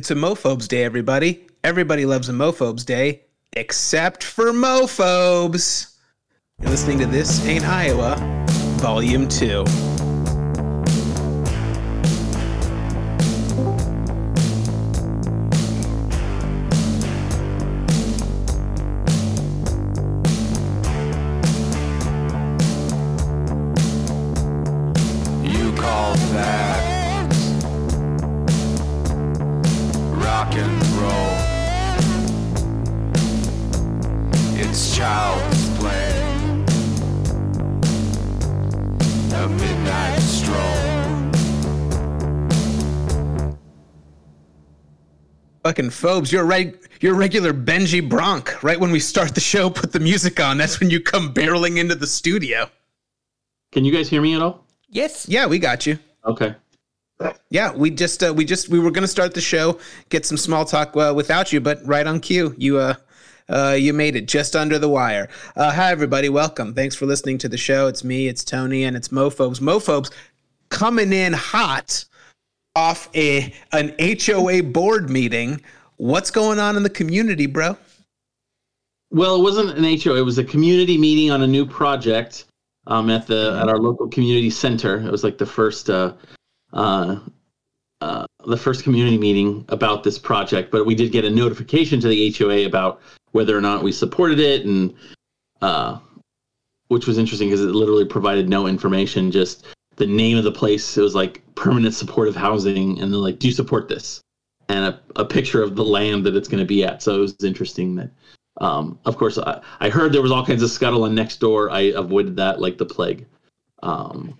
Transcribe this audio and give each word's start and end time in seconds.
It's 0.00 0.10
a 0.10 0.14
Mophobes 0.14 0.66
Day, 0.66 0.82
everybody. 0.82 1.46
Everybody 1.62 2.06
loves 2.06 2.30
a 2.30 2.32
Mophobes 2.32 2.86
Day, 2.86 3.24
except 3.52 4.24
for 4.24 4.46
Mophobes. 4.46 5.94
You're 6.58 6.70
listening 6.70 7.00
to 7.00 7.06
This 7.06 7.44
Ain't 7.44 7.66
Iowa, 7.66 8.16
Volume 8.78 9.28
2. 9.28 9.89
Phobes, 46.00 46.32
you're 46.32 46.46
right. 46.46 46.74
You're 47.02 47.14
a 47.14 47.18
regular 47.18 47.52
Benjy 47.52 48.00
Bronk. 48.00 48.62
Right 48.62 48.80
when 48.80 48.90
we 48.90 49.00
start 49.00 49.34
the 49.34 49.40
show, 49.40 49.68
put 49.68 49.92
the 49.92 50.00
music 50.00 50.40
on. 50.40 50.56
That's 50.56 50.80
when 50.80 50.88
you 50.88 50.98
come 50.98 51.34
barreling 51.34 51.76
into 51.78 51.94
the 51.94 52.06
studio. 52.06 52.70
Can 53.70 53.84
you 53.84 53.92
guys 53.92 54.08
hear 54.08 54.22
me 54.22 54.34
at 54.34 54.40
all? 54.40 54.64
Yes. 54.88 55.28
Yeah, 55.28 55.46
we 55.46 55.58
got 55.58 55.86
you. 55.86 55.98
Okay. 56.24 56.54
Yeah, 57.50 57.72
we 57.74 57.90
just 57.90 58.22
uh, 58.22 58.32
we 58.34 58.46
just 58.46 58.70
we 58.70 58.78
were 58.78 58.90
gonna 58.90 59.06
start 59.06 59.34
the 59.34 59.42
show, 59.42 59.78
get 60.08 60.24
some 60.24 60.38
small 60.38 60.64
talk 60.64 60.96
uh, 60.96 61.12
without 61.14 61.52
you, 61.52 61.60
but 61.60 61.78
right 61.84 62.06
on 62.06 62.18
cue, 62.18 62.54
you 62.56 62.78
uh, 62.78 62.94
uh, 63.50 63.76
you 63.78 63.92
made 63.92 64.16
it 64.16 64.26
just 64.26 64.56
under 64.56 64.78
the 64.78 64.88
wire. 64.88 65.28
Uh, 65.54 65.70
hi 65.70 65.90
everybody, 65.90 66.30
welcome. 66.30 66.72
Thanks 66.72 66.96
for 66.96 67.04
listening 67.04 67.36
to 67.38 67.48
the 67.48 67.58
show. 67.58 67.88
It's 67.88 68.02
me, 68.04 68.26
it's 68.26 68.42
Tony, 68.42 68.84
and 68.84 68.96
it's 68.96 69.08
Mophobes. 69.08 69.60
Mophobes 69.60 70.10
coming 70.70 71.12
in 71.12 71.34
hot 71.34 72.06
off 72.74 73.10
a 73.14 73.52
an 73.72 73.94
HOA 74.00 74.62
board 74.62 75.10
meeting. 75.10 75.60
What's 76.00 76.30
going 76.30 76.58
on 76.58 76.78
in 76.78 76.82
the 76.82 76.88
community, 76.88 77.44
bro? 77.44 77.76
Well, 79.10 79.36
it 79.36 79.42
wasn't 79.42 79.76
an 79.76 79.84
HO. 79.84 80.14
It 80.14 80.24
was 80.24 80.38
a 80.38 80.44
community 80.44 80.96
meeting 80.96 81.30
on 81.30 81.42
a 81.42 81.46
new 81.46 81.66
project 81.66 82.46
um, 82.86 83.10
at 83.10 83.26
the 83.26 83.58
at 83.60 83.68
our 83.68 83.76
local 83.76 84.08
community 84.08 84.48
center. 84.48 84.98
It 85.06 85.12
was 85.12 85.22
like 85.22 85.36
the 85.36 85.44
first 85.44 85.90
uh, 85.90 86.14
uh, 86.72 87.18
uh, 88.00 88.24
the 88.46 88.56
first 88.56 88.82
community 88.82 89.18
meeting 89.18 89.62
about 89.68 90.02
this 90.02 90.18
project. 90.18 90.70
But 90.70 90.86
we 90.86 90.94
did 90.94 91.12
get 91.12 91.26
a 91.26 91.30
notification 91.30 92.00
to 92.00 92.08
the 92.08 92.32
HOA 92.32 92.64
about 92.64 93.02
whether 93.32 93.54
or 93.54 93.60
not 93.60 93.82
we 93.82 93.92
supported 93.92 94.40
it, 94.40 94.64
and 94.64 94.94
uh, 95.60 95.98
which 96.88 97.06
was 97.06 97.18
interesting 97.18 97.48
because 97.48 97.60
it 97.60 97.74
literally 97.74 98.06
provided 98.06 98.48
no 98.48 98.66
information, 98.66 99.30
just 99.30 99.66
the 99.96 100.06
name 100.06 100.38
of 100.38 100.44
the 100.44 100.52
place. 100.52 100.96
It 100.96 101.02
was 101.02 101.14
like 101.14 101.42
permanent 101.56 101.92
supportive 101.92 102.36
housing, 102.36 102.98
and 103.02 103.12
they're 103.12 103.20
like, 103.20 103.38
"Do 103.38 103.48
you 103.48 103.52
support 103.52 103.88
this?" 103.90 104.22
And 104.70 104.84
a, 104.94 105.00
a 105.16 105.24
picture 105.24 105.62
of 105.62 105.74
the 105.74 105.84
land 105.84 106.24
that 106.26 106.36
it's 106.36 106.46
going 106.46 106.60
to 106.60 106.66
be 106.66 106.84
at. 106.84 107.02
So 107.02 107.16
it 107.16 107.18
was 107.18 107.42
interesting 107.42 107.96
that 107.96 108.10
um, 108.60 108.98
of 109.06 109.16
course, 109.16 109.38
I, 109.38 109.60
I 109.80 109.88
heard 109.88 110.12
there 110.12 110.22
was 110.22 110.30
all 110.30 110.44
kinds 110.44 110.62
of 110.62 110.70
scuttle 110.70 111.04
on 111.04 111.14
Nextdoor. 111.14 111.70
I 111.70 111.80
avoided 111.98 112.36
that 112.36 112.60
like 112.60 112.78
the 112.78 112.86
plague. 112.86 113.26
Um, 113.82 114.38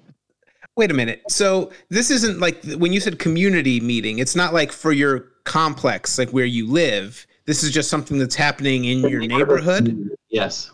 Wait 0.76 0.90
a 0.90 0.94
minute. 0.94 1.22
So 1.28 1.72
this 1.88 2.10
isn't 2.10 2.38
like 2.38 2.62
when 2.76 2.92
you 2.92 3.00
said 3.00 3.18
community 3.18 3.80
meeting. 3.80 4.18
It's 4.18 4.36
not 4.36 4.54
like 4.54 4.72
for 4.72 4.92
your 4.92 5.32
complex, 5.44 6.18
like 6.18 6.30
where 6.30 6.44
you 6.44 6.66
live. 6.66 7.26
This 7.46 7.62
is 7.64 7.72
just 7.72 7.90
something 7.90 8.18
that's 8.18 8.34
happening 8.34 8.84
in 8.84 9.00
your 9.00 9.20
neighborhood. 9.20 10.10
Yes. 10.28 10.70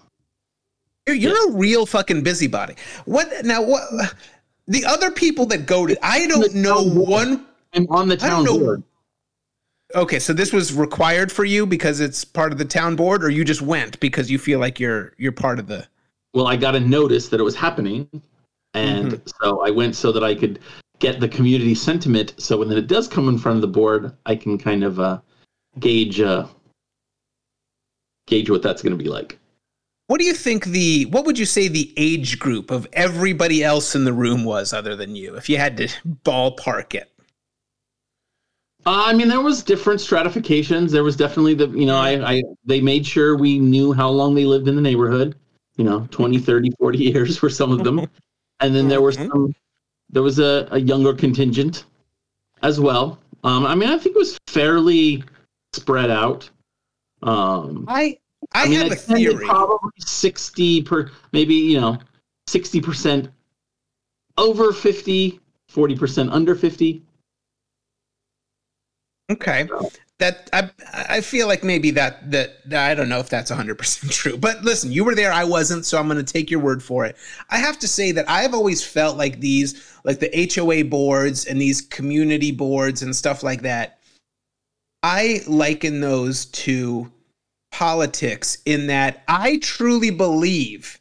You're, 1.06 1.16
you're 1.16 1.50
a 1.50 1.52
real 1.52 1.86
fucking 1.86 2.22
busybody. 2.22 2.74
What 3.04 3.44
now? 3.44 3.62
What 3.62 4.14
the 4.66 4.84
other 4.84 5.10
people 5.10 5.46
that 5.46 5.66
go 5.66 5.86
to? 5.86 5.96
I 6.04 6.26
don't 6.26 6.54
know 6.54 6.82
one. 6.82 7.46
I'm 7.72 7.86
on 7.90 8.08
the 8.08 8.16
town 8.16 8.44
board. 8.44 8.82
Okay, 9.94 10.18
so 10.18 10.32
this 10.32 10.52
was 10.52 10.74
required 10.74 11.30
for 11.30 11.44
you 11.44 11.64
because 11.64 12.00
it's 12.00 12.24
part 12.24 12.50
of 12.52 12.58
the 12.58 12.64
town 12.64 12.96
board, 12.96 13.22
or 13.22 13.30
you 13.30 13.44
just 13.44 13.62
went 13.62 13.98
because 14.00 14.30
you 14.30 14.38
feel 14.38 14.58
like 14.58 14.80
you're 14.80 15.12
you're 15.16 15.32
part 15.32 15.58
of 15.58 15.68
the. 15.68 15.86
Well, 16.34 16.48
I 16.48 16.56
got 16.56 16.74
a 16.74 16.80
notice 16.80 17.28
that 17.28 17.38
it 17.40 17.44
was 17.44 17.54
happening, 17.54 18.08
and 18.74 19.12
Mm-hmm. 19.12 19.28
so 19.40 19.64
I 19.64 19.70
went 19.70 19.94
so 19.94 20.10
that 20.12 20.24
I 20.24 20.34
could 20.34 20.58
get 20.98 21.20
the 21.20 21.28
community 21.28 21.74
sentiment. 21.74 22.34
So 22.38 22.58
when 22.58 22.72
it 22.72 22.88
does 22.88 23.06
come 23.06 23.28
in 23.28 23.38
front 23.38 23.56
of 23.56 23.62
the 23.62 23.68
board, 23.68 24.12
I 24.26 24.34
can 24.34 24.58
kind 24.58 24.82
of 24.82 24.98
uh, 24.98 25.20
gauge 25.78 26.20
uh, 26.20 26.46
gauge 28.26 28.50
what 28.50 28.62
that's 28.62 28.82
going 28.82 28.96
to 28.96 29.02
be 29.02 29.08
like. 29.08 29.38
What 30.08 30.18
do 30.18 30.26
you 30.26 30.34
think 30.34 30.66
the? 30.66 31.06
What 31.06 31.26
would 31.26 31.38
you 31.38 31.46
say 31.46 31.68
the 31.68 31.94
age 31.96 32.38
group 32.40 32.72
of 32.72 32.88
everybody 32.92 33.62
else 33.62 33.94
in 33.94 34.04
the 34.04 34.12
room 34.12 34.44
was, 34.44 34.72
other 34.72 34.96
than 34.96 35.14
you, 35.14 35.36
if 35.36 35.48
you 35.48 35.58
had 35.58 35.76
to 35.76 35.88
ballpark 36.24 36.94
it? 36.94 37.12
Uh, 38.86 39.02
I 39.06 39.12
mean, 39.14 39.26
there 39.26 39.40
was 39.40 39.64
different 39.64 40.00
stratifications. 40.00 40.92
There 40.92 41.02
was 41.02 41.16
definitely 41.16 41.54
the, 41.54 41.68
you 41.70 41.86
know, 41.86 41.96
I, 41.96 42.34
I, 42.34 42.42
they 42.64 42.80
made 42.80 43.04
sure 43.04 43.36
we 43.36 43.58
knew 43.58 43.92
how 43.92 44.08
long 44.08 44.32
they 44.34 44.44
lived 44.44 44.68
in 44.68 44.76
the 44.76 44.82
neighborhood, 44.82 45.34
you 45.76 45.84
know, 45.84 46.06
20, 46.12 46.38
30, 46.38 46.70
40 46.78 46.98
years 46.98 47.36
for 47.36 47.50
some 47.50 47.72
of 47.72 47.82
them. 47.82 48.06
And 48.60 48.74
then 48.74 48.88
there 48.88 49.02
were 49.02 49.12
some, 49.12 49.54
there 50.08 50.22
was 50.22 50.38
a, 50.38 50.68
a 50.70 50.78
younger 50.78 51.12
contingent 51.14 51.84
as 52.62 52.78
well. 52.78 53.18
Um, 53.42 53.66
I 53.66 53.74
mean, 53.74 53.90
I 53.90 53.98
think 53.98 54.14
it 54.14 54.18
was 54.18 54.38
fairly 54.46 55.24
spread 55.72 56.10
out. 56.10 56.48
Um, 57.22 57.86
I 57.88 58.18
I, 58.54 58.68
mean, 58.68 58.78
have 58.80 58.92
a 58.92 58.96
theory. 58.96 59.44
Probably 59.44 59.90
60 59.98 60.82
per, 60.82 61.10
maybe, 61.32 61.54
you 61.54 61.80
know, 61.80 61.98
60% 62.48 63.30
over 64.38 64.72
50, 64.72 65.40
40% 65.72 66.28
under 66.30 66.54
50. 66.54 67.02
Okay. 69.30 69.68
That 70.18 70.48
I 70.52 70.70
I 70.92 71.20
feel 71.20 71.46
like 71.46 71.62
maybe 71.62 71.90
that 71.92 72.30
that 72.30 72.62
I 72.72 72.94
don't 72.94 73.08
know 73.08 73.18
if 73.18 73.28
that's 73.28 73.50
100% 73.50 74.10
true. 74.12 74.36
But 74.36 74.64
listen, 74.64 74.90
you 74.92 75.04
were 75.04 75.14
there, 75.14 75.32
I 75.32 75.44
wasn't, 75.44 75.84
so 75.84 75.98
I'm 75.98 76.08
going 76.08 76.24
to 76.24 76.32
take 76.32 76.50
your 76.50 76.60
word 76.60 76.82
for 76.82 77.04
it. 77.04 77.16
I 77.50 77.58
have 77.58 77.78
to 77.80 77.88
say 77.88 78.12
that 78.12 78.28
I've 78.28 78.54
always 78.54 78.84
felt 78.84 79.18
like 79.18 79.40
these 79.40 79.98
like 80.04 80.20
the 80.20 80.50
HOA 80.54 80.84
boards 80.84 81.46
and 81.46 81.60
these 81.60 81.82
community 81.82 82.50
boards 82.52 83.02
and 83.02 83.14
stuff 83.14 83.42
like 83.42 83.62
that. 83.62 83.98
I 85.02 85.42
liken 85.46 86.00
those 86.00 86.46
to 86.46 87.12
politics 87.70 88.58
in 88.64 88.86
that 88.86 89.22
I 89.28 89.58
truly 89.58 90.10
believe 90.10 90.98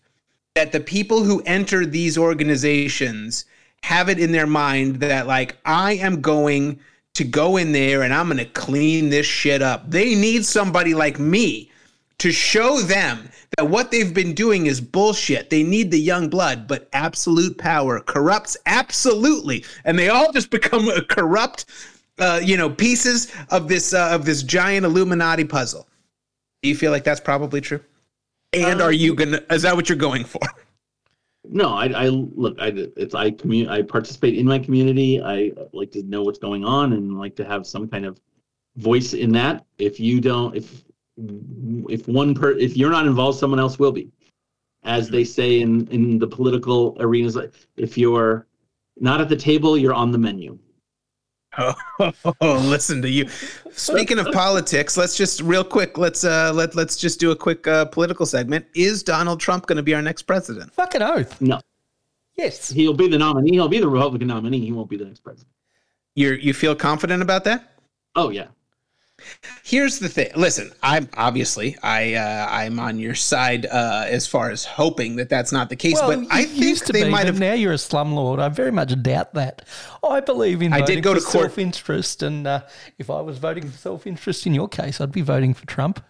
that 0.55 0.71
the 0.71 0.79
people 0.79 1.23
who 1.23 1.41
enter 1.45 1.85
these 1.85 2.17
organizations 2.17 3.45
have 3.83 4.09
it 4.09 4.19
in 4.19 4.31
their 4.31 4.47
mind 4.47 4.97
that 4.97 5.27
like 5.27 5.57
I 5.65 5.93
am 5.93 6.21
going 6.21 6.79
to 7.15 7.23
go 7.23 7.57
in 7.57 7.71
there 7.71 8.03
and 8.03 8.13
I'm 8.13 8.27
going 8.27 8.37
to 8.37 8.45
clean 8.45 9.09
this 9.09 9.25
shit 9.25 9.61
up. 9.61 9.89
They 9.89 10.15
need 10.15 10.45
somebody 10.45 10.93
like 10.93 11.17
me 11.19 11.71
to 12.19 12.31
show 12.31 12.79
them 12.79 13.29
that 13.57 13.65
what 13.65 13.91
they've 13.91 14.13
been 14.13 14.33
doing 14.33 14.67
is 14.67 14.79
bullshit. 14.79 15.49
They 15.49 15.63
need 15.63 15.91
the 15.91 15.99
young 15.99 16.29
blood, 16.29 16.67
but 16.67 16.87
absolute 16.93 17.57
power 17.57 17.99
corrupts 17.99 18.57
absolutely, 18.65 19.65
and 19.83 19.97
they 19.97 20.09
all 20.09 20.31
just 20.31 20.49
become 20.51 20.89
corrupt, 21.09 21.65
uh, 22.19 22.39
you 22.43 22.57
know, 22.57 22.69
pieces 22.69 23.31
of 23.49 23.67
this 23.67 23.93
uh, 23.93 24.09
of 24.11 24.25
this 24.25 24.43
giant 24.43 24.85
Illuminati 24.85 25.43
puzzle. 25.43 25.87
Do 26.63 26.69
you 26.69 26.75
feel 26.75 26.91
like 26.91 27.03
that's 27.03 27.19
probably 27.19 27.61
true? 27.61 27.81
And 28.53 28.81
Um, 28.81 28.87
are 28.87 28.93
you 28.93 29.15
gonna? 29.15 29.41
Is 29.49 29.63
that 29.63 29.75
what 29.75 29.89
you're 29.89 29.97
going 29.97 30.23
for? 30.23 30.41
No, 31.49 31.69
I, 31.69 31.87
I 31.87 32.07
look. 32.09 32.55
I 32.59 32.67
it's 32.97 33.15
I 33.15 33.31
commu- 33.31 33.69
I 33.69 33.81
participate 33.81 34.37
in 34.37 34.45
my 34.45 34.59
community. 34.59 35.21
I 35.21 35.51
like 35.73 35.91
to 35.91 36.03
know 36.03 36.23
what's 36.23 36.39
going 36.39 36.65
on 36.65 36.93
and 36.93 37.17
like 37.17 37.35
to 37.37 37.45
have 37.45 37.65
some 37.65 37.87
kind 37.87 38.05
of 38.05 38.19
voice 38.77 39.13
in 39.13 39.31
that. 39.33 39.65
If 39.77 39.99
you 39.99 40.21
don't, 40.21 40.55
if 40.55 40.83
if 41.89 42.07
one 42.07 42.35
per, 42.35 42.51
if 42.51 42.75
you're 42.77 42.91
not 42.91 43.07
involved, 43.07 43.39
someone 43.39 43.59
else 43.59 43.79
will 43.79 43.91
be. 43.91 44.11
As 44.83 45.09
they 45.09 45.23
say 45.23 45.61
in 45.61 45.87
in 45.87 46.19
the 46.19 46.27
political 46.27 46.95
arenas, 46.99 47.37
if 47.77 47.97
you're 47.97 48.47
not 48.97 49.21
at 49.21 49.29
the 49.29 49.35
table, 49.35 49.77
you're 49.77 49.93
on 49.93 50.11
the 50.11 50.17
menu. 50.17 50.57
Oh, 51.57 51.75
listen 52.41 53.01
to 53.01 53.09
you. 53.09 53.27
Speaking 53.71 54.19
of 54.19 54.27
politics, 54.31 54.97
let's 54.97 55.15
just 55.17 55.41
real 55.41 55.63
quick. 55.63 55.97
Let's 55.97 56.23
uh 56.23 56.51
let 56.53 56.75
let's 56.75 56.95
just 56.97 57.19
do 57.19 57.31
a 57.31 57.35
quick 57.35 57.67
uh, 57.67 57.85
political 57.85 58.25
segment. 58.25 58.65
Is 58.75 59.03
Donald 59.03 59.39
Trump 59.39 59.65
going 59.67 59.77
to 59.77 59.83
be 59.83 59.93
our 59.93 60.01
next 60.01 60.23
president? 60.23 60.73
Fucking 60.73 61.01
oath. 61.01 61.39
No, 61.41 61.59
Yes. 62.37 62.69
he'll 62.69 62.93
be 62.93 63.07
the 63.07 63.17
nominee. 63.17 63.51
He'll 63.51 63.67
be 63.69 63.79
the 63.79 63.87
Republican 63.87 64.27
nominee. 64.27 64.59
He 64.65 64.71
won't 64.71 64.89
be 64.89 64.97
the 64.97 65.05
next 65.05 65.19
president. 65.19 65.49
You 66.15 66.31
you 66.33 66.53
feel 66.53 66.75
confident 66.75 67.21
about 67.21 67.43
that? 67.45 67.71
Oh 68.15 68.29
yeah, 68.29 68.47
Here's 69.63 69.99
the 69.99 70.09
thing. 70.09 70.29
Listen, 70.35 70.71
I'm 70.83 71.09
obviously 71.15 71.77
I 71.81 72.13
uh, 72.13 72.47
I'm 72.49 72.79
on 72.79 72.99
your 72.99 73.15
side 73.15 73.65
uh, 73.65 74.05
as 74.07 74.27
far 74.27 74.51
as 74.51 74.65
hoping 74.65 75.15
that 75.17 75.29
that's 75.29 75.51
not 75.51 75.69
the 75.69 75.75
case. 75.75 75.95
Well, 75.95 76.19
but 76.19 76.27
I 76.31 76.45
think 76.45 76.63
used 76.63 76.87
to 76.87 76.93
they 76.93 77.05
be, 77.05 77.09
might 77.09 77.25
have. 77.25 77.39
now 77.39 77.53
you're 77.53 77.73
a 77.73 77.77
slumlord. 77.77 78.39
I 78.39 78.49
very 78.49 78.71
much 78.71 79.01
doubt 79.01 79.33
that. 79.33 79.63
I 80.03 80.19
believe 80.19 80.61
in 80.61 80.73
I 80.73 80.81
did 80.81 81.03
go 81.03 81.13
to 81.13 81.19
court- 81.19 81.45
self-interest, 81.45 82.23
and 82.23 82.45
uh, 82.45 82.61
if 82.97 83.09
I 83.09 83.21
was 83.21 83.37
voting 83.37 83.69
for 83.69 83.77
self-interest 83.77 84.45
in 84.45 84.53
your 84.53 84.67
case, 84.67 85.01
I'd 85.01 85.11
be 85.11 85.21
voting 85.21 85.53
for 85.53 85.65
Trump. 85.65 86.03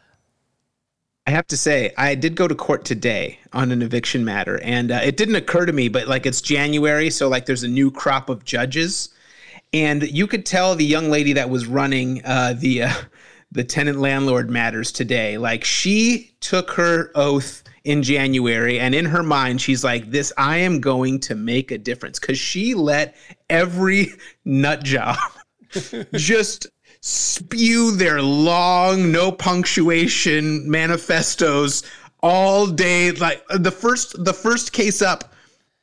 I 1.28 1.32
have 1.32 1.48
to 1.48 1.58
say, 1.58 1.92
I 1.98 2.14
did 2.14 2.36
go 2.36 2.48
to 2.48 2.54
court 2.54 2.86
today 2.86 3.40
on 3.52 3.72
an 3.72 3.82
eviction 3.82 4.24
matter, 4.24 4.62
and 4.62 4.92
uh, 4.92 5.00
it 5.04 5.18
didn't 5.18 5.36
occur 5.36 5.66
to 5.66 5.74
me, 5.74 5.88
but 5.88 6.08
like 6.08 6.28
it's 6.28 6.40
January, 6.40 7.10
so 7.10 7.28
like 7.28 7.48
there's 7.48 7.64
a 7.64 7.68
new 7.68 7.90
crop 7.90 8.30
of 8.30 8.46
judges, 8.46 9.10
and 9.75 10.04
you 10.04 10.25
could 10.25 10.45
tell 10.45 10.74
the 10.74 10.86
young 10.86 11.10
lady 11.10 11.33
that 11.33 11.50
was 11.50 11.66
running 11.66 12.24
uh, 12.24 12.54
the 12.57 12.83
uh, 12.83 12.94
the 13.51 13.63
tenant 13.63 14.00
landlord 14.00 14.50
matters 14.50 14.92
today, 14.92 15.38
like 15.38 15.66
she 15.66 16.31
took 16.39 16.72
her 16.72 17.12
oath 17.13 17.62
in 17.83 18.01
January, 18.01 18.80
and 18.80 18.95
in 18.95 19.06
her 19.06 19.22
mind, 19.22 19.60
she's 19.60 19.83
like, 19.83 20.10
"This, 20.10 20.31
I 20.38 20.57
am 20.57 20.80
going 20.80 21.19
to 21.22 21.36
make 21.36 21.72
a 21.72 21.77
difference," 21.77 22.19
because 22.19 22.39
she 22.39 22.74
let 22.74 23.16
every 23.50 24.13
nut 24.45 24.81
job 24.83 25.18
just 26.13 26.68
spew 27.01 27.92
their 27.92 28.21
long, 28.21 29.12
no 29.12 29.30
punctuation 29.30 30.69
manifestos 30.71 31.83
all 32.24 32.66
day. 32.66 33.12
Like 33.12 33.44
the 33.50 33.71
first, 33.71 34.24
the 34.24 34.33
first 34.33 34.71
case 34.71 35.01
up 35.01 35.33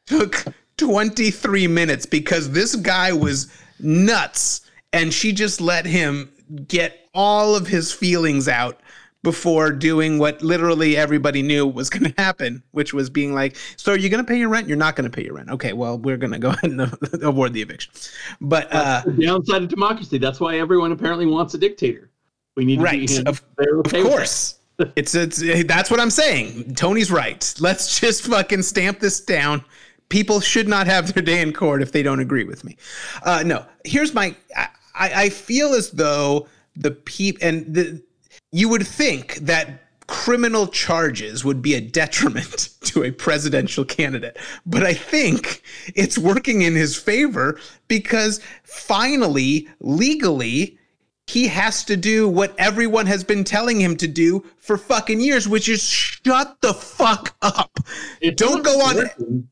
took 0.06 0.46
23 0.76 1.66
minutes 1.68 2.06
because 2.06 2.50
this 2.50 2.74
guy 2.76 3.12
was 3.12 3.52
nuts, 3.80 4.62
and 4.92 5.12
she 5.12 5.32
just 5.32 5.60
let 5.60 5.86
him 5.86 6.30
get 6.68 7.08
all 7.14 7.54
of 7.56 7.66
his 7.66 7.92
feelings 7.92 8.48
out 8.48 8.80
before 9.22 9.70
doing 9.70 10.18
what 10.18 10.42
literally 10.42 10.96
everybody 10.96 11.42
knew 11.42 11.64
was 11.66 11.88
going 11.88 12.12
to 12.12 12.22
happen, 12.22 12.62
which 12.72 12.92
was 12.92 13.08
being 13.10 13.34
like, 13.34 13.56
"So 13.76 13.92
are 13.92 13.96
you 13.96 14.08
going 14.08 14.24
to 14.24 14.28
pay 14.28 14.38
your 14.38 14.48
rent? 14.48 14.66
You're 14.68 14.76
not 14.76 14.96
going 14.96 15.08
to 15.10 15.14
pay 15.14 15.24
your 15.24 15.34
rent. 15.34 15.50
Okay, 15.50 15.72
well, 15.72 15.98
we're 15.98 16.16
going 16.16 16.32
to 16.32 16.38
go 16.38 16.48
ahead 16.62 16.70
and 16.70 16.80
award 17.22 17.52
the 17.52 17.62
eviction." 17.62 17.92
But 18.40 18.68
uh, 18.72 19.02
The 19.06 19.12
downside 19.26 19.62
of 19.62 19.68
democracy. 19.68 20.18
That's 20.18 20.40
why 20.40 20.58
everyone 20.58 20.92
apparently 20.92 21.26
wants 21.26 21.54
a 21.54 21.58
dictator. 21.58 22.10
We 22.56 22.64
need 22.64 22.76
to 22.78 22.82
Right, 22.82 23.06
be 23.08 23.16
of- 23.18 23.26
Of 23.28 23.42
okay 23.58 23.70
with 23.72 23.90
that. 23.90 24.02
course. 24.10 24.58
it's 24.96 25.14
it's 25.14 25.38
that's 25.64 25.90
what 25.90 26.00
I'm 26.00 26.10
saying. 26.10 26.74
Tony's 26.74 27.10
right. 27.12 27.54
Let's 27.60 28.00
just 28.00 28.24
fucking 28.26 28.62
stamp 28.62 28.98
this 29.00 29.20
down. 29.20 29.64
People 30.12 30.40
should 30.40 30.68
not 30.68 30.86
have 30.86 31.14
their 31.14 31.22
day 31.22 31.40
in 31.40 31.54
court 31.54 31.80
if 31.80 31.92
they 31.92 32.02
don't 32.02 32.20
agree 32.20 32.44
with 32.44 32.64
me. 32.64 32.76
Uh, 33.22 33.42
no, 33.46 33.64
here's 33.86 34.12
my. 34.12 34.36
I, 34.54 34.68
I 34.94 35.28
feel 35.30 35.72
as 35.72 35.90
though 35.90 36.48
the 36.76 36.90
peep 36.90 37.38
and 37.40 37.74
the 37.74 38.02
you 38.50 38.68
would 38.68 38.86
think 38.86 39.36
that 39.36 39.80
criminal 40.06 40.66
charges 40.66 41.46
would 41.46 41.62
be 41.62 41.72
a 41.72 41.80
detriment 41.80 42.68
to 42.82 43.04
a 43.04 43.10
presidential 43.10 43.86
candidate. 43.86 44.36
But 44.66 44.82
I 44.84 44.92
think 44.92 45.62
it's 45.94 46.18
working 46.18 46.60
in 46.60 46.74
his 46.74 46.94
favor 46.94 47.58
because 47.88 48.42
finally, 48.64 49.66
legally, 49.80 50.78
he 51.26 51.48
has 51.48 51.86
to 51.86 51.96
do 51.96 52.28
what 52.28 52.54
everyone 52.58 53.06
has 53.06 53.24
been 53.24 53.44
telling 53.44 53.80
him 53.80 53.96
to 53.96 54.06
do 54.06 54.44
for 54.58 54.76
fucking 54.76 55.20
years, 55.20 55.48
which 55.48 55.70
is 55.70 55.82
shut 55.82 56.60
the 56.60 56.74
fuck 56.74 57.34
up. 57.40 57.78
It's 58.20 58.36
Don't 58.36 58.62
go 58.62 58.78
on. 58.82 58.96
working. 58.96 59.48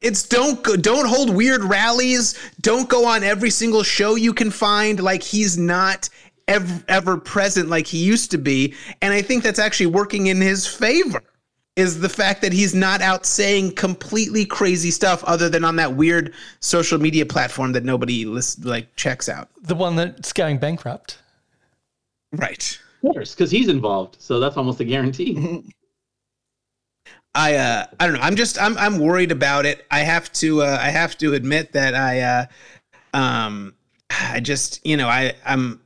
It's 0.00 0.26
don't 0.26 0.62
go, 0.62 0.76
don't 0.76 1.06
hold 1.06 1.34
weird 1.34 1.62
rallies. 1.62 2.38
Don't 2.60 2.88
go 2.88 3.06
on 3.06 3.22
every 3.22 3.50
single 3.50 3.82
show 3.82 4.14
you 4.14 4.32
can 4.32 4.50
find. 4.50 5.00
Like 5.00 5.22
he's 5.22 5.58
not 5.58 6.08
ever, 6.48 6.82
ever 6.88 7.16
present 7.18 7.68
like 7.68 7.86
he 7.86 7.98
used 7.98 8.30
to 8.30 8.38
be. 8.38 8.74
And 9.02 9.12
I 9.12 9.20
think 9.20 9.42
that's 9.42 9.58
actually 9.58 9.86
working 9.86 10.28
in 10.28 10.40
his 10.40 10.66
favor. 10.66 11.22
Is 11.76 12.00
the 12.00 12.08
fact 12.08 12.42
that 12.42 12.52
he's 12.52 12.74
not 12.74 13.00
out 13.00 13.24
saying 13.24 13.74
completely 13.74 14.44
crazy 14.44 14.90
stuff 14.90 15.22
other 15.24 15.48
than 15.48 15.64
on 15.64 15.76
that 15.76 15.94
weird 15.94 16.34
social 16.58 16.98
media 16.98 17.24
platform 17.24 17.72
that 17.72 17.84
nobody 17.84 18.26
list, 18.26 18.64
like 18.64 18.94
checks 18.96 19.28
out. 19.28 19.48
The 19.62 19.76
one 19.76 19.96
that's 19.96 20.32
going 20.32 20.58
bankrupt. 20.58 21.18
Right. 22.32 22.78
Of 23.02 23.12
course, 23.12 23.34
because 23.34 23.50
he's 23.50 23.68
involved. 23.68 24.16
So 24.20 24.40
that's 24.40 24.56
almost 24.56 24.80
a 24.80 24.84
guarantee. 24.84 25.62
I 27.34 27.54
uh 27.54 27.86
I 27.98 28.06
don't 28.06 28.16
know. 28.16 28.22
I'm 28.22 28.36
just 28.36 28.60
I'm 28.60 28.76
I'm 28.78 28.98
worried 28.98 29.32
about 29.32 29.66
it. 29.66 29.86
I 29.90 30.00
have 30.00 30.32
to 30.34 30.62
uh 30.62 30.78
I 30.80 30.90
have 30.90 31.16
to 31.18 31.34
admit 31.34 31.72
that 31.72 31.94
I 31.94 32.20
uh 32.20 32.46
um 33.14 33.74
I 34.10 34.40
just 34.40 34.84
you 34.84 34.96
know 34.96 35.08
I 35.08 35.34
I'm 35.44 35.80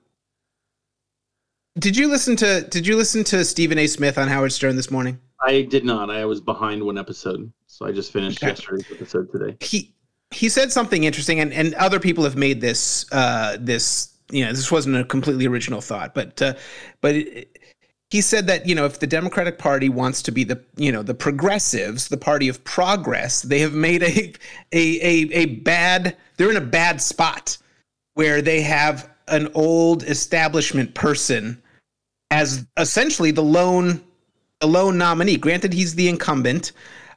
Did 1.78 1.96
you 1.96 2.08
listen 2.08 2.36
to 2.36 2.62
did 2.62 2.86
you 2.86 2.96
listen 2.96 3.24
to 3.24 3.44
Stephen 3.44 3.78
A. 3.78 3.86
Smith 3.86 4.16
on 4.16 4.28
Howard 4.28 4.52
Stern 4.52 4.76
this 4.76 4.90
morning? 4.90 5.18
I 5.46 5.62
did 5.62 5.84
not. 5.84 6.10
I 6.10 6.24
was 6.24 6.40
behind 6.40 6.82
one 6.82 6.96
episode. 6.96 7.52
So 7.66 7.84
I 7.84 7.92
just 7.92 8.12
finished 8.12 8.42
Okay. 8.42 8.50
yesterday's 8.50 8.86
episode 8.90 9.30
today. 9.30 9.56
He 9.60 9.94
he 10.30 10.48
said 10.48 10.72
something 10.72 11.04
interesting 11.04 11.40
and 11.40 11.52
and 11.52 11.74
other 11.74 12.00
people 12.00 12.24
have 12.24 12.36
made 12.36 12.60
this 12.60 13.04
uh 13.12 13.56
this 13.60 14.14
you 14.30 14.44
know 14.44 14.52
this 14.52 14.72
wasn't 14.72 14.96
a 14.96 15.04
completely 15.04 15.46
original 15.46 15.80
thought 15.82 16.14
but 16.14 16.40
uh 16.40 16.54
but 17.02 17.14
it, 17.14 17.53
he 18.14 18.20
said 18.20 18.46
that 18.46 18.64
you 18.64 18.76
know 18.76 18.84
if 18.84 19.00
the 19.00 19.08
democratic 19.08 19.58
party 19.58 19.88
wants 19.88 20.22
to 20.22 20.30
be 20.30 20.44
the 20.44 20.62
you 20.76 20.92
know 20.92 21.02
the 21.02 21.12
progressives 21.12 22.06
the 22.06 22.16
party 22.16 22.48
of 22.48 22.62
progress 22.62 23.42
they 23.42 23.58
have 23.58 23.72
made 23.72 24.04
a 24.04 24.32
a 24.70 25.00
a, 25.02 25.32
a 25.32 25.46
bad 25.46 26.16
they're 26.36 26.48
in 26.48 26.56
a 26.56 26.60
bad 26.60 27.02
spot 27.02 27.58
where 28.12 28.40
they 28.40 28.60
have 28.60 29.10
an 29.26 29.50
old 29.54 30.04
establishment 30.04 30.94
person 30.94 31.60
as 32.30 32.64
essentially 32.76 33.32
the 33.32 33.42
lone 33.42 34.00
the 34.60 34.68
lone 34.68 34.96
nominee. 34.96 35.36
Granted 35.36 35.72
he's 35.72 35.96
the 35.96 36.08
incumbent 36.08 36.70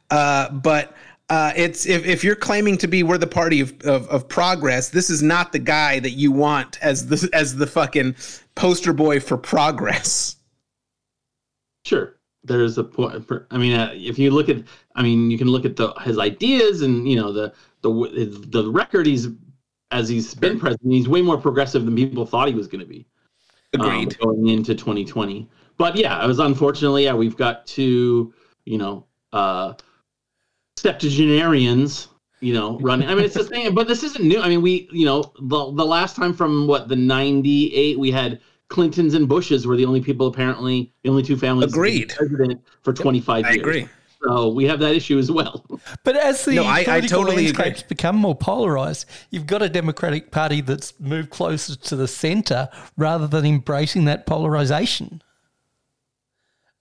uh, 0.09 0.49
but 0.49 0.95
uh, 1.29 1.53
it's 1.55 1.85
if, 1.85 2.07
if 2.07 2.23
you're 2.23 2.35
claiming 2.35 2.75
to 2.75 2.87
be 2.87 3.03
we're 3.03 3.19
the 3.19 3.27
party 3.27 3.59
of, 3.61 3.79
of, 3.83 4.09
of 4.09 4.27
progress 4.27 4.89
this 4.89 5.11
is 5.11 5.21
not 5.21 5.51
the 5.51 5.59
guy 5.59 5.99
that 5.99 6.13
you 6.13 6.31
want 6.31 6.79
as 6.81 7.05
the 7.05 7.29
as 7.33 7.55
the 7.55 7.67
fucking 7.67 8.15
poster 8.55 8.93
boy 8.93 9.19
for 9.19 9.37
progress 9.37 10.36
Sure. 11.87 12.17
There's 12.43 12.77
a 12.77 12.83
point. 12.83 13.25
I 13.49 13.57
mean, 13.57 13.73
uh, 13.73 13.91
if 13.93 14.19
you 14.19 14.31
look 14.31 14.49
at, 14.49 14.61
I 14.95 15.03
mean, 15.03 15.31
you 15.31 15.37
can 15.37 15.47
look 15.47 15.63
at 15.63 15.77
the 15.77 15.93
his 16.01 16.19
ideas 16.19 16.81
and 16.81 17.09
you 17.09 17.15
know 17.15 17.31
the 17.31 17.53
the 17.81 17.89
the 18.47 18.69
record 18.69 19.05
he's 19.05 19.29
as 19.91 20.09
he's 20.09 20.33
been 20.35 20.59
president. 20.59 20.93
He's 20.93 21.07
way 21.07 21.21
more 21.21 21.37
progressive 21.37 21.85
than 21.85 21.95
people 21.95 22.25
thought 22.25 22.49
he 22.49 22.53
was 22.53 22.67
going 22.67 22.81
to 22.81 22.85
be. 22.85 23.05
um, 23.79 24.05
going 24.21 24.47
into 24.49 24.75
2020. 24.75 25.49
But 25.77 25.95
yeah, 25.95 26.21
it 26.21 26.27
was 26.27 26.39
unfortunately, 26.39 27.05
yeah, 27.05 27.13
we've 27.13 27.37
got 27.37 27.65
two, 27.65 28.33
you 28.65 28.77
know, 28.77 29.05
uh, 29.31 29.73
septuagenarians, 30.75 32.09
you 32.41 32.53
know, 32.53 32.79
running. 32.79 33.07
I 33.07 33.15
mean, 33.15 33.23
it's 33.23 33.35
the 33.35 33.43
thing, 33.53 33.73
but 33.73 33.87
this 33.87 34.03
isn't 34.03 34.25
new. 34.25 34.41
I 34.41 34.49
mean, 34.49 34.61
we, 34.61 34.89
you 34.91 35.05
know, 35.05 35.31
the, 35.39 35.71
the 35.71 35.85
last 35.85 36.17
time 36.17 36.33
from 36.33 36.67
what, 36.67 36.89
the 36.89 36.95
98, 36.97 37.97
we 37.97 38.11
had 38.11 38.41
Clintons 38.69 39.13
and 39.13 39.27
Bushes 39.29 39.65
were 39.65 39.77
the 39.77 39.85
only 39.85 40.01
people 40.01 40.27
apparently, 40.27 40.93
the 41.03 41.09
only 41.09 41.23
two 41.23 41.37
families 41.37 41.71
to 41.71 41.73
be 41.73 41.79
Agreed. 41.79 42.13
president 42.15 42.61
for 42.83 42.93
25 42.93 43.45
i 43.45 43.49
years. 43.49 43.57
agree 43.61 43.87
So 44.23 44.49
we 44.49 44.65
have 44.65 44.79
that 44.81 44.93
issue 44.93 45.17
as 45.17 45.31
well. 45.31 45.63
But 46.03 46.17
as 46.17 46.43
the 46.43 46.55
No, 46.55 46.63
I- 46.63 46.79
I 46.79 46.83
political 46.83 47.23
totally 47.23 47.47
agree. 47.47 47.75
become 47.87 48.15
more 48.17 48.35
polarized, 48.35 49.05
you've 49.29 49.47
got 49.47 49.61
a 49.61 49.69
Democratic 49.69 50.31
Party 50.31 50.59
that's 50.61 50.93
moved 50.99 51.29
closer 51.29 51.75
to 51.75 51.95
the 51.95 52.07
centre 52.07 52.67
rather 52.97 53.27
than 53.27 53.45
embracing 53.45 54.05
that 54.05 54.25
polarization. 54.25 55.21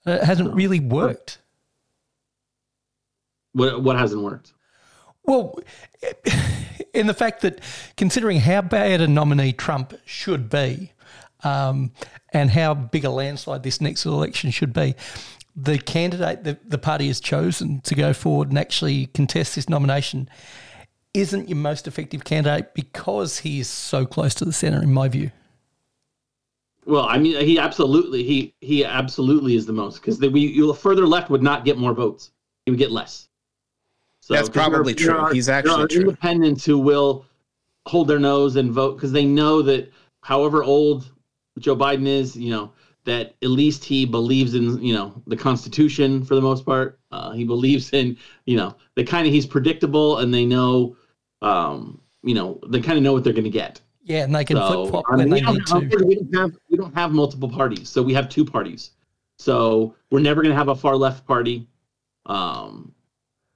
It 0.05 0.23
hasn't 0.23 0.53
really 0.53 0.79
worked. 0.79 1.39
What, 3.53 3.81
what 3.83 3.97
hasn't 3.97 4.21
worked? 4.23 4.53
Well, 5.23 5.59
in 6.93 7.07
the 7.07 7.13
fact 7.13 7.41
that 7.41 7.59
considering 7.97 8.39
how 8.39 8.61
bad 8.61 9.01
a 9.01 9.07
nominee 9.07 9.51
Trump 9.51 9.93
should 10.05 10.49
be, 10.49 10.93
um, 11.47 11.91
and 12.33 12.49
how 12.51 12.73
big 12.73 13.05
a 13.05 13.09
landslide 13.09 13.63
this 13.63 13.79
next 13.81 14.05
election 14.05 14.51
should 14.51 14.73
be, 14.73 14.95
the 15.55 15.77
candidate 15.77 16.43
that 16.43 16.69
the 16.69 16.77
party 16.77 17.07
has 17.07 17.19
chosen 17.19 17.81
to 17.81 17.95
go 17.95 18.13
forward 18.13 18.49
and 18.49 18.59
actually 18.59 19.07
contest 19.07 19.55
this 19.55 19.67
nomination 19.69 20.29
isn't 21.13 21.49
your 21.49 21.57
most 21.57 21.87
effective 21.87 22.23
candidate 22.23 22.75
because 22.75 23.39
he 23.39 23.59
is 23.59 23.67
so 23.67 24.05
close 24.05 24.35
to 24.35 24.45
the 24.45 24.53
centre, 24.53 24.83
in 24.83 24.93
my 24.93 25.07
view. 25.07 25.31
Well, 26.85 27.05
I 27.05 27.17
mean, 27.17 27.43
he 27.43 27.57
absolutely, 27.59 28.23
he 28.23 28.53
he 28.61 28.85
absolutely 28.85 29.55
is 29.55 29.65
the 29.65 29.73
most 29.73 29.99
because 29.99 30.19
we 30.19 30.41
you 30.41 30.71
further 30.73 31.07
left 31.07 31.29
would 31.29 31.41
not 31.43 31.65
get 31.65 31.77
more 31.77 31.93
votes; 31.93 32.31
he 32.65 32.71
would 32.71 32.79
get 32.79 32.91
less. 32.91 33.27
So 34.21 34.33
That's 34.35 34.47
'cause 34.47 34.53
there- 34.55 34.69
probably 34.69 34.93
there 34.93 35.07
true. 35.07 35.17
are- 35.17 35.33
He's 35.33 35.47
there 35.47 35.55
actually 35.55 35.83
are 35.83 35.87
true. 35.87 36.01
independents 36.01 36.63
who 36.65 36.77
will 36.77 37.25
hold 37.87 38.07
their 38.07 38.19
nose 38.19 38.55
and 38.55 38.71
vote 38.71 38.95
because 38.95 39.11
they 39.11 39.25
know 39.25 39.61
that, 39.63 39.91
however 40.21 40.63
old 40.63 41.09
Joe 41.59 41.75
Biden 41.75 42.07
is, 42.07 42.35
you 42.35 42.51
know 42.51 42.71
that 43.07 43.35
at 43.41 43.49
least 43.49 43.85
he 43.85 44.05
believes 44.05 44.53
in 44.53 44.83
you 44.83 44.93
know 44.93 45.21
the 45.27 45.35
Constitution 45.35 46.23
for 46.23 46.35
the 46.35 46.41
most 46.41 46.65
part. 46.65 46.99
Uh, 47.11 47.31
he 47.31 47.45
believes 47.45 47.91
in 47.93 48.17
you 48.45 48.57
know 48.57 48.75
the 48.95 49.03
kind 49.03 49.25
of 49.25 49.33
he's 49.33 49.45
predictable 49.45 50.19
and 50.19 50.33
they 50.33 50.45
know, 50.45 50.95
um, 51.41 52.01
you 52.21 52.35
know 52.35 52.59
they 52.67 52.81
kind 52.81 52.97
of 52.97 53.03
know 53.03 53.13
what 53.13 53.23
they're 53.23 53.33
going 53.33 53.45
to 53.45 53.49
get. 53.49 53.81
Yeah, 54.03 54.23
and 54.23 54.35
they 54.35 54.45
can 54.45 54.57
So, 54.57 54.67
flip 54.67 54.91
flop 54.91 55.05
I 55.09 55.15
mean, 55.15 55.29
we, 55.29 55.39
they 55.39 55.45
don't, 55.45 55.55
need 55.55 55.91
to. 55.91 56.05
we 56.05 56.15
don't 56.15 56.35
have 56.35 56.57
we 56.69 56.77
don't 56.77 56.93
have 56.93 57.11
multiple 57.11 57.49
parties, 57.49 57.89
so 57.89 58.03
we 58.03 58.13
have 58.13 58.29
two 58.29 58.45
parties. 58.45 58.91
So 59.39 59.95
we're 60.11 60.19
never 60.19 60.41
going 60.41 60.51
to 60.51 60.57
have 60.57 60.69
a 60.69 60.75
far 60.75 60.95
left 60.95 61.25
party, 61.25 61.67
um, 62.25 62.93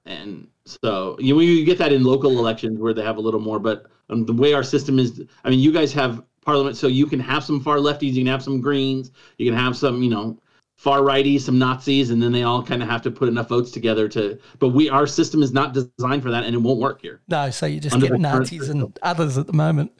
and 0.06 0.48
so 0.64 1.16
you 1.20 1.38
you 1.40 1.64
get 1.64 1.76
that 1.78 1.92
in 1.92 2.04
local 2.04 2.38
elections 2.38 2.80
where 2.80 2.94
they 2.94 3.02
have 3.02 3.18
a 3.18 3.20
little 3.20 3.40
more. 3.40 3.58
But 3.58 3.86
um, 4.08 4.24
the 4.24 4.32
way 4.32 4.54
our 4.54 4.62
system 4.62 4.98
is, 4.98 5.22
I 5.44 5.50
mean, 5.50 5.60
you 5.60 5.72
guys 5.72 5.92
have 5.92 6.24
parliament, 6.42 6.76
so 6.76 6.86
you 6.86 7.06
can 7.06 7.20
have 7.20 7.42
some 7.44 7.60
far 7.60 7.76
lefties, 7.78 8.12
you 8.12 8.24
can 8.24 8.26
have 8.32 8.42
some 8.42 8.60
greens, 8.60 9.10
you 9.38 9.50
can 9.50 9.58
have 9.58 9.76
some, 9.76 10.02
you 10.02 10.10
know, 10.10 10.38
far 10.76 11.00
righties, 11.00 11.42
some 11.42 11.58
Nazis, 11.58 12.10
and 12.10 12.22
then 12.22 12.32
they 12.32 12.42
all 12.42 12.62
kind 12.62 12.82
of 12.82 12.88
have 12.88 13.02
to 13.02 13.10
put 13.10 13.28
enough 13.28 13.48
votes 13.48 13.70
together 13.70 14.08
to. 14.08 14.38
But 14.58 14.70
we 14.70 14.88
our 14.90 15.06
system 15.06 15.42
is 15.42 15.52
not 15.52 15.72
designed 15.72 16.22
for 16.22 16.30
that, 16.30 16.44
and 16.44 16.54
it 16.54 16.58
won't 16.58 16.80
work 16.80 17.00
here. 17.00 17.20
No, 17.28 17.50
so 17.50 17.66
you 17.66 17.80
just 17.80 17.94
Under 17.94 18.06
get 18.06 18.12
the 18.12 18.28
current 18.28 18.40
Nazis 18.52 18.68
and 18.68 18.98
others 19.02 19.38
at 19.38 19.46
the 19.46 19.52
moment. 19.52 19.92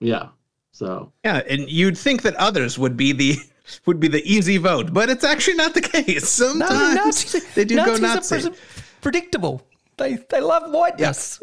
Yeah. 0.00 0.28
So 0.72 1.12
Yeah, 1.24 1.42
and 1.48 1.68
you'd 1.68 1.98
think 1.98 2.22
that 2.22 2.34
others 2.36 2.78
would 2.78 2.96
be 2.96 3.12
the 3.12 3.36
would 3.86 4.00
be 4.00 4.08
the 4.08 4.22
easy 4.24 4.56
vote, 4.56 4.92
but 4.92 5.10
it's 5.10 5.24
actually 5.24 5.56
not 5.56 5.74
the 5.74 5.80
case. 5.82 6.40
No, 6.40 6.46
Sometimes 6.46 6.94
Nazis, 6.94 7.54
they 7.54 7.64
do 7.64 7.74
Nazis 7.74 8.00
go 8.00 8.06
are 8.06 8.14
Nazi. 8.14 8.48
pres- 8.48 8.60
predictable. 9.00 9.66
They 9.96 10.14
they 10.30 10.40
love 10.40 10.70
whiteness 10.70 11.40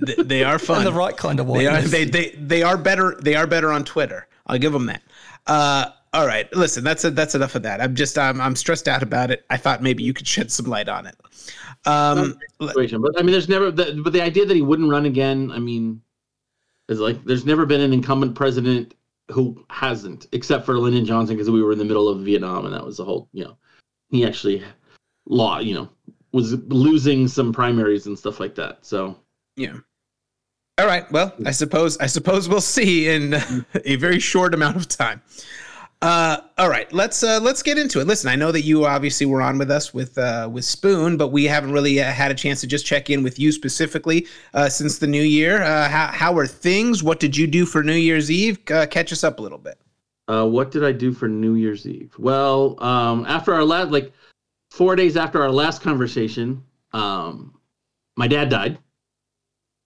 They, 0.00 0.14
they 0.14 0.44
are 0.44 0.58
fun. 0.58 0.76
and 0.78 0.86
the 0.86 0.92
right 0.92 1.16
kind 1.16 1.40
of 1.40 1.46
They 1.48 1.66
are 1.66 1.82
they, 1.82 2.04
they 2.04 2.30
they 2.30 2.62
are 2.62 2.76
better 2.76 3.18
they 3.20 3.34
are 3.34 3.46
better 3.46 3.72
on 3.72 3.84
Twitter. 3.84 4.28
I'll 4.46 4.58
give 4.58 4.72
them 4.72 4.86
that. 4.86 5.02
Uh, 5.46 5.90
all 6.12 6.26
right, 6.26 6.52
listen, 6.54 6.84
that's 6.84 7.04
a, 7.04 7.10
that's 7.10 7.34
enough 7.34 7.54
of 7.54 7.62
that. 7.64 7.80
I'm 7.80 7.94
just 7.94 8.16
I'm 8.16 8.40
I'm 8.40 8.56
stressed 8.56 8.88
out 8.88 9.02
about 9.02 9.30
it. 9.30 9.44
I 9.50 9.56
thought 9.56 9.82
maybe 9.82 10.02
you 10.02 10.12
could 10.14 10.26
shed 10.26 10.50
some 10.50 10.66
light 10.66 10.88
on 10.88 11.06
it. 11.06 11.16
Um, 11.84 12.38
situation. 12.60 13.02
But 13.02 13.18
I 13.18 13.22
mean, 13.22 13.32
there's 13.32 13.48
never. 13.48 13.70
The, 13.70 14.00
but 14.02 14.12
the 14.12 14.22
idea 14.22 14.46
that 14.46 14.54
he 14.54 14.62
wouldn't 14.62 14.90
run 14.90 15.06
again, 15.06 15.50
I 15.52 15.58
mean, 15.58 16.00
is 16.88 17.00
like 17.00 17.22
there's 17.24 17.44
never 17.44 17.66
been 17.66 17.80
an 17.80 17.92
incumbent 17.92 18.34
president 18.34 18.94
who 19.30 19.64
hasn't, 19.68 20.26
except 20.32 20.64
for 20.64 20.78
Lyndon 20.78 21.04
Johnson, 21.04 21.36
because 21.36 21.50
we 21.50 21.62
were 21.62 21.72
in 21.72 21.78
the 21.78 21.84
middle 21.84 22.08
of 22.08 22.20
Vietnam, 22.20 22.64
and 22.64 22.74
that 22.74 22.84
was 22.84 22.96
the 22.96 23.04
whole. 23.04 23.28
You 23.32 23.44
know, 23.44 23.56
he 24.10 24.26
actually 24.26 24.62
law. 25.26 25.58
You 25.58 25.74
know, 25.74 25.88
was 26.32 26.54
losing 26.64 27.28
some 27.28 27.52
primaries 27.52 28.06
and 28.06 28.18
stuff 28.18 28.40
like 28.40 28.54
that. 28.54 28.84
So 28.84 29.18
yeah. 29.58 29.76
All 30.78 30.86
right. 30.86 31.10
Well, 31.10 31.34
I 31.44 31.50
suppose 31.50 31.98
I 31.98 32.06
suppose 32.06 32.48
we'll 32.48 32.60
see 32.60 33.08
in 33.08 33.34
a 33.84 33.96
very 33.96 34.20
short 34.20 34.54
amount 34.54 34.76
of 34.76 34.88
time. 34.88 35.22
Uh, 36.00 36.36
all 36.58 36.68
right, 36.68 36.92
let's 36.92 37.24
uh, 37.24 37.40
let's 37.42 37.60
get 37.60 37.76
into 37.76 38.00
it. 38.00 38.06
Listen, 38.06 38.30
I 38.30 38.36
know 38.36 38.52
that 38.52 38.62
you 38.62 38.84
obviously 38.84 39.26
were 39.26 39.42
on 39.42 39.58
with 39.58 39.68
us 39.68 39.92
with 39.92 40.16
uh, 40.16 40.48
with 40.50 40.64
Spoon, 40.64 41.16
but 41.16 41.28
we 41.28 41.44
haven't 41.44 41.72
really 41.72 42.00
uh, 42.00 42.04
had 42.04 42.30
a 42.30 42.34
chance 42.34 42.60
to 42.60 42.68
just 42.68 42.86
check 42.86 43.10
in 43.10 43.24
with 43.24 43.36
you 43.40 43.50
specifically 43.50 44.24
uh, 44.54 44.68
since 44.68 44.98
the 44.98 45.08
new 45.08 45.22
year. 45.22 45.60
Uh, 45.60 45.88
how 45.88 46.06
how 46.06 46.38
are 46.38 46.46
things? 46.46 47.02
What 47.02 47.18
did 47.18 47.36
you 47.36 47.48
do 47.48 47.66
for 47.66 47.82
New 47.82 47.94
Year's 47.94 48.30
Eve? 48.30 48.64
Catch 48.64 49.12
us 49.12 49.24
up 49.24 49.40
a 49.40 49.42
little 49.42 49.58
bit. 49.58 49.80
What 50.28 50.70
did 50.70 50.84
I 50.84 50.92
do 50.92 51.12
for 51.12 51.26
New 51.26 51.56
Year's 51.56 51.84
Eve? 51.84 52.14
Well, 52.16 52.80
um, 52.82 53.26
after 53.26 53.52
our 53.52 53.64
last, 53.64 53.90
like 53.90 54.12
four 54.70 54.94
days 54.94 55.16
after 55.16 55.42
our 55.42 55.50
last 55.50 55.82
conversation, 55.82 56.62
um, 56.92 57.58
my 58.16 58.28
dad 58.28 58.50
died. 58.50 58.78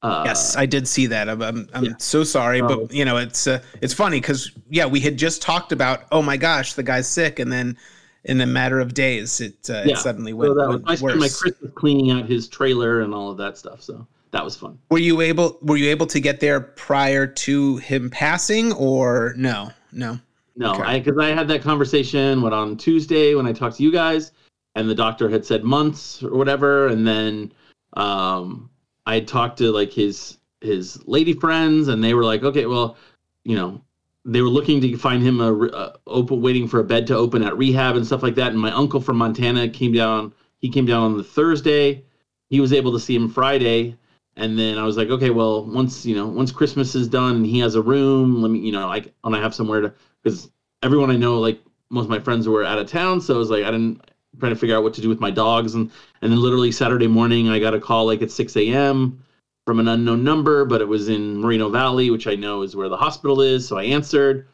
Uh, 0.03 0.23
yes, 0.27 0.57
I 0.57 0.67
did 0.67 0.89
see 0.89 1.07
that. 1.07 1.29
I'm 1.29 1.41
I'm, 1.43 1.69
I'm 1.75 1.85
yeah. 1.85 1.93
so 1.99 2.25
sorry, 2.25 2.61
Oh. 2.61 2.69
but 2.87 2.93
you 2.93 3.05
know 3.05 3.19
it's 3.19 3.47
uh, 3.47 3.63
it's 3.81 3.95
funny 3.95 4.21
because 4.21 4.51
yeah, 4.69 4.87
we 4.87 4.99
had 5.01 5.17
just 5.17 5.43
talked 5.43 5.71
about 5.73 6.05
oh 6.11 6.23
my 6.23 6.37
gosh, 6.37 6.75
the 6.75 6.83
guy's 6.83 7.07
sick, 7.09 7.39
and 7.39 7.53
then 7.53 7.77
in 8.25 8.41
a 8.41 8.47
matter 8.47 8.81
of 8.81 8.95
days, 8.95 9.41
it 9.41 9.71
uh, 9.71 9.83
Yeah. 9.85 9.93
it 9.95 9.99
suddenly 9.99 10.33
So 10.33 10.37
went, 10.39 10.55
that 10.57 10.69
was, 10.69 10.77
went 10.77 10.89
I 10.89 10.95
spent 10.97 11.19
my 11.19 11.25
worse. 11.27 11.41
Christmas 11.41 11.71
cleaning 11.75 12.11
out 12.11 12.27
his 12.29 12.49
trailer 12.49 13.01
and 13.03 13.15
all 13.15 13.31
of 13.31 13.37
that 13.39 13.57
stuff. 13.59 13.81
So 13.83 14.07
that 14.33 14.45
was 14.45 14.57
fun. 14.57 14.79
Were 14.91 14.99
you 14.99 15.21
able 15.21 15.59
Were 15.63 15.77
you 15.77 15.89
able 15.91 16.07
to 16.07 16.19
get 16.21 16.41
there 16.41 16.61
prior 16.61 17.27
to 17.27 17.77
him 17.77 18.11
passing, 18.11 18.73
or 18.73 19.35
no? 19.37 19.71
No. 19.93 20.19
No, 20.57 20.73
Okay. 20.75 20.83
I 20.83 20.99
because 21.01 21.19
I 21.19 21.29
had 21.29 21.47
that 21.49 21.63
conversation 21.63 22.43
what 22.43 22.53
on 22.53 22.77
Tuesday 22.77 23.35
when 23.37 23.47
I 23.47 23.53
talked 23.53 23.77
to 23.77 23.83
you 23.85 23.93
guys, 23.93 24.33
and 24.75 24.91
the 24.91 24.95
doctor 24.95 25.29
had 25.29 25.47
said 25.47 25.63
months 25.65 26.23
or 26.25 26.37
whatever, 26.37 26.89
and 26.89 27.07
then 27.07 27.53
um, 27.95 28.69
I 29.07 29.21
talked 29.21 29.59
to 29.59 29.71
like 29.71 29.93
his 29.93 30.39
his 30.61 31.03
lady 31.07 31.33
friends, 31.33 31.89
and 31.89 32.03
they 32.03 32.15
were 32.15 32.25
like, 32.25 32.43
okay, 32.43 32.67
well, 32.67 32.97
you 33.45 33.57
know, 33.57 33.83
they 34.25 34.43
were 34.43 34.49
looking 34.49 34.81
to 34.81 34.97
find 34.97 35.23
him 35.23 35.41
a, 35.41 35.53
re- 35.53 35.71
uh 35.73 35.93
open, 36.07 36.41
waiting 36.41 36.69
for 36.69 36.81
a 36.81 36.85
bed 36.85 37.07
to 37.09 37.17
open 37.17 37.43
at 37.43 37.57
rehab 37.57 37.97
and 37.97 38.07
stuff 38.07 38.23
like 38.23 38.37
that. 38.37 38.53
And 38.53 38.61
my 38.61 38.73
uncle 38.73 39.01
from 39.01 39.17
Montana 39.17 39.69
came 39.69 39.93
down. 39.93 40.33
He 40.59 40.69
came 40.69 40.87
down 40.87 41.03
on 41.03 41.17
the 41.17 41.25
Thursday. 41.25 42.05
He 42.49 42.61
was 42.61 42.73
able 42.73 42.93
to 42.93 43.01
see 43.01 43.15
him 43.17 43.29
Friday, 43.29 43.97
and 44.37 44.59
then 44.59 44.79
I 44.79 44.85
was 44.85 44.97
like, 44.97 45.09
okay, 45.09 45.31
well, 45.31 45.65
once 45.65 46.07
you 46.07 46.15
know, 46.15 46.27
once 46.29 46.53
Christmas 46.53 46.95
is 46.95 47.09
done 47.09 47.37
and 47.37 47.47
he 47.47 47.59
has 47.61 47.75
a 47.75 47.83
room, 47.83 48.43
let 48.43 48.51
me, 48.51 48.61
you 48.61 48.73
know, 48.73 48.87
like 48.87 49.13
when 49.23 49.35
I 49.35 49.41
have 49.41 49.55
somewhere 49.55 49.81
to, 49.81 49.95
because 50.23 50.51
everyone 50.83 51.11
I 51.11 51.17
know, 51.17 51.39
like 51.41 51.61
most 51.91 52.05
of 52.05 52.11
my 52.11 52.21
friends 52.21 52.49
were 52.49 52.65
out 52.65 52.79
of 52.79 52.87
town, 52.87 53.21
so 53.21 53.35
I 53.35 53.39
was 53.39 53.51
like, 53.51 53.65
I 53.65 53.71
didn't 53.71 54.12
trying 54.39 54.53
to 54.53 54.59
figure 54.59 54.77
out 54.77 54.83
what 54.83 54.95
to 54.95 55.01
do 55.01 55.09
with 55.09 55.21
my 55.21 55.31
dogs, 55.31 55.75
and 55.75 55.91
and 56.21 56.33
then 56.33 56.41
literally 56.41 56.71
Saturday 56.71 57.07
morning, 57.07 57.49
I 57.49 57.59
got 57.59 57.75
a 57.75 57.81
call 57.81 58.07
like 58.07 58.23
at 58.23 58.31
6 58.31 58.57
a.m. 58.57 59.23
from 59.67 59.81
an 59.81 59.89
unknown 59.89 60.25
number, 60.25 60.65
but 60.65 60.81
it 60.81 60.89
was 60.89 61.09
in 61.09 61.39
Moreno 61.39 61.69
Valley, 61.69 62.11
which 62.11 62.27
I 62.27 62.35
know 62.35 62.63
is 62.63 62.75
where 62.75 62.89
the 62.89 62.97
hospital 62.97 63.41
is, 63.41 63.67
so 63.67 63.77
I 63.77 63.85
answered. 63.85 64.47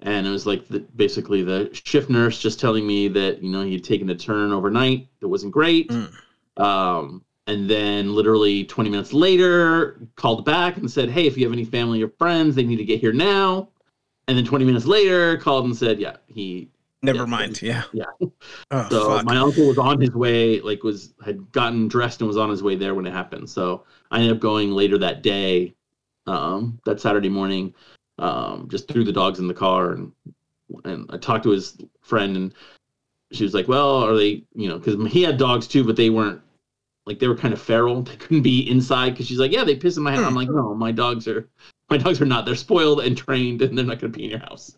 And 0.00 0.26
it 0.26 0.30
was 0.30 0.44
like 0.44 0.68
the, 0.68 0.80
basically 0.80 1.42
the 1.42 1.70
shift 1.84 2.10
nurse 2.10 2.38
just 2.38 2.60
telling 2.60 2.86
me 2.86 3.08
that 3.08 3.42
you 3.42 3.48
know 3.48 3.62
he'd 3.62 3.82
taken 3.84 4.10
a 4.10 4.14
turn 4.14 4.52
overnight 4.52 5.08
that 5.20 5.28
wasn't 5.28 5.52
great. 5.52 5.88
Mm. 5.88 6.62
Um, 6.62 7.22
and 7.46 7.70
then 7.70 8.14
literally 8.14 8.64
20 8.64 8.90
minutes 8.90 9.12
later, 9.12 10.00
called 10.16 10.44
back 10.44 10.76
and 10.76 10.90
said, 10.90 11.08
"Hey, 11.08 11.26
if 11.26 11.36
you 11.36 11.44
have 11.44 11.52
any 11.52 11.64
family 11.64 12.02
or 12.02 12.08
friends, 12.18 12.54
they 12.54 12.64
need 12.64 12.76
to 12.76 12.84
get 12.84 13.00
here 13.00 13.12
now." 13.12 13.68
And 14.28 14.36
then 14.36 14.44
20 14.44 14.64
minutes 14.64 14.86
later, 14.86 15.36
called 15.38 15.64
and 15.64 15.76
said, 15.76 16.00
"Yeah, 16.00 16.16
he." 16.26 16.68
Never 17.06 17.18
Yeah. 17.20 17.24
mind. 17.26 17.62
Yeah. 17.62 17.82
Yeah. 17.92 18.04
Oh, 18.72 18.88
So 18.90 19.08
fuck. 19.08 19.24
my 19.24 19.36
uncle 19.38 19.66
was 19.66 19.78
on 19.78 20.00
his 20.00 20.10
way, 20.10 20.60
like 20.60 20.82
was 20.82 21.14
had 21.24 21.50
gotten 21.52 21.88
dressed 21.88 22.20
and 22.20 22.28
was 22.28 22.36
on 22.36 22.50
his 22.50 22.62
way 22.62 22.74
there 22.76 22.94
when 22.94 23.06
it 23.06 23.12
happened. 23.12 23.48
So 23.48 23.84
I 24.10 24.18
ended 24.18 24.32
up 24.32 24.40
going 24.40 24.72
later 24.72 24.98
that 24.98 25.22
day, 25.22 25.74
um, 26.26 26.78
that 26.84 27.00
Saturday 27.00 27.28
morning, 27.28 27.72
um, 28.18 28.68
just 28.68 28.88
threw 28.88 29.04
the 29.04 29.12
dogs 29.12 29.38
in 29.38 29.46
the 29.48 29.54
car 29.54 29.92
and 29.92 30.12
and 30.84 31.08
I 31.10 31.16
talked 31.18 31.44
to 31.44 31.50
his 31.50 31.78
friend 32.02 32.36
and 32.36 32.54
she 33.32 33.44
was 33.44 33.54
like, 33.54 33.68
"Well, 33.68 34.02
are 34.04 34.16
they, 34.16 34.42
you 34.54 34.68
know, 34.68 34.78
because 34.78 34.96
he 35.12 35.22
had 35.22 35.38
dogs 35.38 35.68
too, 35.68 35.84
but 35.84 35.94
they 35.96 36.10
weren't 36.10 36.40
like 37.06 37.20
they 37.20 37.28
were 37.28 37.36
kind 37.36 37.54
of 37.54 37.60
feral. 37.60 38.02
They 38.02 38.16
couldn't 38.16 38.42
be 38.42 38.68
inside 38.68 39.10
because 39.10 39.26
she's 39.28 39.38
like, 39.38 39.52
yeah, 39.52 39.62
they 39.64 39.76
piss 39.76 39.96
in 39.96 40.02
my 40.02 40.12
house. 40.12 40.24
I'm 40.26 40.34
like, 40.34 40.48
no, 40.50 40.74
my 40.74 40.90
dogs 40.92 41.28
are 41.28 41.48
my 41.88 41.96
dogs 41.98 42.20
are 42.20 42.26
not. 42.26 42.44
They're 42.46 42.56
spoiled 42.56 43.00
and 43.00 43.16
trained, 43.16 43.62
and 43.62 43.78
they're 43.78 43.84
not 43.84 44.00
going 44.00 44.12
to 44.12 44.16
be 44.18 44.24
in 44.24 44.30
your 44.30 44.40
house. 44.40 44.76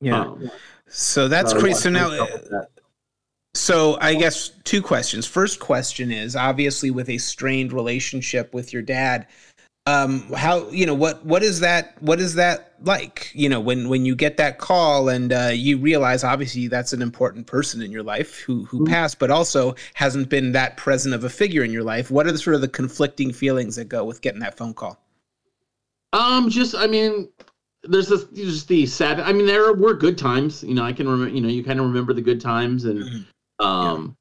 yeah. 0.00 0.20
Um, 0.22 0.50
So 0.88 1.28
that's 1.28 1.52
so 1.52 1.58
crazy. 1.60 1.80
So 1.80 1.90
now, 1.90 2.08
that. 2.10 2.68
So 3.54 3.96
I 4.00 4.14
guess 4.14 4.50
two 4.64 4.82
questions. 4.82 5.26
First 5.26 5.60
question 5.60 6.10
is 6.10 6.34
obviously 6.36 6.90
with 6.90 7.08
a 7.08 7.18
strained 7.18 7.72
relationship 7.72 8.52
with 8.52 8.72
your 8.72 8.82
dad. 8.82 9.26
Um, 9.86 10.22
how 10.32 10.68
you 10.70 10.86
know 10.86 10.94
what 10.94 11.24
what 11.26 11.42
is 11.42 11.60
that 11.60 12.00
what 12.00 12.18
is 12.18 12.34
that 12.36 12.74
like? 12.82 13.30
You 13.34 13.50
know 13.50 13.60
when 13.60 13.88
when 13.90 14.06
you 14.06 14.14
get 14.16 14.38
that 14.38 14.58
call 14.58 15.10
and 15.10 15.30
uh, 15.32 15.50
you 15.52 15.76
realize 15.78 16.24
obviously 16.24 16.68
that's 16.68 16.94
an 16.94 17.02
important 17.02 17.46
person 17.46 17.82
in 17.82 17.92
your 17.92 18.02
life 18.02 18.38
who 18.38 18.64
who 18.64 18.80
Mhm. 18.80 18.88
passed, 18.88 19.18
but 19.18 19.30
also 19.30 19.74
hasn't 19.92 20.30
been 20.30 20.52
that 20.52 20.78
present 20.78 21.14
of 21.14 21.22
a 21.24 21.28
figure 21.30 21.62
in 21.62 21.70
your 21.70 21.82
life. 21.84 22.10
What 22.10 22.26
are 22.26 22.32
the 22.32 22.38
sort 22.38 22.56
of 22.56 22.62
the 22.62 22.68
conflicting 22.68 23.30
feelings 23.32 23.76
that 23.76 23.88
go 23.90 24.04
with 24.04 24.22
getting 24.22 24.40
that 24.40 24.56
phone 24.56 24.72
call? 24.74 24.98
Um, 26.14 26.48
just 26.48 26.74
I 26.74 26.86
mean, 26.86 27.28
there's 27.88 28.08
this 28.08 28.24
just 28.34 28.68
the 28.68 28.86
sad. 28.86 29.20
I 29.20 29.32
mean, 29.32 29.46
there 29.46 29.72
were 29.74 29.94
good 29.94 30.16
times. 30.18 30.62
You 30.62 30.74
know, 30.74 30.82
I 30.84 30.92
can 30.92 31.08
remember. 31.08 31.34
You 31.34 31.40
know, 31.40 31.48
you 31.48 31.62
kind 31.64 31.78
of 31.80 31.86
remember 31.86 32.12
the 32.12 32.22
good 32.22 32.40
times, 32.40 32.84
and 32.84 33.04
Mhm. 33.04 33.64
um, 33.64 34.16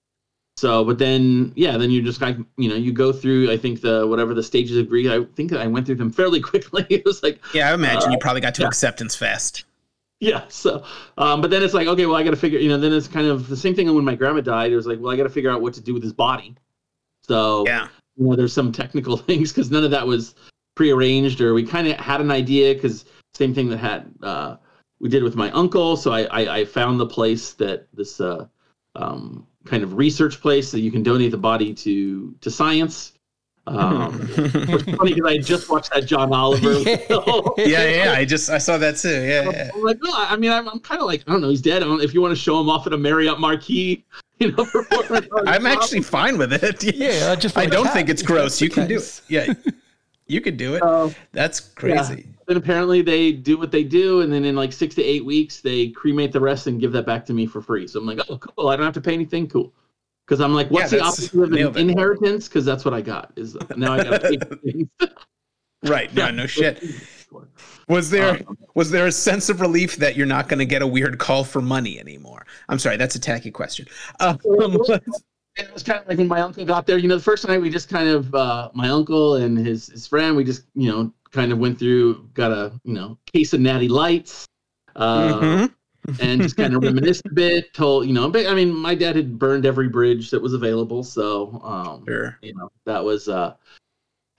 so 0.57 0.83
but 0.83 0.97
then 0.99 1.51
yeah, 1.55 1.77
then 1.77 1.89
you 1.91 2.01
just 2.01 2.21
like 2.21 2.37
you 2.57 2.69
know 2.69 2.75
you 2.75 2.91
go 2.91 3.11
through. 3.11 3.51
I 3.51 3.57
think 3.57 3.81
the 3.81 4.05
whatever 4.07 4.33
the 4.33 4.43
stages 4.43 4.77
of 4.77 4.89
grief. 4.89 5.09
I 5.09 5.23
think 5.35 5.53
I 5.53 5.67
went 5.67 5.85
through 5.85 5.95
them 5.95 6.11
fairly 6.11 6.39
quickly. 6.51 6.85
it 6.89 7.05
was 7.05 7.23
like 7.23 7.39
Yeah, 7.53 7.69
I 7.69 7.73
imagine 7.73 8.11
you 8.11 8.17
probably 8.19 8.41
got 8.41 8.55
to 8.55 8.61
yeah. 8.63 8.67
acceptance 8.67 9.15
fast. 9.15 9.63
yeah. 10.19 10.43
So, 10.49 10.83
um, 11.17 11.41
but 11.41 11.49
then 11.49 11.63
it's 11.63 11.73
like 11.73 11.87
okay, 11.87 12.05
well, 12.05 12.15
I 12.15 12.23
got 12.23 12.31
to 12.31 12.37
figure. 12.37 12.59
You 12.59 12.69
know, 12.69 12.77
then 12.77 12.93
it's 12.93 13.07
kind 13.07 13.27
of 13.27 13.47
the 13.47 13.57
same 13.57 13.75
thing 13.75 13.93
when 13.93 14.05
my 14.05 14.15
grandma 14.15 14.41
died. 14.41 14.71
It 14.71 14.75
was 14.75 14.87
like, 14.87 14.99
well, 14.99 15.11
I 15.11 15.17
got 15.17 15.23
to 15.23 15.29
figure 15.29 15.49
out 15.51 15.61
what 15.61 15.73
to 15.75 15.81
do 15.81 15.93
with 15.93 16.03
his 16.03 16.13
body. 16.13 16.55
So 17.25 17.63
Yeah. 17.65 17.87
you 18.17 18.27
know, 18.27 18.35
there's 18.35 18.53
some 18.53 18.71
technical 18.71 19.17
things 19.29 19.51
because 19.51 19.71
none 19.71 19.83
of 19.83 19.91
that 19.91 20.05
was 20.05 20.35
prearranged 20.75 21.39
or 21.39 21.53
we 21.53 21.63
kind 21.63 21.87
of 21.87 21.95
had 21.97 22.19
an 22.19 22.31
idea 22.31 22.73
because 22.73 23.05
same 23.33 23.53
thing 23.53 23.69
that 23.69 23.77
had 23.77 24.11
uh, 24.21 24.57
we 24.99 25.09
did 25.09 25.23
with 25.23 25.35
my 25.35 25.51
uncle. 25.51 25.97
So 25.97 26.11
I, 26.11 26.23
I, 26.23 26.57
I 26.57 26.65
found 26.65 26.99
the 26.99 27.05
place 27.05 27.53
that 27.53 27.87
this 27.93 28.21
uh, 28.21 28.47
um, 28.95 29.47
kind 29.65 29.83
of 29.83 29.95
research 29.95 30.41
place 30.41 30.71
that 30.71 30.81
you 30.81 30.91
can 30.91 31.03
donate 31.03 31.31
the 31.31 31.37
body 31.37 31.73
to 31.73 32.35
to 32.41 32.51
science. 32.51 33.13
Um, 33.65 34.27
it's 34.35 34.97
funny 34.97 35.13
because 35.13 35.31
I 35.31 35.37
just 35.37 35.69
watched 35.69 35.93
that 35.93 36.05
John 36.05 36.33
Oliver. 36.33 36.73
Yeah. 37.55 37.83
yeah, 37.83 38.05
yeah. 38.05 38.13
I 38.13 38.25
just 38.25 38.49
I 38.49 38.57
saw 38.57 38.77
that 38.77 38.97
too. 38.97 39.09
Yeah, 39.09 39.49
yeah. 39.49 39.71
I'm 39.73 39.83
like, 39.83 39.99
no, 40.01 40.11
I 40.13 40.35
mean, 40.35 40.51
I'm, 40.51 40.67
I'm 40.67 40.79
kind 40.79 40.99
of 40.99 41.07
like, 41.07 41.23
I 41.27 41.31
don't 41.31 41.41
know, 41.41 41.49
he's 41.49 41.61
dead. 41.61 41.83
I 41.83 41.85
don't, 41.85 42.01
if 42.01 42.13
you 42.13 42.21
want 42.21 42.31
to 42.31 42.41
show 42.41 42.59
him 42.59 42.69
off 42.69 42.87
at 42.87 42.93
a 42.93 42.97
Marriott 42.97 43.39
Marquis, 43.39 44.03
you 44.39 44.51
know, 44.51 44.67
I'm 45.45 45.65
actually 45.65 46.01
fine 46.01 46.37
with 46.37 46.51
it. 46.51 46.83
Yeah, 46.95 47.31
I 47.31 47.35
just 47.35 47.57
I 47.57 47.65
don't 47.65 47.85
cat, 47.85 47.93
think 47.93 48.09
it's 48.09 48.21
gross. 48.21 48.59
You 48.59 48.69
can 48.69 48.87
do 48.87 48.97
it. 48.97 49.21
Yeah, 49.29 49.53
you 50.27 50.41
could 50.41 50.57
do 50.57 50.75
it. 50.75 50.81
Uh, 50.81 51.09
That's 51.31 51.59
crazy. 51.59 52.25
Then 52.47 52.57
apparently 52.57 53.01
they 53.01 53.31
do 53.31 53.57
what 53.57 53.71
they 53.71 53.83
do, 53.83 54.21
and 54.21 54.31
then 54.31 54.45
in 54.45 54.55
like 54.55 54.73
six 54.73 54.95
to 54.95 55.03
eight 55.03 55.25
weeks 55.25 55.61
they 55.61 55.89
cremate 55.89 56.31
the 56.31 56.39
rest 56.39 56.67
and 56.67 56.79
give 56.79 56.91
that 56.93 57.05
back 57.05 57.25
to 57.25 57.33
me 57.33 57.45
for 57.45 57.61
free. 57.61 57.87
So 57.87 57.99
I'm 57.99 58.05
like, 58.05 58.19
oh, 58.29 58.37
cool. 58.37 58.69
I 58.69 58.75
don't 58.75 58.85
have 58.85 58.93
to 58.95 59.01
pay 59.01 59.13
anything. 59.13 59.47
Cool. 59.47 59.73
Because 60.25 60.39
I'm 60.39 60.53
like, 60.53 60.69
what's 60.71 60.91
Yeah, 60.91 60.99
the 60.99 61.05
opposite 61.05 61.33
of 61.39 61.51
an 61.51 61.77
inheritance? 61.89 62.47
Because 62.47 62.63
that's 62.65 62.85
what 62.85 62.93
I 62.93 63.01
got. 63.01 63.33
Is 63.35 63.57
now 63.77 63.93
I 63.93 64.03
got 64.03 64.21
to 64.21 64.29
pay 64.29 64.37
things. 64.71 64.89
Right. 65.83 66.13
No, 66.13 66.31
no 66.31 66.45
shit. 66.47 66.83
Was 67.89 68.09
there 68.09 68.35
Um, 68.47 68.57
was 68.75 68.91
there 68.91 69.07
a 69.07 69.11
sense 69.11 69.49
of 69.49 69.59
relief 69.59 69.97
that 69.97 70.15
you're 70.15 70.27
not 70.27 70.47
going 70.47 70.59
to 70.59 70.65
get 70.65 70.81
a 70.81 70.87
weird 70.87 71.17
call 71.17 71.43
for 71.43 71.61
money 71.61 71.99
anymore? 71.99 72.45
I'm 72.69 72.79
sorry, 72.79 72.95
that's 72.97 73.15
a 73.15 73.19
tacky 73.19 73.51
question. 73.51 73.87
Um, 74.19 74.39
it 75.55 75.71
was 75.71 75.83
kind 75.83 75.99
of 75.99 76.07
like 76.07 76.17
when 76.17 76.27
my 76.27 76.41
uncle 76.41 76.65
got 76.65 76.87
there. 76.87 76.97
You 76.97 77.07
know, 77.07 77.17
the 77.17 77.23
first 77.23 77.47
night 77.47 77.61
we 77.61 77.69
just 77.69 77.87
kind 77.89 78.07
of 78.09 78.33
uh, 78.33 78.71
my 78.73 78.89
uncle 78.89 79.35
and 79.35 79.57
his 79.57 79.87
his 79.87 80.07
friend. 80.07 80.35
We 80.35 80.43
just 80.43 80.63
you 80.73 80.91
know 80.91 81.13
kind 81.33 81.51
of 81.51 81.57
went 81.57 81.77
through, 81.77 82.29
got 82.33 82.51
a 82.51 82.79
you 82.83 82.93
know 82.93 83.17
case 83.33 83.53
of 83.53 83.59
Natty 83.59 83.89
Lights, 83.89 84.45
uh, 84.95 85.39
mhm. 85.39 85.73
and 86.21 86.41
just 86.41 86.55
kind 86.55 86.73
of 86.73 86.83
reminisced 86.83 87.25
a 87.25 87.33
bit. 87.33 87.73
Told 87.73 88.07
you 88.07 88.13
know, 88.13 88.29
but 88.29 88.47
I 88.47 88.53
mean, 88.53 88.73
my 88.73 88.95
dad 88.95 89.15
had 89.15 89.37
burned 89.37 89.65
every 89.65 89.89
bridge 89.89 90.29
that 90.29 90.41
was 90.41 90.53
available, 90.53 91.03
so 91.03 91.59
um, 91.63 92.05
Sure. 92.07 92.37
you 92.41 92.53
know 92.55 92.69
that 92.85 93.03
was 93.03 93.27
uh 93.27 93.55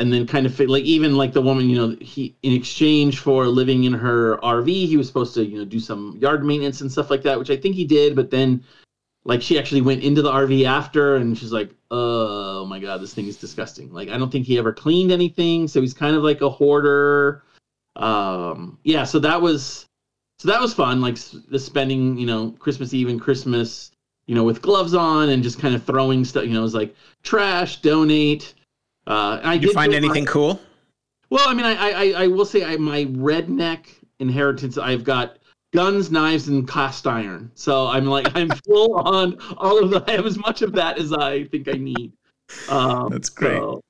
and 0.00 0.12
then 0.12 0.26
kind 0.26 0.44
of 0.44 0.54
fit, 0.54 0.68
like 0.68 0.84
even 0.84 1.16
like 1.16 1.32
the 1.32 1.42
woman 1.42 1.68
you 1.68 1.76
know 1.76 1.96
he 2.00 2.36
in 2.42 2.52
exchange 2.52 3.20
for 3.20 3.46
living 3.46 3.84
in 3.84 3.92
her 3.92 4.38
rv 4.38 4.66
he 4.66 4.96
was 4.96 5.06
supposed 5.06 5.34
to 5.34 5.44
you 5.44 5.58
know 5.58 5.64
do 5.64 5.78
some 5.78 6.18
yard 6.20 6.44
maintenance 6.44 6.80
and 6.80 6.90
stuff 6.90 7.10
like 7.10 7.22
that 7.22 7.38
which 7.38 7.50
i 7.50 7.56
think 7.56 7.74
he 7.76 7.84
did 7.84 8.16
but 8.16 8.30
then 8.30 8.62
like 9.25 9.40
she 9.43 9.59
actually 9.59 9.81
went 9.81 10.02
into 10.02 10.21
the 10.23 10.31
rv 10.31 10.64
after 10.64 11.16
and 11.16 11.37
she's 11.37 11.52
like 11.52 11.71
oh 11.90 12.64
my 12.66 12.78
god 12.78 13.00
this 13.00 13.14
thing 13.14 13.26
is 13.26 13.37
disgusting 13.37 13.93
like 13.93 14.09
i 14.11 14.16
don't 14.16 14.31
think 14.31 14.47
he 14.47 14.59
ever 14.59 14.73
cleaned 14.73 15.11
anything 15.11 15.66
so 15.69 15.81
he's 15.81 15.95
kind 15.95 16.14
of 16.16 16.23
like 16.23 16.40
a 16.40 16.49
hoarder 16.49 17.43
um 17.97 18.78
yeah 18.85 19.04
so 19.04 19.19
that 19.19 19.40
was 19.40 19.87
so 20.38 20.49
that 20.49 20.61
was 20.61 20.75
fun 20.75 21.00
like 21.00 21.16
the 21.49 21.59
spending 21.59 22.19
you 22.19 22.26
know 22.26 22.50
christmas 22.59 22.93
eve 22.93 23.09
and 23.09 23.21
christmas 23.21 23.90
you 24.26 24.35
know 24.35 24.43
with 24.45 24.61
gloves 24.61 24.95
on 24.95 25.28
and 25.28 25.43
just 25.43 25.59
kind 25.59 25.75
of 25.75 25.83
throwing 25.85 26.25
stuff 26.25 26.45
you 26.45 26.52
know 26.52 26.61
it 26.61 26.62
was 26.62 26.75
like 26.75 26.95
trash 27.23 27.81
donate 27.83 28.54
uh 29.07 29.38
i 29.45 29.57
Did 29.57 29.69
you 29.69 29.73
find 29.75 29.93
get 29.93 30.02
my- 30.02 30.09
anything 30.09 30.26
cool? 30.26 30.59
well, 31.31 31.49
I 31.49 31.54
mean, 31.54 31.64
I 31.66 31.75
I, 31.75 32.25
I 32.25 32.26
will 32.28 32.45
say 32.45 32.62
I, 32.64 32.76
my 32.76 33.07
redneck 33.07 33.87
inheritance. 34.21 34.78
I've 34.78 35.02
got 35.02 35.38
guns, 35.75 36.11
knives, 36.11 36.49
and 36.49 36.66
cast 36.69 37.07
iron. 37.07 37.50
So 37.54 37.87
I'm 37.88 38.07
like 38.07 38.28
I'm 38.35 38.49
full 38.66 38.95
on 38.95 39.37
all 39.59 39.83
of 39.83 39.90
the. 39.90 40.04
I 40.11 40.12
have 40.16 40.26
as 40.26 40.38
much 40.38 40.62
of 40.62 40.73
that 40.73 40.99
as 40.99 41.12
I 41.12 41.45
think 41.45 41.69
I 41.69 41.73
need. 41.73 42.12
Um, 42.69 43.09
That's 43.11 43.28
great. 43.28 43.59
so, 43.59 43.81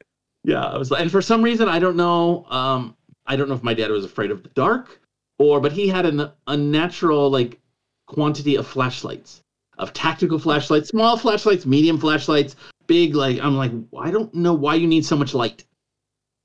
yeah, 0.45 0.65
I 0.65 0.77
was 0.79 0.91
like, 0.91 1.01
and 1.03 1.11
for 1.11 1.23
some 1.23 1.43
reason 1.43 1.69
I 1.69 1.79
don't 1.79 1.97
know. 1.97 2.45
Um, 2.51 2.97
I 3.27 3.37
don't 3.37 3.49
know 3.49 3.55
if 3.55 3.63
my 3.63 3.75
dad 3.75 3.91
was 3.91 4.05
afraid 4.05 4.31
of 4.31 4.43
the 4.43 4.49
dark, 4.51 5.01
or 5.39 5.61
but 5.61 5.73
he 5.73 5.89
had 5.89 6.07
an 6.07 6.31
unnatural 6.47 7.31
like 7.31 7.61
quantity 8.07 8.57
of 8.57 8.67
flashlights, 8.67 9.43
of 9.79 9.93
tactical 9.93 10.39
flashlights, 10.39 10.89
small 10.89 11.17
flashlights, 11.17 11.65
medium 11.67 11.99
flashlights, 11.99 12.57
big. 12.87 13.15
Like 13.15 13.39
I'm 13.41 13.57
like, 13.57 13.73
I 13.99 14.11
don't 14.11 14.33
know 14.35 14.55
why 14.55 14.75
you 14.75 14.87
need 14.87 15.05
so 15.05 15.17
much 15.17 15.35
light. 15.35 15.65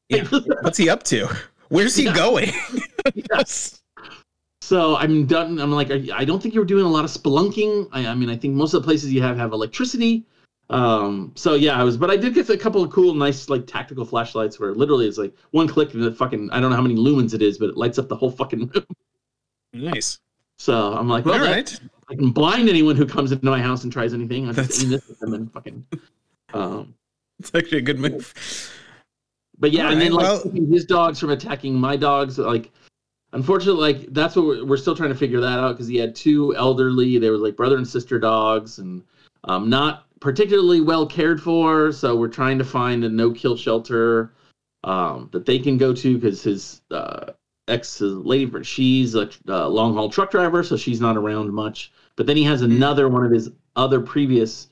Yeah. 0.10 0.24
What's 0.62 0.78
he 0.78 0.90
up 0.90 1.04
to? 1.04 1.28
Where's 1.70 1.96
he 1.96 2.04
Yeah. 2.06 2.16
going? 2.16 2.52
yes. 3.14 3.79
So 4.70 4.98
I'm 4.98 5.26
done. 5.26 5.60
I'm 5.60 5.72
like, 5.72 5.90
I 5.90 6.24
don't 6.24 6.40
think 6.40 6.54
you 6.54 6.60
were 6.60 6.66
doing 6.74 6.86
a 6.86 6.88
lot 6.88 7.04
of 7.04 7.10
spelunking. 7.10 7.90
I, 7.92 8.06
I 8.06 8.14
mean, 8.14 8.30
I 8.30 8.36
think 8.38 8.54
most 8.54 8.76
of 8.76 8.84
the 8.84 8.86
places 8.86 9.12
you 9.12 9.20
have 9.20 9.36
have 9.36 9.52
electricity. 9.52 10.26
Um. 10.70 11.32
So 11.34 11.56
yeah, 11.56 11.74
I 11.82 11.84
was, 11.84 11.98
but 11.98 12.12
I 12.12 12.18
did 12.18 12.36
get 12.36 12.48
a 12.52 12.56
couple 12.56 12.84
of 12.84 12.92
cool, 12.92 13.16
nice, 13.16 13.50
like 13.50 13.66
tactical 13.66 14.06
flashlights 14.06 14.60
where 14.60 14.76
literally 14.76 15.08
it's 15.08 15.18
like 15.18 15.34
one 15.50 15.68
click 15.68 15.96
and 15.96 16.04
the 16.04 16.12
fucking 16.12 16.52
I 16.52 16.60
don't 16.60 16.70
know 16.70 16.76
how 16.76 16.84
many 16.84 16.96
lumens 16.96 17.34
it 17.34 17.42
is, 17.42 17.58
but 17.58 17.70
it 17.70 17.78
lights 17.78 17.98
up 17.98 18.10
the 18.10 18.16
whole 18.16 18.30
fucking 18.30 18.68
room. 18.68 18.86
Nice. 19.74 20.20
So 20.60 20.94
I'm 20.94 21.10
like, 21.10 21.26
well, 21.26 21.34
All 21.34 21.40
that- 21.40 21.52
right. 21.52 21.80
I 22.12 22.14
can 22.14 22.30
blind 22.30 22.70
anyone 22.70 22.96
who 22.96 23.08
comes 23.08 23.32
into 23.32 23.48
my 23.48 23.60
house 23.60 23.84
and 23.86 23.92
tries 23.92 24.14
anything. 24.14 24.50
I 24.50 24.52
That's- 24.52 24.68
just 24.68 24.84
aim 24.84 24.92
this 24.92 25.10
at 25.10 25.18
them 25.20 25.34
and 25.34 25.52
fucking. 25.52 25.84
Um. 26.54 26.94
It's 27.40 27.50
actually 27.56 27.80
a 27.80 27.82
good 27.82 27.98
move. 27.98 28.32
But 29.58 29.72
yeah, 29.72 29.90
and 29.92 30.00
then 30.00 30.12
like 30.12 30.46
well- 30.46 30.52
his 30.70 30.86
dogs 30.86 31.20
from 31.20 31.32
attacking 31.32 31.74
my 31.74 31.96
dogs, 31.96 32.38
like 32.38 32.72
unfortunately, 33.34 33.82
like 33.82 34.14
that's 34.14 34.36
what 34.36 34.46
we're, 34.46 34.66
we're 34.66 34.78
still 34.78 34.96
trying 34.96 35.10
to 35.10 35.16
figure 35.16 35.40
that 35.40 35.60
out 35.60 35.74
because 35.74 35.88
he 35.88 35.98
had 35.98 36.16
two 36.16 36.56
elderly, 36.56 37.18
they 37.18 37.30
were 37.30 37.38
like 37.38 37.56
brother 37.56 37.78
and 37.78 37.88
sister 37.88 38.20
dogs, 38.20 38.80
and 38.80 39.04
um, 39.46 39.70
not 39.70 40.06
particularly 40.20 40.82
well 40.82 41.06
cared 41.06 41.42
for. 41.42 41.92
So 41.92 42.16
we're 42.16 42.28
trying 42.28 42.58
to 42.58 42.64
find 42.64 43.04
a 43.04 43.10
no-kill 43.10 43.56
shelter 43.56 44.34
um, 44.84 45.30
that 45.32 45.46
they 45.46 45.60
can 45.60 45.78
go 45.78 45.94
to 45.94 46.18
because 46.18 46.44
his 46.44 46.82
uh, 46.92 47.32
ex 47.68 48.00
his 48.00 48.14
lady 48.14 48.52
she's 48.64 49.16
a 49.16 49.30
uh, 49.48 49.68
long-haul 49.68 50.10
truck 50.10 50.32
driver, 50.32 50.64
so 50.64 50.76
she's 50.76 51.02
not 51.02 51.18
around 51.18 51.52
much. 51.52 51.92
But 52.16 52.26
then 52.26 52.36
he 52.36 52.44
has 52.44 52.62
another 52.62 53.08
one 53.08 53.26
of 53.26 53.32
his 53.32 53.50
other 53.76 54.02
previous 54.02 54.70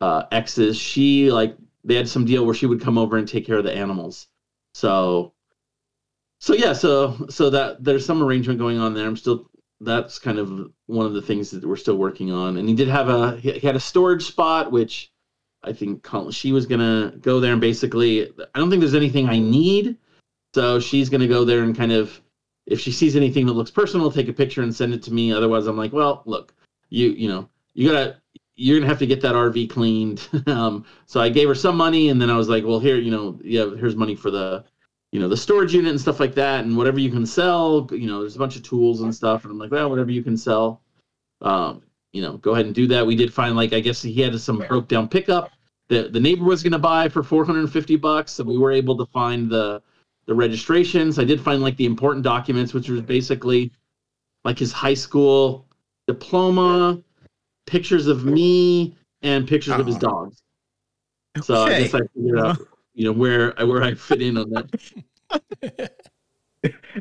uh, 0.00 0.24
exes. 0.32 0.76
She 0.76 1.30
like 1.30 1.56
they 1.84 1.94
had 1.94 2.08
some 2.08 2.24
deal 2.24 2.44
where 2.44 2.54
she 2.54 2.66
would 2.66 2.80
come 2.80 2.98
over 2.98 3.16
and 3.16 3.26
take 3.26 3.46
care 3.46 3.56
of 3.56 3.64
the 3.64 3.74
animals. 3.74 4.26
So, 4.74 5.32
so 6.40 6.54
yeah, 6.54 6.72
so 6.72 7.26
so 7.28 7.50
that 7.50 7.84
there's 7.84 8.04
some 8.04 8.22
arrangement 8.22 8.58
going 8.58 8.78
on 8.78 8.94
there. 8.94 9.06
I'm 9.06 9.16
still 9.16 9.48
that's 9.80 10.18
kind 10.18 10.38
of 10.38 10.70
one 10.86 11.06
of 11.06 11.12
the 11.12 11.22
things 11.22 11.50
that 11.50 11.64
we're 11.64 11.76
still 11.76 11.96
working 11.96 12.32
on. 12.32 12.56
And 12.56 12.68
he 12.68 12.74
did 12.74 12.88
have 12.88 13.08
a 13.08 13.36
he 13.36 13.60
had 13.60 13.76
a 13.76 13.80
storage 13.80 14.24
spot 14.24 14.72
which 14.72 15.12
I 15.62 15.72
think 15.72 16.06
she 16.30 16.52
was 16.52 16.66
gonna 16.66 17.14
go 17.20 17.40
there 17.40 17.52
and 17.52 17.60
basically 17.60 18.30
I 18.54 18.58
don't 18.58 18.70
think 18.70 18.80
there's 18.80 18.94
anything 18.94 19.28
I 19.28 19.38
need, 19.38 19.96
so 20.54 20.80
she's 20.80 21.10
gonna 21.10 21.28
go 21.28 21.44
there 21.44 21.62
and 21.62 21.76
kind 21.76 21.92
of 21.92 22.20
if 22.66 22.80
she 22.80 22.90
sees 22.90 23.16
anything 23.16 23.46
that 23.46 23.52
looks 23.52 23.70
personal, 23.70 24.10
take 24.10 24.28
a 24.28 24.32
picture 24.32 24.62
and 24.62 24.74
send 24.74 24.94
it 24.94 25.02
to 25.04 25.12
me. 25.12 25.32
Otherwise, 25.32 25.66
I'm 25.66 25.76
like, 25.76 25.92
well, 25.92 26.22
look, 26.24 26.54
you 26.88 27.10
you 27.10 27.28
know 27.28 27.48
you 27.74 27.90
gotta 27.90 28.16
you're 28.56 28.78
gonna 28.78 28.88
have 28.88 28.98
to 29.00 29.06
get 29.06 29.20
that 29.20 29.34
RV 29.34 29.68
cleaned. 29.68 30.26
um, 30.46 30.86
so 31.04 31.20
I 31.20 31.28
gave 31.28 31.48
her 31.48 31.54
some 31.54 31.76
money, 31.76 32.08
and 32.08 32.20
then 32.20 32.30
I 32.30 32.36
was 32.36 32.48
like, 32.48 32.64
well, 32.64 32.78
here, 32.78 32.96
you 32.96 33.10
know, 33.10 33.38
yeah, 33.42 33.74
here's 33.76 33.96
money 33.96 34.14
for 34.14 34.30
the, 34.30 34.64
you 35.12 35.18
know, 35.20 35.28
the 35.28 35.36
storage 35.36 35.74
unit 35.74 35.90
and 35.90 36.00
stuff 36.00 36.20
like 36.20 36.34
that, 36.36 36.64
and 36.64 36.76
whatever 36.76 37.00
you 37.00 37.10
can 37.10 37.26
sell. 37.26 37.88
You 37.90 38.06
know, 38.06 38.20
there's 38.20 38.36
a 38.36 38.38
bunch 38.38 38.56
of 38.56 38.62
tools 38.62 39.00
and 39.00 39.14
stuff, 39.14 39.44
and 39.44 39.50
I'm 39.52 39.58
like, 39.58 39.70
well, 39.70 39.90
whatever 39.90 40.10
you 40.10 40.22
can 40.22 40.36
sell, 40.36 40.82
um, 41.40 41.82
you 42.12 42.22
know, 42.22 42.36
go 42.38 42.52
ahead 42.52 42.66
and 42.66 42.74
do 42.74 42.86
that. 42.88 43.06
We 43.06 43.16
did 43.16 43.32
find 43.32 43.56
like 43.56 43.72
I 43.72 43.80
guess 43.80 44.02
he 44.02 44.20
had 44.20 44.38
some 44.40 44.58
broke 44.68 44.88
down 44.88 45.08
pickup 45.08 45.50
that 45.88 46.12
the 46.12 46.20
neighbor 46.20 46.44
was 46.44 46.62
gonna 46.62 46.78
buy 46.78 47.08
for 47.08 47.22
450 47.22 47.96
bucks, 47.96 48.32
so 48.32 48.44
we 48.44 48.56
were 48.58 48.72
able 48.72 48.96
to 48.96 49.06
find 49.06 49.50
the 49.50 49.82
the 50.26 50.34
registrations. 50.34 51.18
I 51.18 51.24
did 51.24 51.40
find 51.40 51.60
like 51.60 51.76
the 51.76 51.86
important 51.86 52.22
documents, 52.22 52.72
which 52.72 52.88
was 52.88 53.00
basically 53.00 53.72
like 54.44 54.58
his 54.58 54.72
high 54.72 54.94
school 54.94 55.66
diploma, 56.06 57.02
pictures 57.66 58.06
of 58.06 58.24
me, 58.24 58.94
and 59.22 59.46
pictures 59.48 59.74
of 59.74 59.86
his 59.86 59.96
Oh. 59.96 60.00
dogs. 60.00 60.42
So 61.42 61.62
I 61.62 61.78
guess 61.80 61.94
I 61.94 62.00
figured 62.14 62.38
out, 62.38 62.58
you 63.00 63.06
know, 63.06 63.12
where 63.12 63.52
where 63.52 63.82
I 63.82 63.94
fit 63.94 64.20
in 64.20 64.36
on 64.36 64.50
that. 64.50 65.92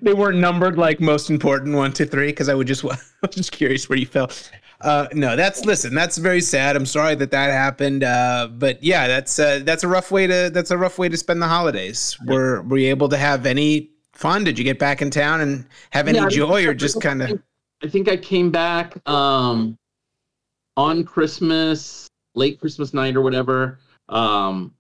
They 0.01 0.13
weren't 0.13 0.37
numbered 0.37 0.77
like 0.77 1.01
most 1.01 1.29
important 1.29 1.75
one, 1.75 1.91
two, 1.91 2.05
three, 2.05 2.27
because 2.27 2.47
I 2.47 2.53
would 2.53 2.67
just 2.67 2.85
I 2.85 2.95
was 3.21 3.35
just 3.35 3.51
curious 3.51 3.89
where 3.89 3.97
you 3.97 4.05
fell. 4.05 4.31
Uh, 4.79 5.07
no, 5.11 5.35
that's 5.35 5.65
listen, 5.65 5.93
that's 5.93 6.17
very 6.17 6.39
sad. 6.39 6.77
I'm 6.77 6.85
sorry 6.85 7.15
that 7.15 7.31
that 7.31 7.51
happened. 7.51 8.05
Uh, 8.05 8.47
but 8.49 8.81
yeah, 8.81 9.09
that's 9.09 9.37
uh, 9.37 9.59
that's 9.63 9.83
a 9.83 9.89
rough 9.89 10.11
way 10.11 10.27
to 10.27 10.49
that's 10.53 10.71
a 10.71 10.77
rough 10.77 10.97
way 10.97 11.09
to 11.09 11.17
spend 11.17 11.41
the 11.41 11.47
holidays. 11.47 12.17
Were 12.25 12.61
were 12.61 12.77
you 12.77 12.89
able 12.89 13.09
to 13.09 13.17
have 13.17 13.45
any 13.45 13.89
fun? 14.13 14.45
Did 14.45 14.57
you 14.57 14.63
get 14.63 14.79
back 14.79 15.01
in 15.01 15.11
town 15.11 15.41
and 15.41 15.65
have 15.89 16.07
any 16.07 16.19
Yeah, 16.19 16.29
joy, 16.29 16.65
or 16.65 16.73
just 16.73 17.01
kind 17.01 17.21
of? 17.21 17.41
I 17.83 17.89
think 17.89 18.07
I 18.07 18.15
came 18.15 18.51
back 18.51 18.95
um, 19.09 19.77
on 20.77 21.03
Christmas, 21.03 22.07
late 22.35 22.61
Christmas 22.61 22.93
night 22.93 23.17
or 23.17 23.21
whatever. 23.21 23.79
Um, 24.07 24.73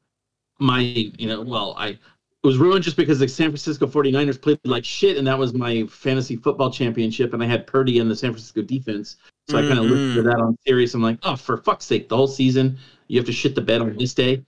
my, 0.59 0.79
you 0.79 1.27
know, 1.27 1.41
well, 1.41 1.75
I 1.77 1.97
it 2.41 2.47
was 2.47 2.57
ruined 2.57 2.85
just 2.85 2.95
because 2.95 3.19
the 3.19 3.27
San 3.27 3.49
Francisco 3.49 3.85
49ers 3.85 4.41
played 4.41 4.59
like 4.63 4.85
shit, 4.85 5.17
and 5.17 5.27
that 5.27 5.37
was 5.37 5.53
my 5.53 5.85
fantasy 5.87 6.37
football 6.37 6.71
championship, 6.71 7.33
and 7.33 7.43
I 7.43 7.47
had 7.47 7.67
Purdy 7.67 7.99
in 7.99 8.07
the 8.07 8.15
San 8.15 8.31
Francisco 8.31 8.61
defense. 8.61 9.17
So 9.49 9.57
I 9.57 9.61
kind 9.61 9.79
of 9.79 9.85
looked 9.85 10.15
to 10.15 10.21
that 10.21 10.39
on 10.39 10.55
Sirius. 10.65 10.93
I'm 10.93 11.01
like, 11.01 11.17
oh, 11.23 11.35
for 11.35 11.57
fuck's 11.57 11.85
sake, 11.85 12.07
the 12.07 12.15
whole 12.15 12.27
season 12.27 12.77
you 13.07 13.17
have 13.19 13.25
to 13.25 13.33
shit 13.33 13.55
the 13.55 13.61
bed 13.61 13.81
on 13.81 13.97
this 13.97 14.13
day. 14.13 14.45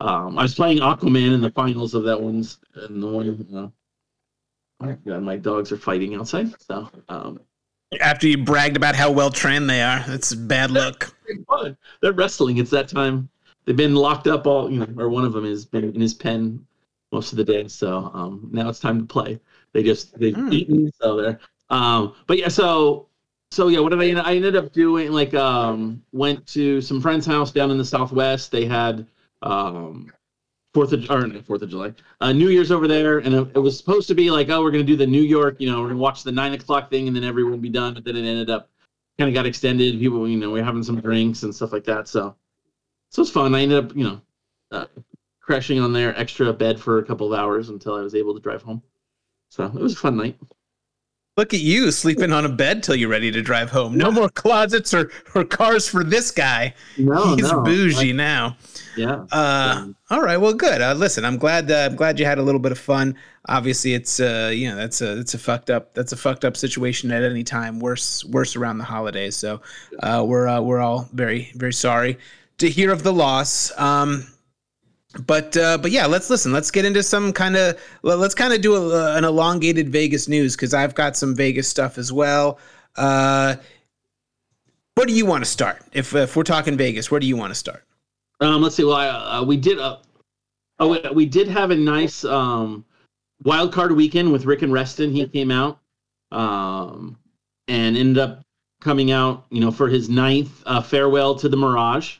Um, 0.00 0.38
I 0.38 0.42
was 0.42 0.54
playing 0.54 0.78
Aquaman 0.78 1.34
in 1.34 1.40
the 1.40 1.50
finals 1.50 1.94
of 1.94 2.04
that 2.04 2.20
one's, 2.20 2.58
and 2.74 3.02
the 3.02 3.06
one, 3.06 3.26
you 3.26 3.46
know, 3.50 3.72
oh, 4.80 4.96
God, 5.06 5.22
my 5.22 5.36
dogs 5.36 5.70
are 5.72 5.76
fighting 5.76 6.14
outside. 6.14 6.54
So, 6.62 6.88
um, 7.08 7.40
After 8.00 8.26
you 8.26 8.38
bragged 8.38 8.76
about 8.76 8.94
how 8.94 9.10
well 9.10 9.30
trained 9.30 9.68
they 9.68 9.82
are, 9.82 10.02
that's 10.06 10.34
bad 10.34 10.70
luck. 10.70 11.14
They're 12.00 12.12
wrestling. 12.12 12.58
It's 12.58 12.70
that 12.70 12.88
time. 12.88 13.28
They've 13.64 13.76
been 13.76 13.94
locked 13.94 14.26
up 14.26 14.46
all, 14.46 14.70
you 14.70 14.80
know, 14.80 15.02
or 15.02 15.08
one 15.08 15.24
of 15.24 15.32
them 15.32 15.44
has 15.44 15.64
been 15.64 15.84
in 15.84 16.00
his 16.00 16.14
pen 16.14 16.66
most 17.12 17.32
of 17.32 17.38
the 17.38 17.44
day. 17.44 17.66
So 17.68 18.10
um, 18.12 18.48
now 18.52 18.68
it's 18.68 18.80
time 18.80 19.00
to 19.00 19.06
play. 19.06 19.40
They 19.72 19.82
just 19.82 20.18
they've 20.18 20.34
Hmm. 20.34 20.52
eaten, 20.52 20.90
so 21.00 21.16
they're. 21.16 21.38
Um, 21.70 22.14
but 22.26 22.38
yeah, 22.38 22.48
so 22.48 23.08
so 23.50 23.68
yeah, 23.68 23.80
what 23.80 23.90
did 23.90 24.00
I? 24.00 24.06
end- 24.08 24.20
I 24.20 24.34
ended 24.36 24.56
up 24.56 24.72
doing 24.72 25.12
like 25.12 25.32
um, 25.34 26.02
went 26.12 26.46
to 26.48 26.80
some 26.80 27.00
friend's 27.00 27.26
house 27.26 27.52
down 27.52 27.70
in 27.70 27.78
the 27.78 27.84
southwest. 27.84 28.50
They 28.50 28.64
had 28.66 29.06
um, 29.42 30.12
Fourth 30.74 30.92
of 30.92 31.08
or 31.08 31.26
not 31.26 31.44
Fourth 31.46 31.62
of 31.62 31.70
July, 31.70 31.94
uh, 32.20 32.32
New 32.32 32.48
Year's 32.48 32.72
over 32.72 32.88
there, 32.88 33.18
and 33.18 33.32
it, 33.34 33.48
it 33.54 33.58
was 33.60 33.78
supposed 33.78 34.08
to 34.08 34.14
be 34.14 34.30
like, 34.30 34.50
oh, 34.50 34.60
we're 34.60 34.72
gonna 34.72 34.82
do 34.82 34.96
the 34.96 35.06
New 35.06 35.22
York, 35.22 35.56
you 35.60 35.70
know, 35.70 35.80
we're 35.80 35.88
gonna 35.88 36.00
watch 36.00 36.24
the 36.24 36.32
nine 36.32 36.52
o'clock 36.52 36.90
thing, 36.90 37.06
and 37.06 37.14
then 37.14 37.22
everyone 37.22 37.52
will 37.52 37.58
be 37.60 37.68
done. 37.68 37.94
But 37.94 38.04
then 38.04 38.16
it 38.16 38.26
ended 38.28 38.50
up 38.50 38.68
kind 39.16 39.28
of 39.28 39.34
got 39.34 39.46
extended. 39.46 40.00
People, 40.00 40.26
you 40.28 40.36
know, 40.36 40.50
we 40.50 40.60
are 40.60 40.64
having 40.64 40.82
some 40.82 41.00
drinks 41.00 41.44
and 41.44 41.54
stuff 41.54 41.72
like 41.72 41.84
that. 41.84 42.08
So, 42.08 42.34
so 43.14 43.22
it's 43.22 43.30
fun. 43.30 43.54
I 43.54 43.60
ended 43.62 43.84
up, 43.84 43.96
you 43.96 44.02
know, 44.02 44.20
uh, 44.72 44.86
crashing 45.40 45.78
on 45.78 45.92
their 45.92 46.18
extra 46.18 46.52
bed 46.52 46.80
for 46.80 46.98
a 46.98 47.04
couple 47.04 47.32
of 47.32 47.38
hours 47.38 47.68
until 47.68 47.94
I 47.94 48.00
was 48.00 48.16
able 48.16 48.34
to 48.34 48.40
drive 48.40 48.60
home. 48.60 48.82
So 49.50 49.66
it 49.66 49.74
was 49.74 49.92
a 49.92 49.96
fun 49.96 50.16
night. 50.16 50.36
Look 51.36 51.54
at 51.54 51.60
you 51.60 51.92
sleeping 51.92 52.32
on 52.32 52.44
a 52.44 52.48
bed 52.48 52.82
till 52.82 52.96
you're 52.96 53.08
ready 53.08 53.30
to 53.30 53.40
drive 53.40 53.70
home. 53.70 53.96
No 53.96 54.10
more 54.10 54.28
closets 54.28 54.92
or, 54.92 55.12
or 55.36 55.44
cars 55.44 55.88
for 55.88 56.02
this 56.02 56.32
guy. 56.32 56.74
No, 56.98 57.36
He's 57.36 57.52
no, 57.52 57.62
bougie 57.62 58.08
like, 58.08 58.16
now. 58.16 58.56
yeah. 58.96 59.26
Uh, 59.30 59.74
Um, 59.76 59.96
all 60.10 60.22
right. 60.22 60.36
Well, 60.36 60.54
good. 60.54 60.80
Uh, 60.80 60.94
listen, 60.94 61.24
I'm 61.24 61.38
glad. 61.38 61.70
Uh, 61.70 61.88
I'm 61.90 61.94
glad 61.94 62.18
you 62.18 62.24
had 62.24 62.38
a 62.38 62.42
little 62.42 62.60
bit 62.60 62.72
of 62.72 62.78
fun. 62.78 63.16
Obviously, 63.48 63.94
it's 63.94 64.18
uh, 64.18 64.50
you 64.52 64.68
know, 64.68 64.74
that's 64.76 65.00
a 65.02 65.14
that's 65.14 65.34
a 65.34 65.38
fucked 65.38 65.70
up 65.70 65.94
that's 65.94 66.12
a 66.12 66.16
fucked 66.16 66.44
up 66.44 66.56
situation 66.56 67.12
at 67.12 67.22
any 67.22 67.44
time. 67.44 67.78
Worse 67.78 68.24
worse 68.24 68.56
around 68.56 68.78
the 68.78 68.84
holidays. 68.84 69.36
So, 69.36 69.60
uh, 70.02 70.24
we're 70.26 70.48
uh, 70.48 70.60
we're 70.60 70.80
all 70.80 71.08
very 71.12 71.52
very 71.54 71.72
sorry 71.72 72.18
to 72.58 72.68
hear 72.68 72.92
of 72.92 73.02
the 73.02 73.12
loss. 73.12 73.72
Um, 73.78 74.26
but 75.26 75.56
uh, 75.56 75.78
but 75.78 75.90
yeah, 75.90 76.06
let's 76.06 76.28
listen. 76.28 76.52
Let's 76.52 76.70
get 76.70 76.84
into 76.84 77.02
some 77.02 77.32
kind 77.32 77.56
of 77.56 77.80
let's 78.02 78.34
kind 78.34 78.52
of 78.52 78.60
do 78.60 78.74
a, 78.74 79.16
an 79.16 79.24
elongated 79.24 79.88
Vegas 79.88 80.28
news 80.28 80.56
because 80.56 80.74
I've 80.74 80.94
got 80.94 81.16
some 81.16 81.34
Vegas 81.34 81.68
stuff 81.68 81.98
as 81.98 82.12
well. 82.12 82.58
Uh, 82.96 83.56
where 84.94 85.06
do 85.06 85.12
you 85.12 85.26
want 85.26 85.44
to 85.44 85.50
start? 85.50 85.82
If 85.92 86.14
if 86.14 86.36
we're 86.36 86.42
talking 86.42 86.76
Vegas, 86.76 87.10
where 87.10 87.20
do 87.20 87.26
you 87.26 87.36
want 87.36 87.50
to 87.50 87.54
start? 87.54 87.84
Um, 88.40 88.62
let's 88.62 88.74
see. 88.74 88.84
Well, 88.84 88.96
I, 88.96 89.08
uh, 89.08 89.44
we 89.44 89.56
did. 89.56 89.78
Uh, 89.78 89.98
oh, 90.80 90.88
we, 90.88 91.00
we 91.10 91.26
did 91.26 91.48
have 91.48 91.70
a 91.70 91.76
nice 91.76 92.24
um, 92.24 92.84
wild 93.44 93.72
card 93.72 93.92
weekend 93.92 94.32
with 94.32 94.44
Rick 94.44 94.62
and 94.62 94.72
Reston. 94.72 95.12
He 95.12 95.26
came 95.28 95.50
out 95.50 95.78
um, 96.32 97.16
and 97.68 97.96
ended 97.96 98.18
up 98.18 98.42
coming 98.80 99.12
out, 99.12 99.46
you 99.50 99.60
know, 99.60 99.70
for 99.70 99.88
his 99.88 100.08
ninth 100.08 100.62
uh, 100.66 100.80
farewell 100.80 101.36
to 101.36 101.48
the 101.48 101.56
Mirage. 101.56 102.18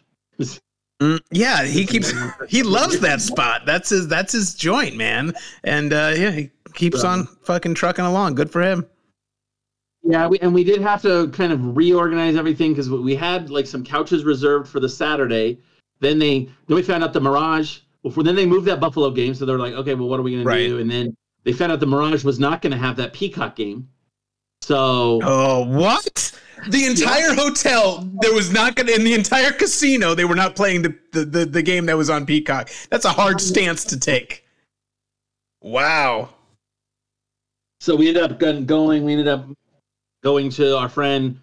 Mm, 1.02 1.20
yeah, 1.30 1.64
he 1.64 1.84
keeps 1.86 2.12
he 2.48 2.62
loves 2.62 3.00
that 3.00 3.20
spot. 3.20 3.62
That's 3.66 3.88
his 3.88 4.08
that's 4.08 4.32
his 4.32 4.54
joint, 4.54 4.96
man. 4.96 5.34
And 5.64 5.92
uh, 5.92 6.12
yeah, 6.16 6.30
he 6.30 6.50
keeps 6.74 7.02
on 7.04 7.26
fucking 7.42 7.74
trucking 7.74 8.04
along. 8.04 8.34
Good 8.36 8.50
for 8.50 8.62
him. 8.62 8.86
Yeah, 10.06 10.26
we, 10.26 10.38
and 10.40 10.52
we 10.52 10.64
did 10.64 10.82
have 10.82 11.00
to 11.02 11.28
kind 11.28 11.50
of 11.52 11.76
reorganize 11.76 12.36
everything 12.36 12.72
because 12.72 12.90
we 12.90 13.16
had 13.16 13.48
like 13.50 13.66
some 13.66 13.82
couches 13.82 14.24
reserved 14.24 14.68
for 14.68 14.78
the 14.78 14.88
Saturday. 14.88 15.58
Then 16.00 16.18
they 16.18 16.50
then 16.68 16.76
we 16.76 16.82
found 16.82 17.02
out 17.02 17.12
the 17.12 17.20
Mirage. 17.20 17.78
Well, 18.02 18.12
then 18.22 18.36
they 18.36 18.44
moved 18.44 18.66
that 18.66 18.80
Buffalo 18.80 19.10
game, 19.10 19.34
so 19.34 19.46
they're 19.46 19.58
like, 19.58 19.72
okay, 19.74 19.94
well, 19.94 20.08
what 20.08 20.20
are 20.20 20.22
we 20.22 20.32
gonna 20.32 20.44
Right. 20.44 20.68
do? 20.68 20.78
And 20.78 20.90
then 20.90 21.16
they 21.44 21.52
found 21.52 21.72
out 21.72 21.80
the 21.80 21.86
Mirage 21.86 22.22
was 22.22 22.38
not 22.38 22.60
gonna 22.60 22.76
have 22.76 22.96
that 22.96 23.14
Peacock 23.14 23.56
game. 23.56 23.88
So 24.60 25.20
Oh, 25.22 25.64
what? 25.66 26.32
The 26.68 26.86
entire 26.86 27.34
hotel, 27.34 28.08
there 28.20 28.34
was 28.34 28.52
not 28.52 28.76
gonna 28.76 28.92
in 28.92 29.04
the 29.04 29.14
entire 29.14 29.52
casino, 29.52 30.14
they 30.14 30.24
were 30.24 30.34
not 30.34 30.56
playing 30.56 30.82
the, 30.82 30.98
the, 31.12 31.24
the, 31.24 31.44
the 31.44 31.62
game 31.62 31.86
that 31.86 31.96
was 31.96 32.10
on 32.10 32.26
Peacock. 32.26 32.70
That's 32.90 33.04
a 33.04 33.10
hard 33.10 33.40
stance 33.40 33.84
to 33.86 33.98
take. 33.98 34.44
Wow. 35.60 36.30
so 37.80 37.96
we 37.96 38.08
ended 38.08 38.22
up 38.22 38.38
going. 38.66 39.04
We 39.04 39.12
ended 39.12 39.28
up 39.28 39.46
going 40.22 40.50
to 40.50 40.76
our 40.76 40.88
friend 40.88 41.40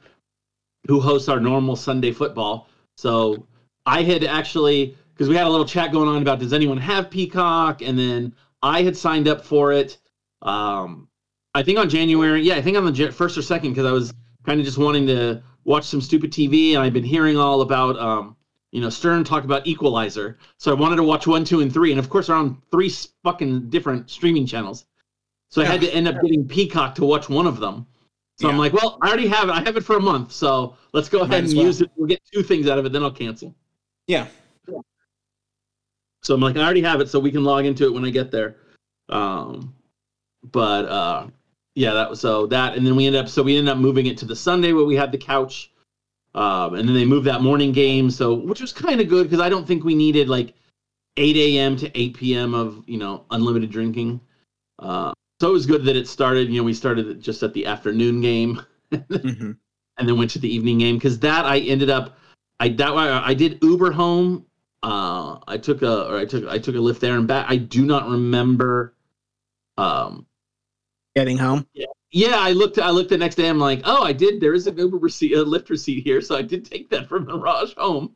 who 0.87 0.99
hosts 0.99 1.29
our 1.29 1.39
normal 1.39 1.75
Sunday 1.75 2.11
football. 2.11 2.67
So 2.97 3.45
I 3.85 4.03
had 4.03 4.23
actually 4.23 4.97
because 5.13 5.29
we 5.29 5.35
had 5.35 5.45
a 5.45 5.49
little 5.49 5.65
chat 5.65 5.91
going 5.91 6.09
on 6.09 6.21
about 6.21 6.39
does 6.39 6.53
anyone 6.53 6.77
have 6.77 7.09
Peacock, 7.09 7.81
and 7.81 7.97
then 7.97 8.33
I 8.63 8.81
had 8.81 8.95
signed 8.97 9.27
up 9.27 9.45
for 9.45 9.71
it. 9.71 9.97
Um, 10.41 11.07
I 11.53 11.63
think 11.63 11.77
on 11.77 11.89
January, 11.89 12.41
yeah, 12.41 12.55
I 12.55 12.61
think 12.61 12.77
on 12.77 12.91
the 12.91 13.11
first 13.11 13.37
or 13.37 13.41
second 13.41 13.71
because 13.71 13.85
I 13.85 13.91
was 13.91 14.13
kind 14.45 14.59
of 14.59 14.65
just 14.65 14.77
wanting 14.77 15.07
to 15.07 15.41
watch 15.63 15.85
some 15.85 16.01
stupid 16.01 16.31
TV, 16.31 16.73
and 16.73 16.79
I've 16.79 16.93
been 16.93 17.03
hearing 17.03 17.37
all 17.37 17.61
about. 17.61 17.97
Um, 17.97 18.35
you 18.71 18.79
know, 18.79 18.89
Stern 18.89 19.25
talk 19.25 19.43
about 19.43 19.67
Equalizer, 19.67 20.37
so 20.57 20.71
I 20.71 20.79
wanted 20.79 20.95
to 20.95 21.03
watch 21.03 21.27
one, 21.27 21.43
two, 21.43 21.59
and 21.59 21.71
three, 21.71 21.91
and 21.91 21.99
of 21.99 22.09
course, 22.09 22.27
they're 22.27 22.37
on 22.37 22.61
three 22.71 22.89
fucking 23.21 23.69
different 23.69 24.09
streaming 24.09 24.45
channels. 24.45 24.85
So 25.49 25.61
I 25.61 25.65
had 25.65 25.81
to 25.81 25.93
end 25.93 26.07
up 26.07 26.15
getting 26.21 26.47
Peacock 26.47 26.95
to 26.95 27.03
watch 27.03 27.27
one 27.27 27.45
of 27.45 27.59
them. 27.59 27.85
So 28.39 28.49
I'm 28.49 28.57
like, 28.57 28.73
well, 28.73 28.97
I 29.01 29.09
already 29.09 29.27
have 29.27 29.49
it. 29.49 29.51
I 29.51 29.59
have 29.59 29.77
it 29.77 29.83
for 29.83 29.97
a 29.97 30.01
month, 30.01 30.31
so 30.31 30.77
let's 30.93 31.09
go 31.09 31.21
ahead 31.21 31.43
and 31.43 31.53
well. 31.53 31.65
use 31.65 31.81
it. 31.81 31.91
We'll 31.95 32.07
get 32.07 32.21
two 32.33 32.41
things 32.41 32.67
out 32.67 32.79
of 32.79 32.85
it, 32.85 32.93
then 32.93 33.03
I'll 33.03 33.11
cancel. 33.11 33.53
Yeah. 34.07 34.27
So 36.23 36.33
I'm 36.33 36.41
like, 36.41 36.55
I 36.55 36.63
already 36.63 36.81
have 36.81 37.01
it, 37.01 37.09
so 37.09 37.19
we 37.19 37.31
can 37.31 37.43
log 37.43 37.65
into 37.65 37.85
it 37.85 37.93
when 37.93 38.05
I 38.05 38.09
get 38.09 38.31
there. 38.31 38.55
Um, 39.09 39.75
but 40.43 40.85
uh, 40.85 41.27
yeah, 41.75 41.93
that 41.93 42.09
was 42.09 42.19
so 42.19 42.45
that, 42.47 42.75
and 42.75 42.85
then 42.85 42.95
we 42.95 43.07
ended 43.07 43.21
up 43.21 43.29
so 43.29 43.43
we 43.43 43.57
ended 43.57 43.71
up 43.71 43.77
moving 43.79 44.05
it 44.05 44.17
to 44.19 44.25
the 44.25 44.35
Sunday 44.35 44.73
where 44.73 44.85
we 44.85 44.95
had 44.95 45.11
the 45.11 45.17
couch, 45.17 45.71
um, 46.35 46.75
and 46.75 46.87
then 46.87 46.95
they 46.95 47.05
moved 47.05 47.27
that 47.27 47.41
morning 47.41 47.71
game, 47.71 48.09
so 48.09 48.33
which 48.33 48.61
was 48.61 48.73
kind 48.73 49.01
of 49.01 49.07
good 49.07 49.23
because 49.23 49.39
I 49.39 49.49
don't 49.49 49.67
think 49.67 49.83
we 49.83 49.95
needed 49.95 50.29
like 50.29 50.53
8 51.17 51.35
a.m. 51.35 51.75
to 51.77 51.97
8 51.99 52.13
p.m. 52.15 52.53
of 52.53 52.83
you 52.87 52.97
know 52.97 53.25
unlimited 53.31 53.71
drinking. 53.71 54.19
Uh, 54.79 55.13
so 55.39 55.49
it 55.49 55.53
was 55.53 55.65
good 55.65 55.85
that 55.85 55.95
it 55.95 56.07
started. 56.07 56.49
You 56.49 56.57
know, 56.57 56.63
we 56.63 56.73
started 56.73 57.21
just 57.21 57.43
at 57.43 57.53
the 57.53 57.65
afternoon 57.65 58.21
game. 58.21 58.61
Mhm. 58.91 59.57
and 59.97 60.09
then 60.09 60.17
went 60.17 60.31
to 60.31 60.39
the 60.39 60.53
evening 60.53 60.79
game 60.79 60.97
because 60.97 61.19
that 61.19 61.45
I 61.45 61.59
ended 61.59 61.89
up 61.89 62.17
I 62.59 62.69
that 62.69 62.91
I 62.95 63.33
did 63.33 63.59
Uber 63.63 63.91
home. 63.91 64.45
Uh, 64.83 65.39
I 65.47 65.57
took 65.57 65.81
a 65.81 66.07
or 66.07 66.17
I 66.17 66.25
took 66.25 66.47
I 66.47 66.57
took 66.59 66.75
a 66.75 66.79
Lyft 66.79 66.99
there 66.99 67.15
and 67.17 67.27
back. 67.27 67.45
I 67.49 67.57
do 67.57 67.85
not 67.85 68.09
remember. 68.09 68.95
Um, 69.77 70.25
Getting 71.15 71.37
home. 71.37 71.67
yeah, 72.11 72.35
I 72.37 72.51
looked. 72.53 72.79
I 72.79 72.89
looked 72.89 73.09
the 73.09 73.17
next 73.17 73.35
day. 73.35 73.47
I'm 73.49 73.59
like, 73.59 73.81
oh, 73.83 74.03
I 74.03 74.13
did. 74.13 74.39
There 74.39 74.53
is 74.53 74.67
an 74.67 74.77
Uber 74.77 74.97
receipt, 74.97 75.33
a 75.33 75.43
Lyft 75.43 75.69
receipt 75.69 76.03
here, 76.03 76.21
so 76.21 76.35
I 76.37 76.41
did 76.41 76.63
take 76.65 76.89
that 76.91 77.07
from 77.07 77.25
Mirage 77.25 77.73
home. 77.75 78.11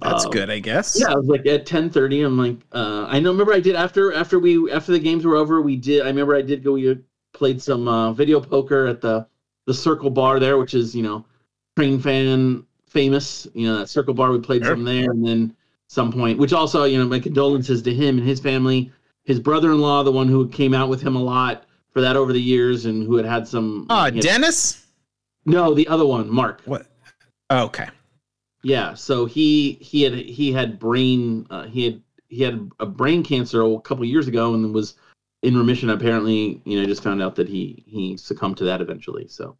That's 0.00 0.24
Um, 0.24 0.30
good, 0.32 0.50
I 0.50 0.58
guess. 0.58 0.98
Yeah, 0.98 1.12
I 1.12 1.16
was 1.16 1.26
like 1.26 1.46
at 1.46 1.66
10:30. 1.66 2.22
I'm 2.24 2.38
like, 2.38 2.56
uh, 2.72 3.06
I 3.08 3.20
know. 3.20 3.30
Remember, 3.30 3.52
I 3.52 3.60
did 3.60 3.76
after 3.76 4.12
after 4.12 4.38
we 4.38 4.70
after 4.72 4.92
the 4.92 4.98
games 4.98 5.24
were 5.24 5.36
over. 5.36 5.60
We 5.60 5.76
did. 5.76 6.02
I 6.02 6.06
remember 6.06 6.34
I 6.34 6.42
did 6.42 6.64
go. 6.64 6.72
We 6.72 6.98
played 7.32 7.60
some 7.60 7.86
uh, 7.88 8.12
video 8.12 8.40
poker 8.40 8.86
at 8.86 9.00
the 9.00 9.26
the 9.66 9.74
Circle 9.74 10.10
Bar 10.10 10.40
there, 10.40 10.58
which 10.58 10.74
is 10.74 10.94
you 10.96 11.02
know, 11.02 11.24
train 11.76 12.00
fan 12.00 12.64
famous. 12.88 13.46
You 13.54 13.68
know 13.68 13.78
that 13.78 13.88
Circle 13.88 14.14
Bar. 14.14 14.32
We 14.32 14.40
played 14.40 14.64
Sure. 14.64 14.74
some 14.74 14.84
there, 14.84 15.10
and 15.10 15.24
then 15.26 15.54
some 15.88 16.10
point, 16.10 16.38
which 16.38 16.52
also 16.54 16.84
you 16.84 16.98
know, 16.98 17.06
my 17.06 17.20
condolences 17.20 17.82
to 17.82 17.94
him 17.94 18.18
and 18.18 18.26
his 18.26 18.40
family. 18.40 18.90
His 19.24 19.38
brother-in-law, 19.40 20.02
the 20.02 20.12
one 20.12 20.28
who 20.28 20.48
came 20.48 20.74
out 20.74 20.88
with 20.88 21.00
him 21.00 21.16
a 21.16 21.22
lot 21.22 21.64
for 21.94 22.00
that 22.02 22.16
over 22.16 22.32
the 22.32 22.42
years, 22.42 22.84
and 22.84 23.06
who 23.06 23.16
had 23.16 23.24
had 23.24 23.48
some. 23.48 23.86
Oh, 23.88 24.04
he 24.06 24.16
had- 24.16 24.20
Dennis? 24.20 24.84
no, 25.46 25.72
the 25.74 25.86
other 25.88 26.04
one, 26.06 26.28
Mark. 26.30 26.60
What? 26.66 26.86
Okay. 27.50 27.88
Yeah, 28.62 28.94
so 28.94 29.26
he 29.26 29.72
he 29.80 30.02
had 30.02 30.14
he 30.14 30.52
had 30.52 30.78
brain 30.78 31.46
uh, 31.50 31.64
he 31.64 31.84
had 31.84 32.02
he 32.28 32.42
had 32.42 32.70
a 32.80 32.86
brain 32.86 33.22
cancer 33.22 33.62
a 33.62 33.80
couple 33.80 34.04
years 34.06 34.26
ago 34.26 34.54
and 34.54 34.72
was 34.74 34.94
in 35.42 35.56
remission. 35.56 35.90
Apparently, 35.90 36.60
you 36.64 36.80
know, 36.80 36.86
just 36.86 37.02
found 37.02 37.22
out 37.22 37.36
that 37.36 37.46
he 37.48 37.84
he 37.86 38.16
succumbed 38.16 38.56
to 38.56 38.64
that 38.64 38.80
eventually. 38.80 39.28
So, 39.28 39.58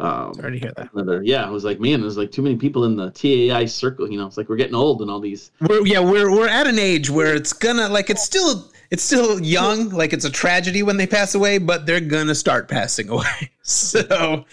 um, 0.00 0.32
Sorry 0.32 0.52
to 0.52 0.58
hear 0.58 0.72
that. 0.78 0.88
another 0.94 1.22
yeah, 1.22 1.46
I 1.46 1.50
was 1.50 1.62
like, 1.64 1.78
man, 1.78 2.00
there's 2.00 2.16
like 2.16 2.32
too 2.32 2.40
many 2.40 2.56
people 2.56 2.86
in 2.86 2.96
the 2.96 3.10
TAI 3.10 3.66
circle. 3.66 4.10
You 4.10 4.18
know, 4.18 4.26
it's 4.26 4.38
like 4.38 4.48
we're 4.48 4.56
getting 4.56 4.74
old 4.74 5.02
and 5.02 5.10
all 5.10 5.20
these. 5.20 5.50
We're 5.60 5.86
yeah, 5.86 6.00
we're 6.00 6.30
we're 6.30 6.48
at 6.48 6.66
an 6.66 6.78
age 6.78 7.10
where 7.10 7.34
it's 7.34 7.52
gonna 7.52 7.90
like 7.90 8.08
it's 8.08 8.24
still 8.24 8.72
it's 8.90 9.02
still 9.02 9.40
young, 9.40 9.90
like 9.90 10.12
it's 10.12 10.24
a 10.24 10.30
tragedy 10.30 10.82
when 10.82 10.96
they 10.96 11.06
pass 11.06 11.34
away, 11.34 11.58
but 11.58 11.86
they're 11.86 12.00
gonna 12.00 12.34
start 12.34 12.68
passing 12.68 13.08
away. 13.10 13.50
So 13.62 14.44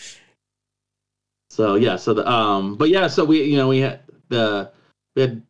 So 1.49 1.75
yeah, 1.75 1.95
so 1.95 2.13
the 2.13 2.29
um, 2.29 2.75
but 2.75 2.89
yeah, 2.89 3.07
so 3.07 3.23
we 3.23 3.43
you 3.43 3.57
know 3.57 3.67
we 3.69 3.79
had 3.79 4.01
the 4.29 4.71
we 5.15 5.21
had 5.21 5.41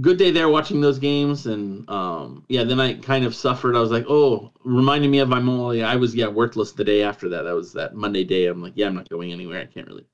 good 0.00 0.16
day 0.18 0.30
there 0.30 0.48
watching 0.48 0.80
those 0.80 0.98
games 0.98 1.46
and 1.46 1.88
um 1.90 2.42
yeah 2.48 2.64
then 2.64 2.80
i 2.80 2.94
kind 2.94 3.24
of 3.26 3.34
suffered. 3.34 3.76
I 3.76 3.80
was 3.80 3.90
like 3.90 4.06
oh 4.08 4.52
reminding 4.64 5.10
me 5.10 5.18
of 5.18 5.28
my 5.28 5.40
molly 5.40 5.82
i 5.82 5.96
was 5.96 6.14
yeah 6.14 6.28
worthless 6.28 6.72
the 6.72 6.84
day 6.84 7.02
after 7.02 7.28
that. 7.28 7.42
That 7.42 7.54
was 7.54 7.72
that 7.74 7.94
monday 7.94 8.24
day. 8.24 8.46
I'm 8.46 8.62
like 8.62 8.72
yeah 8.76 8.86
i'm 8.86 8.94
not 8.94 9.08
going 9.10 9.32
anywhere. 9.32 9.60
I 9.60 9.66
can't 9.66 9.86
really 9.88 10.06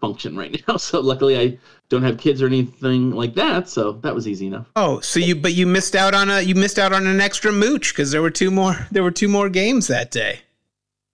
function 0.00 0.36
right 0.36 0.62
now 0.68 0.76
so 0.88 1.00
luckily 1.00 1.38
i 1.38 1.58
don't 1.88 2.02
have 2.02 2.18
kids 2.18 2.40
or 2.42 2.46
anything 2.46 3.10
like 3.10 3.34
that 3.34 3.68
so 3.68 3.92
that 3.92 4.14
was 4.14 4.28
easy 4.28 4.46
enough 4.46 4.66
Oh, 4.76 5.00
so 5.00 5.18
you 5.20 5.34
but 5.34 5.54
you 5.54 5.66
missed 5.66 5.96
out 5.96 6.14
on 6.14 6.30
a 6.30 6.40
you 6.40 6.54
missed 6.54 6.78
out 6.78 6.92
on 6.92 7.06
an 7.06 7.20
extra 7.20 7.50
mooch 7.52 7.92
because 7.92 8.10
there 8.10 8.22
were 8.22 8.30
two 8.30 8.50
more 8.50 8.74
there 8.92 9.02
were 9.02 9.10
two 9.10 9.28
more 9.28 9.48
games 9.48 9.86
that 9.88 10.10
day. 10.10 10.40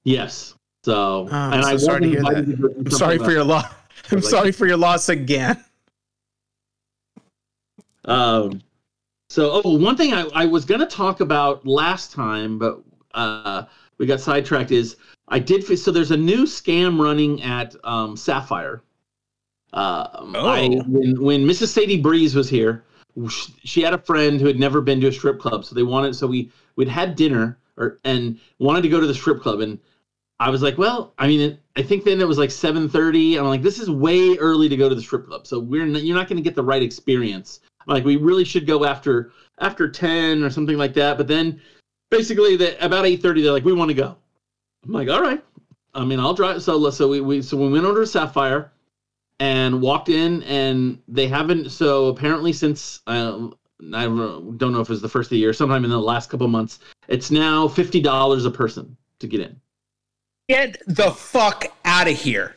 yes 0.04 0.54
so 0.84 1.28
Oh, 1.30 1.34
I'm 1.34 1.62
so 1.62 1.76
sorry 1.78 2.00
to 2.02 2.08
hear 2.08 2.22
that. 2.22 2.44
to 2.58 2.74
I'm 2.78 2.90
sorry 2.90 3.18
for 3.18 3.30
your 3.30 3.44
loss. 3.44 3.64
I'm 4.10 4.18
like- 4.18 4.24
sorry 4.24 4.52
for 4.52 4.66
your 4.66 4.76
loss 4.76 5.08
again. 5.08 5.64
Um, 8.04 8.60
so, 9.30 9.62
oh, 9.64 9.78
one 9.78 9.96
thing 9.96 10.12
I, 10.12 10.28
I 10.34 10.44
was 10.46 10.64
going 10.66 10.80
to 10.80 10.86
talk 10.86 11.20
about 11.20 11.66
last 11.66 12.12
time, 12.12 12.58
but 12.58 12.82
uh, 13.14 13.64
we 13.98 14.04
got 14.06 14.20
sidetracked 14.20 14.70
is 14.72 14.96
I 15.28 15.38
did. 15.38 15.78
So 15.78 15.90
there's 15.90 16.10
a 16.10 16.16
new 16.16 16.44
scam 16.44 17.00
running 17.00 17.42
at 17.42 17.74
um, 17.84 18.16
Sapphire. 18.16 18.82
Um, 19.72 20.34
Oh. 20.36 20.48
I, 20.48 20.68
when, 20.86 21.20
when 21.20 21.46
Mrs. 21.46 21.68
Sadie 21.68 22.00
Breeze 22.00 22.34
was 22.34 22.48
here, 22.48 22.84
she 23.62 23.82
had 23.82 23.94
a 23.94 23.98
friend 23.98 24.40
who 24.40 24.46
had 24.46 24.58
never 24.58 24.80
been 24.80 25.00
to 25.00 25.08
a 25.08 25.12
strip 25.12 25.40
club, 25.40 25.64
so 25.64 25.74
they 25.74 25.82
wanted. 25.82 26.14
So 26.16 26.26
we 26.26 26.50
we'd 26.76 26.88
had 26.88 27.16
dinner 27.16 27.58
or 27.76 27.98
and 28.04 28.38
wanted 28.58 28.82
to 28.82 28.88
go 28.88 29.00
to 29.00 29.06
the 29.06 29.14
strip 29.14 29.40
club, 29.40 29.60
and 29.60 29.78
I 30.40 30.50
was 30.50 30.62
like, 30.62 30.78
well, 30.78 31.14
I 31.18 31.26
mean, 31.26 31.40
it, 31.40 31.60
I 31.76 31.82
think 31.82 32.04
then 32.04 32.20
it 32.20 32.26
was 32.26 32.38
like 32.38 32.50
seven 32.50 32.88
thirty. 32.88 33.38
I'm 33.38 33.46
like, 33.46 33.62
this 33.62 33.78
is 33.78 33.88
way 33.88 34.36
early 34.36 34.68
to 34.68 34.76
go 34.76 34.88
to 34.88 34.94
the 34.94 35.02
strip 35.02 35.26
club, 35.26 35.46
so 35.46 35.58
we're 35.58 35.86
not, 35.86 36.02
you're 36.02 36.16
not 36.16 36.28
going 36.28 36.36
to 36.36 36.42
get 36.42 36.56
the 36.56 36.64
right 36.64 36.82
experience. 36.82 37.60
I'm 37.86 37.94
like, 37.94 38.04
we 38.04 38.16
really 38.16 38.44
should 38.44 38.66
go 38.66 38.84
after 38.84 39.32
after 39.60 39.88
ten 39.88 40.42
or 40.42 40.50
something 40.50 40.76
like 40.76 40.94
that. 40.94 41.16
But 41.16 41.28
then, 41.28 41.60
basically, 42.10 42.56
the, 42.56 42.84
about 42.84 43.06
eight 43.06 43.22
thirty, 43.22 43.42
they're 43.42 43.52
like, 43.52 43.64
we 43.64 43.72
want 43.72 43.90
to 43.90 43.94
go. 43.94 44.16
I'm 44.84 44.92
like, 44.92 45.08
all 45.08 45.22
right. 45.22 45.42
I 45.94 46.04
mean, 46.04 46.20
I'll 46.20 46.34
drive. 46.34 46.62
So 46.62 46.90
so 46.90 47.08
we, 47.08 47.20
we 47.20 47.42
so 47.42 47.56
we 47.56 47.68
went 47.68 47.84
over 47.84 48.00
to 48.00 48.06
Sapphire 48.06 48.72
and 49.40 49.80
walked 49.80 50.08
in, 50.08 50.42
and 50.44 50.98
they 51.08 51.28
haven't. 51.28 51.70
So 51.70 52.08
apparently, 52.08 52.52
since 52.52 53.00
uh, 53.06 53.48
I 53.92 54.04
don't 54.04 54.60
know 54.60 54.80
if 54.80 54.88
it 54.88 54.90
was 54.90 55.02
the 55.02 55.08
first 55.08 55.26
of 55.26 55.30
the 55.30 55.38
year, 55.38 55.52
sometime 55.52 55.84
in 55.84 55.90
the 55.90 55.98
last 55.98 56.30
couple 56.30 56.48
months, 56.48 56.80
it's 57.08 57.30
now 57.30 57.68
fifty 57.68 58.00
dollars 58.00 58.44
a 58.44 58.50
person 58.50 58.96
to 59.20 59.26
get 59.26 59.40
in. 59.40 59.60
Get 60.48 60.82
the 60.86 61.10
fuck 61.10 61.66
out 61.84 62.08
of 62.08 62.14
here. 62.14 62.56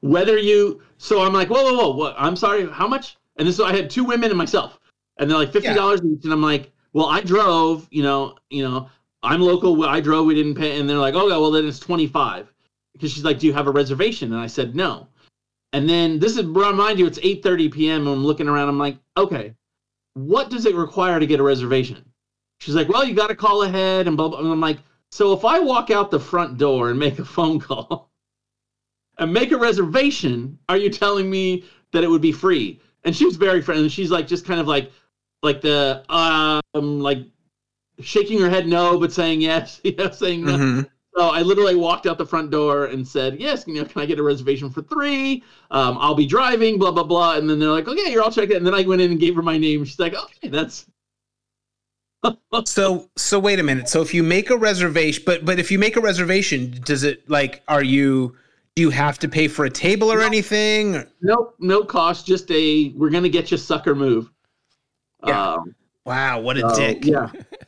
Whether 0.00 0.38
you, 0.38 0.82
so 0.98 1.22
I'm 1.22 1.32
like, 1.32 1.48
whoa, 1.48 1.64
whoa, 1.64 1.74
whoa, 1.74 1.96
what? 1.96 2.14
I'm 2.16 2.36
sorry, 2.36 2.70
how 2.70 2.86
much? 2.86 3.16
And 3.36 3.48
this, 3.48 3.56
so 3.56 3.64
I 3.64 3.74
had 3.74 3.90
two 3.90 4.04
women 4.04 4.30
and 4.30 4.38
myself, 4.38 4.78
and 5.16 5.28
they're 5.28 5.38
like 5.38 5.52
fifty 5.52 5.74
dollars 5.74 6.00
each, 6.04 6.24
and 6.24 6.32
I'm 6.32 6.42
like, 6.42 6.70
well, 6.92 7.06
I 7.06 7.20
drove, 7.20 7.88
you 7.90 8.02
know, 8.02 8.36
you 8.50 8.62
know, 8.62 8.88
I'm 9.22 9.40
local. 9.40 9.84
I 9.84 10.00
drove, 10.00 10.26
we 10.26 10.34
didn't 10.34 10.54
pay, 10.54 10.78
and 10.78 10.88
they're 10.88 10.96
like, 10.96 11.14
oh 11.14 11.28
yeah, 11.28 11.36
well 11.36 11.50
then 11.50 11.66
it's 11.66 11.78
twenty 11.78 12.06
five, 12.06 12.52
because 12.92 13.10
she's 13.12 13.24
like, 13.24 13.38
do 13.38 13.46
you 13.46 13.52
have 13.52 13.66
a 13.66 13.72
reservation? 13.72 14.32
And 14.32 14.40
I 14.40 14.46
said 14.46 14.74
no. 14.74 15.08
And 15.72 15.88
then 15.88 16.18
this 16.18 16.36
is 16.36 16.44
remind 16.44 16.98
you, 16.98 17.06
it's 17.06 17.18
8:30 17.18 17.72
p.m. 17.72 18.00
and 18.06 18.16
I'm 18.16 18.24
looking 18.24 18.48
around. 18.48 18.68
I'm 18.68 18.78
like, 18.78 18.98
okay, 19.16 19.54
what 20.14 20.50
does 20.50 20.66
it 20.66 20.74
require 20.74 21.20
to 21.20 21.26
get 21.26 21.40
a 21.40 21.42
reservation? 21.42 22.04
She's 22.60 22.74
like, 22.74 22.88
well, 22.88 23.04
you 23.04 23.14
got 23.14 23.28
to 23.28 23.36
call 23.36 23.62
ahead 23.62 24.08
and 24.08 24.16
blah 24.16 24.28
blah. 24.28 24.40
And 24.40 24.48
I'm 24.48 24.60
like, 24.60 24.78
so 25.10 25.32
if 25.32 25.44
I 25.44 25.58
walk 25.58 25.90
out 25.90 26.10
the 26.10 26.20
front 26.20 26.58
door 26.58 26.90
and 26.90 26.98
make 26.98 27.18
a 27.18 27.24
phone 27.24 27.60
call 27.60 28.10
and 29.18 29.32
make 29.32 29.52
a 29.52 29.58
reservation, 29.58 30.58
are 30.68 30.76
you 30.76 30.90
telling 30.90 31.28
me 31.30 31.64
that 31.92 32.04
it 32.04 32.08
would 32.08 32.22
be 32.22 32.32
free? 32.32 32.80
And 33.04 33.14
she 33.14 33.24
was 33.24 33.36
very 33.36 33.62
friendly. 33.62 33.88
She's 33.88 34.10
like, 34.10 34.26
just 34.26 34.44
kind 34.44 34.60
of 34.60 34.66
like, 34.66 34.90
like 35.42 35.60
the 35.60 36.04
um, 36.08 37.00
like 37.00 37.26
shaking 38.00 38.40
her 38.40 38.50
head 38.50 38.66
no, 38.66 38.98
but 38.98 39.12
saying 39.12 39.40
yes, 39.40 39.80
you 39.84 39.94
know, 39.96 40.10
saying 40.10 40.44
no. 40.44 40.56
Mhm. 40.56 40.90
So 41.16 41.30
I 41.30 41.42
literally 41.42 41.74
walked 41.74 42.06
out 42.06 42.16
the 42.16 42.26
front 42.26 42.50
door 42.50 42.84
and 42.86 43.06
said, 43.06 43.40
"Yes, 43.40 43.64
you 43.66 43.74
know, 43.74 43.84
can 43.84 44.00
I 44.02 44.06
get 44.06 44.18
a 44.20 44.22
reservation 44.22 44.70
for 44.70 44.82
three? 44.82 45.42
Um, 45.70 45.98
I'll 45.98 46.14
be 46.14 46.26
driving, 46.26 46.78
blah 46.78 46.92
blah 46.92 47.02
blah." 47.02 47.36
And 47.36 47.50
then 47.50 47.58
they're 47.58 47.70
like, 47.70 47.88
"Okay, 47.88 48.12
you're 48.12 48.22
all 48.22 48.30
checked." 48.30 48.52
in." 48.52 48.58
And 48.58 48.66
then 48.66 48.74
I 48.74 48.82
went 48.82 49.00
in 49.00 49.10
and 49.10 49.18
gave 49.20 49.34
her 49.34 49.42
my 49.42 49.58
name. 49.58 49.84
She's 49.84 49.98
like, 49.98 50.14
"Okay, 50.14 50.48
that's." 50.48 50.86
So 52.64 53.08
so 53.16 53.38
wait 53.38 53.60
a 53.60 53.62
minute. 53.62 53.88
So 53.88 54.02
if 54.02 54.12
you 54.12 54.24
make 54.24 54.50
a 54.50 54.56
reservation, 54.56 55.22
but 55.24 55.44
but 55.44 55.60
if 55.60 55.70
you 55.70 55.78
make 55.78 55.96
a 55.96 56.00
reservation, 56.00 56.80
does 56.84 57.04
it 57.04 57.28
like 57.30 57.62
are 57.68 57.82
you 57.82 58.34
do 58.74 58.82
you 58.82 58.90
have 58.90 59.18
to 59.20 59.28
pay 59.28 59.46
for 59.46 59.64
a 59.66 59.70
table 59.70 60.10
or 60.12 60.20
anything? 60.20 61.04
Nope, 61.20 61.54
no 61.60 61.84
cost, 61.84 62.26
just 62.26 62.50
a 62.50 62.90
we're 62.96 63.10
gonna 63.10 63.28
get 63.28 63.52
you 63.52 63.56
sucker 63.56 63.94
move. 63.94 64.32
Yeah. 65.24 65.52
Um, 65.54 65.74
Wow, 66.08 66.40
what 66.40 66.56
a 66.56 66.60
so, 66.60 66.74
dick. 66.74 67.04
Yeah. 67.04 67.30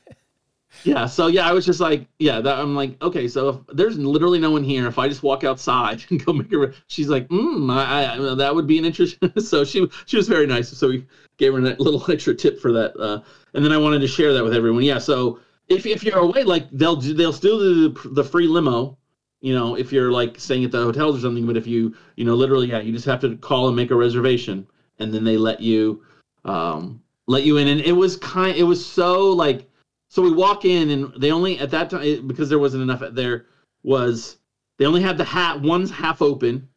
Yeah. 0.84 1.06
So 1.06 1.26
yeah, 1.26 1.48
I 1.48 1.52
was 1.52 1.66
just 1.66 1.80
like, 1.80 2.06
yeah. 2.18 2.40
That 2.40 2.58
I'm 2.58 2.74
like, 2.74 3.00
okay. 3.02 3.28
So 3.28 3.48
if 3.48 3.76
there's 3.76 3.98
literally 3.98 4.38
no 4.38 4.50
one 4.50 4.64
here, 4.64 4.86
if 4.86 4.98
I 4.98 5.08
just 5.08 5.22
walk 5.22 5.44
outside 5.44 6.04
and 6.10 6.24
go 6.24 6.32
make 6.32 6.50
her, 6.52 6.74
she's 6.88 7.08
like, 7.08 7.28
mm, 7.28 7.72
I, 7.72 8.14
I 8.14 8.34
that 8.34 8.54
would 8.54 8.66
be 8.66 8.78
an 8.78 8.84
interest. 8.84 9.16
so 9.38 9.64
she 9.64 9.86
she 10.06 10.16
was 10.16 10.28
very 10.28 10.46
nice. 10.46 10.68
So 10.68 10.88
we 10.88 11.06
gave 11.38 11.52
her 11.52 11.58
a 11.58 11.76
little 11.76 12.04
extra 12.10 12.34
tip 12.34 12.60
for 12.60 12.72
that. 12.72 12.98
Uh, 12.98 13.22
and 13.54 13.64
then 13.64 13.72
I 13.72 13.78
wanted 13.78 14.00
to 14.00 14.06
share 14.06 14.32
that 14.32 14.44
with 14.44 14.54
everyone. 14.54 14.82
Yeah. 14.82 14.98
So 14.98 15.40
if 15.68 15.86
if 15.86 16.02
you're 16.02 16.18
away, 16.18 16.44
like 16.44 16.70
they'll 16.70 16.96
do, 16.96 17.14
they'll 17.14 17.32
still 17.32 17.58
do 17.58 17.88
the, 17.88 18.08
the 18.10 18.24
free 18.24 18.46
limo. 18.46 18.96
You 19.42 19.54
know, 19.54 19.74
if 19.74 19.90
you're 19.90 20.12
like 20.12 20.38
staying 20.38 20.64
at 20.64 20.70
the 20.70 20.82
hotels 20.82 21.16
or 21.16 21.20
something. 21.20 21.46
But 21.46 21.56
if 21.56 21.66
you 21.66 21.94
you 22.16 22.24
know 22.24 22.34
literally, 22.34 22.68
yeah, 22.68 22.80
you 22.80 22.92
just 22.92 23.06
have 23.06 23.20
to 23.20 23.36
call 23.36 23.68
and 23.68 23.76
make 23.76 23.90
a 23.90 23.96
reservation, 23.96 24.66
and 24.98 25.12
then 25.12 25.24
they 25.24 25.36
let 25.36 25.60
you 25.60 26.02
um 26.44 27.00
let 27.26 27.44
you 27.44 27.56
in. 27.56 27.68
And 27.68 27.80
it 27.80 27.92
was 27.92 28.16
kind. 28.16 28.56
It 28.56 28.64
was 28.64 28.84
so 28.84 29.30
like 29.32 29.69
so 30.10 30.20
we 30.22 30.32
walk 30.32 30.64
in 30.66 30.90
and 30.90 31.12
they 31.16 31.32
only 31.32 31.58
at 31.58 31.70
that 31.70 31.88
time 31.90 32.26
because 32.28 32.48
there 32.50 32.58
wasn't 32.58 32.82
enough 32.82 33.02
there 33.12 33.46
was 33.82 34.38
they 34.78 34.84
only 34.86 35.00
had 35.00 35.16
the 35.16 35.24
hat 35.24 35.60
one's 35.62 35.90
half 35.90 36.20
open 36.20 36.68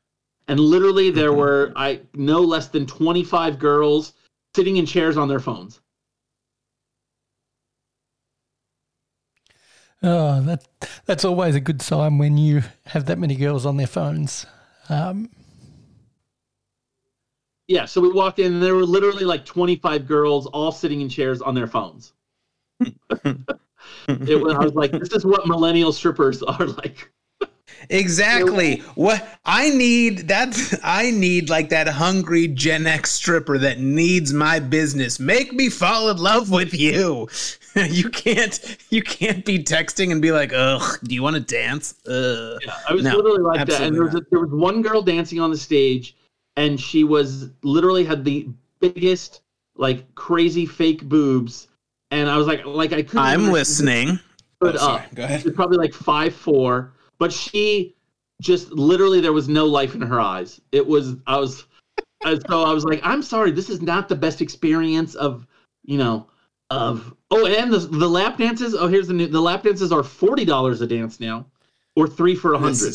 and 0.48 0.60
literally 0.60 1.10
there 1.12 1.32
Mhm. 1.32 1.38
were 1.38 1.74
i 1.76 2.02
no 2.14 2.42
less 2.42 2.70
than 2.70 2.86
25 2.86 3.60
girls 3.60 4.14
sitting 4.56 4.78
in 4.78 4.86
chairs 4.86 5.18
on 5.18 5.28
their 5.28 5.40
phones 5.42 5.82
Oh, 10.02 10.42
that 10.42 10.66
that's 11.06 11.24
always 11.24 11.56
a 11.56 11.62
good 11.62 11.82
sign 11.82 12.18
when 12.18 12.38
you 12.38 12.64
have 12.88 13.06
that 13.06 13.18
many 13.20 13.36
girls 13.36 13.66
on 13.66 13.78
their 13.78 13.88
phones. 13.88 14.46
Um, 14.90 15.30
yeah 17.68 17.86
so 17.86 18.02
we 18.02 18.12
walked 18.12 18.40
in 18.40 18.54
and 18.54 18.64
there 18.64 18.76
were 18.76 18.86
literally 18.86 19.24
like 19.24 19.46
25 19.46 20.08
girls 20.08 20.48
all 20.48 20.72
sitting 20.72 21.02
in 21.02 21.10
chairs 21.10 21.42
on 21.42 21.56
their 21.56 21.68
phones 21.68 22.14
it 24.08 24.42
was, 24.42 24.54
i 24.54 24.58
was 24.64 24.74
like 24.74 24.92
this 24.92 25.12
is 25.12 25.26
what 25.26 25.48
millennial 25.48 25.92
strippers 25.92 26.42
are 26.44 26.68
like 26.68 27.10
Exactly. 27.90 28.78
What 28.96 29.40
I 29.46 29.70
need 29.70 30.30
that 30.30 30.80
I 30.84 31.12
need 31.12 31.50
like 31.50 31.70
that 31.70 31.88
hungry 31.88 32.48
Gen 32.48 32.88
X 32.88 33.12
stripper 33.12 33.58
that 33.58 33.80
needs 33.80 34.34
my 34.34 34.60
business. 34.60 35.20
Make 35.20 35.54
me 35.54 35.70
fall 35.70 36.10
in 36.10 36.18
love 36.18 36.50
with 36.50 36.74
you. 36.74 37.28
you 37.76 38.10
can't 38.10 38.78
you 38.90 39.02
can't 39.02 39.44
be 39.44 39.60
texting 39.64 40.12
and 40.12 40.22
be 40.22 40.32
like, 40.32 40.54
"Ugh, 40.54 41.00
do 41.04 41.16
you 41.16 41.24
want 41.24 41.36
to 41.36 41.42
dance?" 41.42 41.96
Ugh. 42.08 42.60
Yeah, 42.66 42.74
I 42.88 42.94
was 42.94 43.04
No, 43.04 43.16
literally 43.18 43.42
like 43.42 43.68
that. 43.68 43.82
And 43.82 43.96
there 43.96 44.04
was, 44.04 44.16
a, 44.16 44.22
there 44.30 44.40
was 44.40 44.52
one 44.52 44.82
girl 44.82 45.02
dancing 45.02 45.40
on 45.40 45.52
the 45.52 45.58
stage, 45.58 46.16
and 46.56 46.80
she 46.80 47.04
was 47.04 47.50
literally 47.64 48.06
had 48.06 48.24
the 48.24 48.48
biggest, 48.80 49.42
like 49.76 50.14
crazy 50.16 50.66
fake 50.66 51.04
boobs. 51.04 51.68
And 52.14 52.30
I 52.30 52.38
was 52.38 52.46
like, 52.48 52.64
like 52.66 52.94
I 52.94 53.02
couldn't. 53.02 53.26
I'm 53.26 53.52
listening. 53.52 54.20
Stood 54.62 54.76
Oh, 54.76 54.78
sorry. 54.78 55.02
up. 55.04 55.16
Go 55.16 55.24
ahead. 55.24 55.42
She's 55.42 55.52
probably 55.54 55.78
like 55.78 55.94
five 55.94 56.34
four, 56.36 56.94
but 57.18 57.34
she 57.34 57.96
just 58.42 58.72
literally 58.72 59.20
there 59.20 59.34
was 59.34 59.50
no 59.50 59.66
life 59.66 59.96
in 59.96 60.02
her 60.02 60.20
eyes. 60.20 60.62
It 60.72 60.86
was 60.86 61.16
I 61.28 61.38
was, 61.38 61.66
and 62.26 62.42
so 62.48 62.64
I 62.64 62.72
was 62.72 62.86
like, 62.86 63.00
I'm 63.04 63.24
sorry, 63.24 63.52
this 63.52 63.70
is 63.70 63.82
not 63.82 64.08
the 64.08 64.16
best 64.16 64.42
experience 64.42 65.16
of, 65.16 65.48
you 65.84 65.98
know, 65.98 66.28
of 66.70 67.14
oh, 67.32 67.46
and 67.48 67.74
the 67.74 67.80
the 67.80 68.08
lap 68.08 68.38
dances. 68.38 68.76
Oh, 68.76 68.88
here's 68.88 69.08
the 69.08 69.14
new 69.14 69.28
the 69.28 69.42
lap 69.42 69.64
dances 69.64 69.92
are 69.92 70.04
forty 70.04 70.46
dollars 70.46 70.82
a 70.82 70.88
dance 70.88 71.20
now, 71.20 71.46
or 71.96 72.08
three 72.08 72.36
for 72.36 72.54
a 72.54 72.58
hundred. 72.60 72.94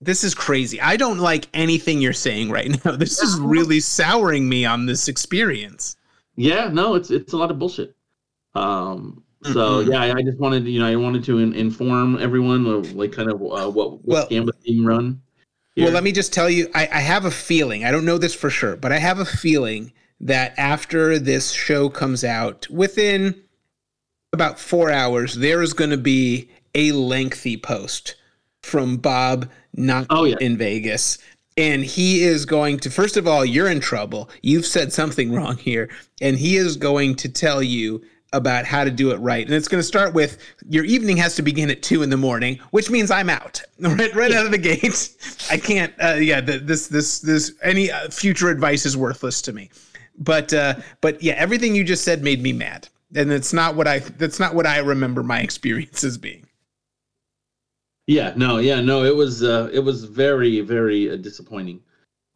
this 0.00 0.22
is 0.24 0.34
crazy. 0.34 0.80
I 0.80 0.96
don't 0.96 1.18
like 1.18 1.48
anything 1.52 2.00
you're 2.00 2.12
saying 2.12 2.50
right 2.50 2.70
now. 2.84 2.92
This 2.92 3.20
is 3.20 3.38
really 3.40 3.80
souring 3.80 4.48
me 4.48 4.64
on 4.64 4.86
this 4.86 5.08
experience. 5.08 5.96
Yeah, 6.38 6.68
no, 6.68 6.94
it's 6.94 7.10
it's 7.10 7.32
a 7.32 7.36
lot 7.36 7.50
of 7.50 7.58
bullshit. 7.58 7.94
Um, 8.54 9.22
so 9.42 9.84
Mhm. 9.84 9.90
yeah, 9.92 10.02
I, 10.02 10.14
I 10.18 10.22
just 10.22 10.38
wanted 10.38 10.66
you 10.66 10.78
know 10.80 10.86
I 10.86 10.96
wanted 10.96 11.24
to 11.24 11.38
in, 11.38 11.52
inform 11.52 12.18
everyone 12.18 12.64
of 12.66 12.92
like 12.94 13.12
kind 13.12 13.28
of 13.30 13.40
uh, 13.42 13.68
what 13.70 13.92
what 13.92 14.04
Well- 14.04 14.28
scam 14.28 14.46
was 14.46 14.56
being 14.64 14.84
run. 14.84 15.20
Well, 15.76 15.92
let 15.92 16.02
me 16.02 16.10
just 16.10 16.32
tell 16.32 16.50
you, 16.50 16.68
I, 16.74 16.88
I 16.90 16.98
have 17.00 17.24
a 17.24 17.30
feeling, 17.30 17.84
I 17.84 17.92
don't 17.92 18.04
know 18.04 18.18
this 18.18 18.34
for 18.34 18.50
sure, 18.50 18.74
but 18.74 18.90
I 18.90 18.98
have 18.98 19.20
a 19.20 19.24
feeling 19.24 19.92
that 20.18 20.52
after 20.58 21.20
this 21.20 21.52
show 21.52 21.88
comes 21.88 22.24
out, 22.24 22.68
within 22.68 23.36
about 24.32 24.58
four 24.58 24.90
hours, 24.90 25.34
there 25.36 25.62
is 25.62 25.72
going 25.74 25.90
to 25.90 25.96
be 25.96 26.50
a 26.74 26.90
lengthy 26.90 27.56
post 27.56 28.16
from 28.60 28.96
Bob 28.96 29.48
not 29.72 30.06
Oh, 30.10 30.24
yeah. 30.24 30.34
in 30.40 30.56
Vegas. 30.58 31.18
And 31.58 31.84
he 31.84 32.22
is 32.22 32.46
going 32.46 32.78
to, 32.78 32.90
first 32.90 33.16
of 33.16 33.26
all, 33.26 33.44
you're 33.44 33.68
in 33.68 33.80
trouble. 33.80 34.30
You've 34.42 34.64
said 34.64 34.92
something 34.92 35.32
wrong 35.32 35.56
here. 35.56 35.90
And 36.20 36.38
he 36.38 36.56
is 36.56 36.76
going 36.76 37.16
to 37.16 37.28
tell 37.28 37.64
you 37.64 38.00
about 38.32 38.64
how 38.64 38.84
to 38.84 38.92
do 38.92 39.10
it 39.10 39.16
right. 39.16 39.44
And 39.44 39.52
it's 39.52 39.66
going 39.66 39.80
to 39.80 39.86
start 39.86 40.14
with 40.14 40.38
your 40.68 40.84
evening 40.84 41.16
has 41.16 41.34
to 41.34 41.42
begin 41.42 41.68
at 41.68 41.82
two 41.82 42.02
in 42.02 42.10
the 42.10 42.16
morning, 42.16 42.60
which 42.70 42.90
means 42.90 43.10
I'm 43.10 43.28
out 43.28 43.60
right, 43.80 44.14
right 44.14 44.30
out 44.30 44.46
of 44.46 44.52
the 44.52 44.58
gate. 44.58 45.16
I 45.50 45.56
can't, 45.56 45.92
uh, 46.00 46.14
yeah, 46.14 46.40
th- 46.40 46.62
this, 46.62 46.86
this, 46.86 47.18
this, 47.18 47.52
any 47.64 47.90
uh, 47.90 48.08
future 48.08 48.50
advice 48.50 48.86
is 48.86 48.96
worthless 48.96 49.42
to 49.42 49.52
me. 49.52 49.70
But, 50.16 50.54
uh, 50.54 50.76
but 51.00 51.20
yeah, 51.20 51.34
everything 51.34 51.74
you 51.74 51.82
just 51.82 52.04
said 52.04 52.22
made 52.22 52.40
me 52.40 52.52
mad. 52.52 52.88
And 53.16 53.32
it's 53.32 53.52
not 53.52 53.74
what 53.74 53.88
I, 53.88 53.98
that's 53.98 54.38
not 54.38 54.54
what 54.54 54.66
I 54.66 54.78
remember 54.78 55.24
my 55.24 55.40
experiences 55.48 56.18
being. 56.18 56.47
Yeah, 58.08 58.32
no, 58.36 58.56
yeah, 58.56 58.80
no, 58.80 59.04
it 59.04 59.14
was 59.14 59.42
uh, 59.42 59.68
it 59.70 59.80
was 59.80 60.04
very 60.04 60.62
very 60.62 61.10
uh, 61.10 61.16
disappointing. 61.16 61.80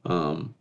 Um, 0.05 0.55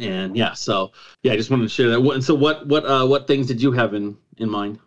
and 0.00 0.36
yeah, 0.36 0.54
so 0.54 0.92
yeah, 1.24 1.32
I 1.32 1.36
just 1.36 1.50
wanted 1.50 1.64
to 1.64 1.68
share 1.68 1.90
that. 1.90 2.00
And 2.00 2.24
so 2.24 2.34
what 2.34 2.66
what 2.68 2.86
uh, 2.86 3.04
what 3.04 3.26
things 3.26 3.48
did 3.48 3.60
you 3.60 3.72
have 3.72 3.92
in 3.92 4.16
in 4.38 4.48
mind? 4.48 4.78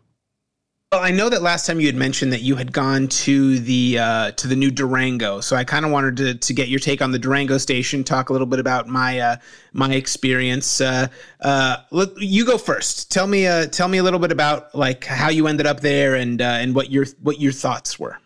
Well, 0.93 1.01
I 1.01 1.11
know 1.11 1.27
that 1.27 1.41
last 1.41 1.65
time 1.65 1.81
you 1.81 1.87
had 1.87 1.95
mentioned 1.95 2.31
that 2.31 2.43
you 2.43 2.55
had 2.55 2.71
gone 2.71 3.09
to 3.09 3.59
the 3.59 3.99
uh, 3.99 4.31
to 4.31 4.47
the 4.47 4.55
new 4.55 4.71
Durango, 4.71 5.41
so 5.41 5.57
I 5.57 5.65
kind 5.65 5.83
of 5.83 5.91
wanted 5.91 6.15
to, 6.17 6.35
to 6.35 6.53
get 6.53 6.69
your 6.69 6.79
take 6.79 7.01
on 7.01 7.11
the 7.11 7.19
Durango 7.19 7.57
station. 7.57 8.05
Talk 8.05 8.29
a 8.29 8.31
little 8.31 8.47
bit 8.47 8.59
about 8.59 8.87
my 8.87 9.19
uh, 9.19 9.35
my 9.73 9.91
experience. 9.93 10.79
Uh, 10.79 11.07
uh, 11.41 11.77
let, 11.91 12.09
you 12.21 12.45
go 12.45 12.57
first. 12.57 13.11
Tell 13.11 13.27
me 13.27 13.47
uh, 13.47 13.65
tell 13.65 13.89
me 13.89 13.97
a 13.97 14.03
little 14.03 14.19
bit 14.19 14.31
about 14.31 14.73
like 14.73 15.03
how 15.03 15.29
you 15.29 15.47
ended 15.47 15.65
up 15.65 15.81
there 15.81 16.15
and 16.15 16.41
uh, 16.41 16.45
and 16.45 16.73
what 16.73 16.89
your 16.89 17.05
what 17.21 17.41
your 17.41 17.51
thoughts 17.51 17.99
were. 17.99 18.17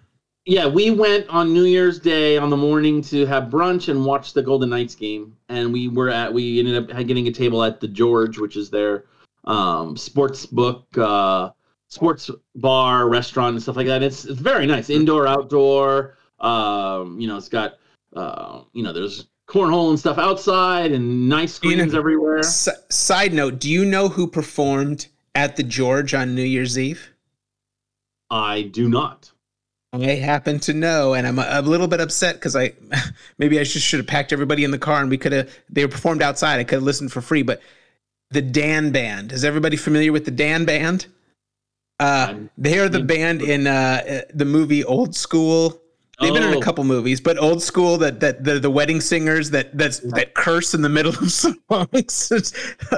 Yeah, 0.50 0.66
we 0.66 0.92
went 0.92 1.28
on 1.28 1.54
New 1.54 1.66
Year's 1.66 2.00
Day 2.00 2.38
on 2.38 2.50
the 2.50 2.56
morning 2.56 3.02
to 3.04 3.26
have 3.26 3.46
brunch 3.50 3.90
and 3.90 4.06
watch 4.06 4.32
the 4.32 4.42
Golden 4.42 4.70
Knights 4.70 4.96
game, 4.96 5.36
and 5.50 5.74
we 5.74 5.90
were 5.90 6.10
at 6.10 6.34
we 6.34 6.58
ended 6.60 6.78
up 6.90 7.06
getting 7.06 7.28
a 7.28 7.32
table 7.34 7.62
at 7.66 7.82
the 7.82 7.88
George, 7.90 8.38
which 8.40 8.56
is 8.56 8.70
their 8.70 9.04
um, 9.44 9.98
sports 9.98 10.46
book. 10.46 10.88
Uh, 10.98 11.50
sports 11.90 12.32
bar, 12.56 13.10
restaurant, 13.10 13.56
and 13.56 13.62
stuff 13.62 13.76
like 13.76 13.88
that. 13.88 14.02
It's 14.02 14.24
it's 14.24 14.40
very 14.40 14.66
nice, 14.66 14.90
indoor, 14.90 15.28
outdoor. 15.28 16.18
Um, 16.40 17.20
you 17.20 17.28
know, 17.28 17.36
it's 17.36 17.50
got 17.50 17.74
uh, 18.16 18.62
you 18.72 18.84
know, 18.84 18.94
there's 18.94 19.28
cornhole 19.50 19.90
and 19.90 20.00
stuff 20.00 20.18
outside, 20.18 20.94
and 20.94 21.28
nice 21.28 21.56
screens 21.56 21.80
You 21.80 21.86
know- 21.88 22.00
everywhere. 22.00 22.40
S- 22.40 22.70
side 22.90 23.34
note: 23.34 23.60
Do 23.60 23.70
you 23.70 23.84
know 23.84 24.08
who 24.08 24.28
performed 24.28 25.08
at 25.36 25.58
the 25.58 25.64
George 25.64 26.14
on 26.14 26.36
New 26.36 26.44
Year's 26.44 26.80
Eve? 26.80 27.10
I 28.30 28.62
do 28.62 28.88
not. 28.88 29.30
I 29.94 30.16
happen 30.16 30.60
to 30.62 30.74
know, 30.74 31.14
and 31.14 31.26
I'm 31.26 31.40
a, 31.40 31.48
a 31.50 31.62
little 31.62 31.88
bit 31.88 32.02
upset 32.02 32.36
because 32.36 32.56
I 32.56 32.74
maybe 33.38 33.60
I 33.60 33.64
just 33.64 33.86
should 33.86 34.00
have 34.00 34.08
packed 34.08 34.34
everybody 34.34 34.64
in 34.64 34.72
the 34.72 34.80
car 34.80 35.02
and 35.02 35.10
we 35.10 35.18
could 35.18 35.32
have 35.32 35.50
they 35.70 35.86
were 35.86 35.92
performed 35.92 36.22
outside. 36.22 36.60
I 36.60 36.64
could 36.64 36.76
have 36.76 36.84
listened 36.84 37.12
for 37.12 37.22
free, 37.22 37.42
but 37.42 37.62
the 38.30 38.42
Dan 38.42 38.92
Band 38.92 39.32
is 39.32 39.44
everybody 39.46 39.78
familiar 39.78 40.12
with 40.12 40.26
the 40.26 40.32
Dan 40.32 40.66
Band? 40.66 41.08
Uh, 42.00 42.36
they 42.58 42.78
are 42.78 42.90
the 42.90 43.00
band 43.00 43.42
in 43.42 43.66
uh, 43.66 44.04
uh, 44.08 44.22
the 44.34 44.46
movie 44.46 44.84
Old 44.84 45.16
School. 45.16 45.82
They've 46.20 46.34
been 46.34 46.42
in 46.44 46.54
a 46.54 46.58
Oh. 46.58 46.62
couple 46.62 46.84
movies, 46.84 47.22
but 47.22 47.38
Old 47.38 47.62
School 47.62 47.96
that 48.00 48.20
that 48.22 48.44
the, 48.44 48.60
the 48.60 48.72
wedding 48.72 49.02
singers 49.02 49.52
that 49.52 49.78
that's 49.78 50.00
that 50.00 50.34
curse 50.34 50.74
in 50.74 50.82
the 50.82 50.90
middle 50.90 51.12
of 51.14 51.32
songs. 51.32 52.32
It's, 52.32 52.54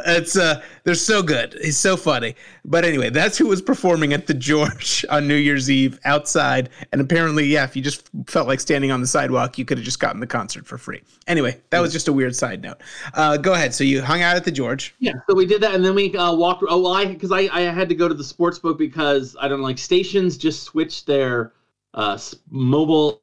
it's 0.08 0.38
uh 0.38 0.62
they're 0.86 0.96
so 0.96 1.22
good. 1.22 1.58
He's 1.62 1.78
so 1.78 1.98
funny. 1.98 2.36
But 2.64 2.86
anyway, 2.86 3.10
that's 3.10 3.38
who 3.38 3.48
was 3.48 3.62
performing 3.62 4.14
at 4.14 4.26
the 4.28 4.34
George 4.34 5.04
on 5.10 5.28
New 5.28 5.36
Year's 5.36 5.70
Eve 5.70 6.00
outside. 6.06 6.70
And 6.94 7.02
apparently, 7.02 7.46
yeah, 7.46 7.66
if 7.66 7.76
you 7.76 7.82
just 7.82 8.10
felt 8.28 8.48
like 8.48 8.62
standing 8.62 8.90
on 8.92 9.02
the 9.02 9.08
sidewalk, 9.08 9.58
you 9.58 9.66
could 9.66 9.78
have 9.80 9.86
just 9.86 10.00
gotten 10.00 10.22
the 10.22 10.28
concert 10.28 10.66
for 10.66 10.78
free. 10.78 11.02
Anyway, 11.28 11.60
that 11.72 11.80
was 11.82 11.92
just 11.92 12.08
a 12.08 12.14
weird 12.14 12.36
side 12.36 12.62
note. 12.62 12.78
Uh, 13.16 13.36
go 13.36 13.54
ahead. 13.54 13.74
So 13.74 13.84
you 13.84 14.02
hung 14.02 14.22
out 14.22 14.38
at 14.38 14.46
the 14.46 14.52
George. 14.52 14.96
Yeah, 15.00 15.14
so 15.30 15.36
we 15.36 15.46
did 15.46 15.60
that, 15.62 15.76
and 15.76 15.84
then 15.84 15.94
we 15.94 16.16
uh, 16.16 16.34
walked. 16.34 16.64
Oh, 16.70 16.82
well, 16.82 16.94
I 16.94 17.06
because 17.06 17.34
I, 17.34 17.50
I 17.52 17.62
had 17.64 17.90
to 17.90 17.96
go 17.96 18.08
to 18.08 18.14
the 18.14 18.24
sports 18.24 18.60
book 18.60 18.78
because 18.78 19.36
I 19.42 19.50
don't 19.50 19.60
know, 19.60 19.66
like 19.66 19.78
stations 19.78 20.38
just 20.38 20.64
switched 20.64 21.06
their 21.06 21.52
uh, 21.94 22.18
mobile, 22.50 23.22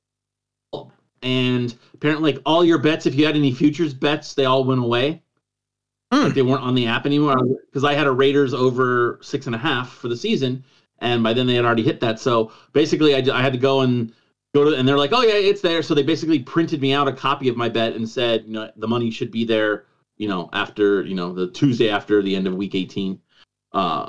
and 1.23 1.75
apparently, 1.95 2.33
like 2.33 2.43
all 2.45 2.65
your 2.65 2.79
bets, 2.79 3.07
if 3.07 3.15
you 3.15 3.27
had 3.27 3.37
any 3.37 3.53
futures 3.53 3.95
bets, 3.95 4.35
they 4.35 4.45
all 4.45 4.65
went 4.65 4.83
away. 4.83 5.23
Hmm. 6.13 6.25
Like 6.25 6.35
they 6.35 6.43
weren't 6.43 6.63
on 6.63 6.75
the 6.75 6.87
app 6.87 7.07
anymore 7.07 7.37
because 7.67 7.85
I 7.85 7.95
had 7.95 8.07
a 8.07 8.13
Raiders 8.13 8.55
over 8.55 9.19
six 9.23 9.47
and 9.47 9.55
a 9.55 9.59
half 9.59 9.91
for 9.91 10.09
the 10.09 10.17
season, 10.17 10.65
and 11.01 11.23
by 11.23 11.33
then 11.33 11.47
they 11.47 11.55
had 11.55 11.65
already 11.65 11.83
hit 11.83 12.01
that. 12.01 12.21
So 12.21 12.53
basically, 12.73 13.15
I, 13.15 13.37
I 13.37 13.43
had 13.43 13.53
to 13.53 13.59
go 13.59 13.81
and 13.81 14.13
go 14.55 14.71
to, 14.71 14.77
and 14.77 14.87
they're 14.87 14.99
like, 14.99 15.13
"Oh 15.13 15.23
yeah, 15.23 15.35
it's 15.35 15.61
there." 15.61 15.83
So 15.83 15.95
they 15.95 16.03
basically 16.03 16.39
printed 16.39 16.81
me 16.81 16.93
out 16.93 17.09
a 17.09 17.13
copy 17.13 17.49
of 17.49 17.57
my 17.57 17.69
bet 17.69 17.95
and 17.95 18.09
said, 18.09 18.45
"You 18.47 18.53
know, 18.53 18.71
the 18.77 18.89
money 18.89 19.11
should 19.11 19.31
be 19.31 19.45
there." 19.45 19.87
You 20.17 20.29
know, 20.29 20.49
after 20.53 21.03
you 21.03 21.15
know 21.15 21.33
the 21.33 21.51
Tuesday 21.51 21.91
after 21.91 22.23
the 22.23 22.37
end 22.37 22.47
of 22.47 22.55
week 22.55 22.75
eighteen. 22.75 23.21
Uh, 23.73 24.09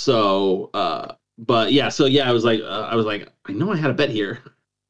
so, 0.00 0.70
uh, 0.74 1.14
but 1.38 1.72
yeah, 1.72 1.88
so 1.88 2.06
yeah, 2.06 2.28
I 2.28 2.32
was 2.32 2.44
like, 2.44 2.60
uh, 2.60 2.88
I 2.90 2.94
was 2.94 3.06
like, 3.06 3.28
I 3.46 3.52
know 3.52 3.72
I 3.72 3.76
had 3.76 3.90
a 3.90 3.94
bet 3.94 4.10
here. 4.10 4.40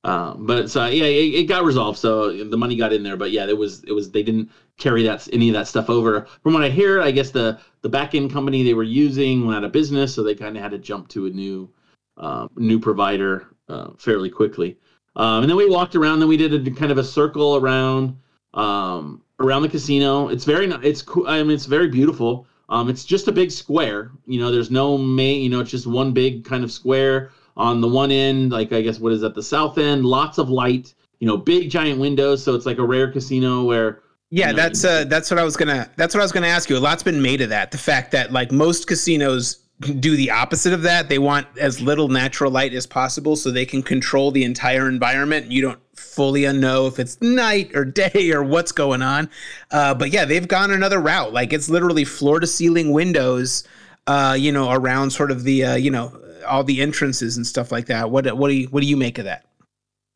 Um, 0.05 0.45
but 0.45 0.71
so 0.71 0.85
yeah, 0.85 1.05
it, 1.05 1.35
it 1.35 1.45
got 1.45 1.65
resolved. 1.65 1.99
So 1.99 2.45
the 2.45 2.59
money 2.59 2.77
got 2.77 2.93
in 2.93 3.03
there. 3.03 3.17
But 3.17 3.31
yeah, 3.31 3.47
it 3.47 3.57
was 3.57 3.83
it 3.85 3.93
was 3.93 4.11
they 4.11 4.23
didn't 4.23 4.51
carry 4.77 5.03
that 5.05 5.27
any 5.33 5.49
of 5.49 5.55
that 5.55 5.67
stuff 5.67 5.89
over. 5.89 6.27
From 6.43 6.53
what 6.53 6.63
I 6.63 6.69
hear, 6.69 7.01
I 7.01 7.11
guess 7.11 7.31
the 7.31 7.59
the 7.81 7.89
back 7.89 8.15
end 8.15 8.31
company 8.31 8.63
they 8.63 8.75
were 8.75 8.83
using 8.83 9.47
went 9.47 9.57
out 9.57 9.65
of 9.65 9.73
business, 9.73 10.15
so 10.15 10.23
they 10.23 10.35
kind 10.35 10.57
of 10.57 10.63
had 10.63 10.73
to 10.73 10.79
jump 10.79 11.09
to 11.09 11.27
a 11.27 11.31
new 11.31 11.71
uh, 12.19 12.49
new 12.57 12.79
provider 12.79 13.47
uh, 13.69 13.93
fairly 13.97 14.29
quickly. 14.29 14.77
Um, 15.17 15.43
and 15.43 15.51
then 15.51 15.57
we 15.57 15.69
walked 15.69 15.97
around. 15.97 16.19
Then 16.21 16.29
we 16.29 16.37
did 16.37 16.69
a 16.69 16.71
kind 16.71 16.93
of 16.93 16.99
a 16.99 17.05
circle 17.05 17.57
around 17.57 18.15
um, 18.53 19.23
around 19.41 19.63
the 19.63 19.71
casino. 19.71 20.29
It's 20.29 20.45
very 20.45 20.67
it's 20.83 21.01
cool. 21.01 21.27
I 21.27 21.43
mean, 21.43 21.53
it's 21.53 21.67
very 21.67 21.89
beautiful. 21.89 22.47
Um, 22.69 22.89
it's 22.89 23.05
just 23.05 23.29
a 23.29 23.33
big 23.33 23.51
square. 23.51 24.11
You 24.27 24.41
know, 24.41 24.51
there's 24.51 24.71
no 24.71 24.97
main. 24.99 25.43
You 25.43 25.51
know, 25.51 25.61
it's 25.61 25.71
just 25.71 25.87
one 25.87 26.13
big 26.13 26.45
kind 26.45 26.65
of 26.65 26.73
square 26.73 27.31
on 27.57 27.81
the 27.81 27.89
one 27.89 28.11
end. 28.11 28.53
Like 28.53 28.73
I 28.73 28.81
guess 28.81 28.99
what 28.99 29.13
is 29.13 29.21
that? 29.21 29.35
The 29.35 29.43
south 29.43 29.79
end. 29.79 30.05
Lots 30.05 30.39
of 30.39 30.49
light. 30.49 30.95
You 31.21 31.27
know, 31.29 31.37
big 31.37 31.71
giant 31.71 32.01
windows. 32.01 32.43
So 32.43 32.55
it's 32.55 32.67
like 32.67 32.79
a 32.79 32.85
rare 32.85 33.11
casino 33.13 33.65
where 33.65 34.01
Yeah, 34.31 34.51
No, 34.51 34.57
that's 34.57 34.83
you- 34.83 34.91
uh 34.91 35.05
that's 35.05 35.31
what 35.31 35.39
I 35.39 35.45
was 35.45 35.57
gonna 35.57 35.91
that's 35.97 36.15
what 36.15 36.21
I 36.21 36.25
was 36.25 36.33
gonna 36.33 36.49
ask 36.49 36.69
you. 36.71 36.77
A 36.77 36.79
lot's 36.79 37.03
been 37.03 37.23
made 37.23 37.41
of 37.41 37.51
that. 37.51 37.71
The 37.71 37.79
fact 37.79 38.11
that 38.13 38.33
like 38.33 38.51
most 38.51 38.87
casinos 38.87 39.61
do 40.01 40.17
the 40.17 40.31
opposite 40.31 40.73
of 40.73 40.83
that. 40.83 41.09
They 41.09 41.19
want 41.19 41.47
as 41.59 41.81
little 41.81 42.09
natural 42.09 42.51
light 42.51 42.73
as 42.75 42.87
possible 42.87 43.37
so 43.37 43.51
they 43.51 43.67
can 43.67 43.83
control 43.83 44.31
the 44.31 44.45
entire 44.45 44.89
environment. 44.89 45.51
You 45.51 45.63
don't 45.63 45.79
fully 46.15 46.51
know 46.53 46.87
if 46.87 46.99
it's 46.99 47.21
night 47.21 47.75
or 47.75 47.85
day 47.85 48.31
or 48.33 48.43
what's 48.43 48.73
going 48.73 49.03
on. 49.03 49.29
Uh, 49.71 49.95
but 49.95 50.11
yeah, 50.11 50.25
they've 50.25 50.49
gone 50.49 50.71
another 50.71 51.01
route. 51.01 51.33
Like 51.33 51.53
it's 51.53 51.69
literally 51.69 52.05
floor 52.05 52.41
to 52.41 52.47
ceiling 52.47 52.93
windows, 52.93 53.65
uh, 54.07 54.37
you 54.39 54.53
know, 54.53 54.71
around 54.71 55.11
sort 55.11 55.31
of 55.31 55.45
the 55.45 55.65
uh, 55.65 55.75
you 55.75 55.91
know 55.91 56.21
all 56.47 56.65
the 56.65 56.81
entrances 56.81 57.37
and 57.37 57.47
stuff 57.47 57.73
like 57.73 57.87
that. 57.87 58.11
What 58.11 58.37
what 58.37 58.49
do 58.49 58.55
you 58.55 58.67
what 58.69 58.81
do 58.81 58.87
you 58.87 58.97
make 58.97 59.19
of 59.19 59.25
that? 59.25 59.47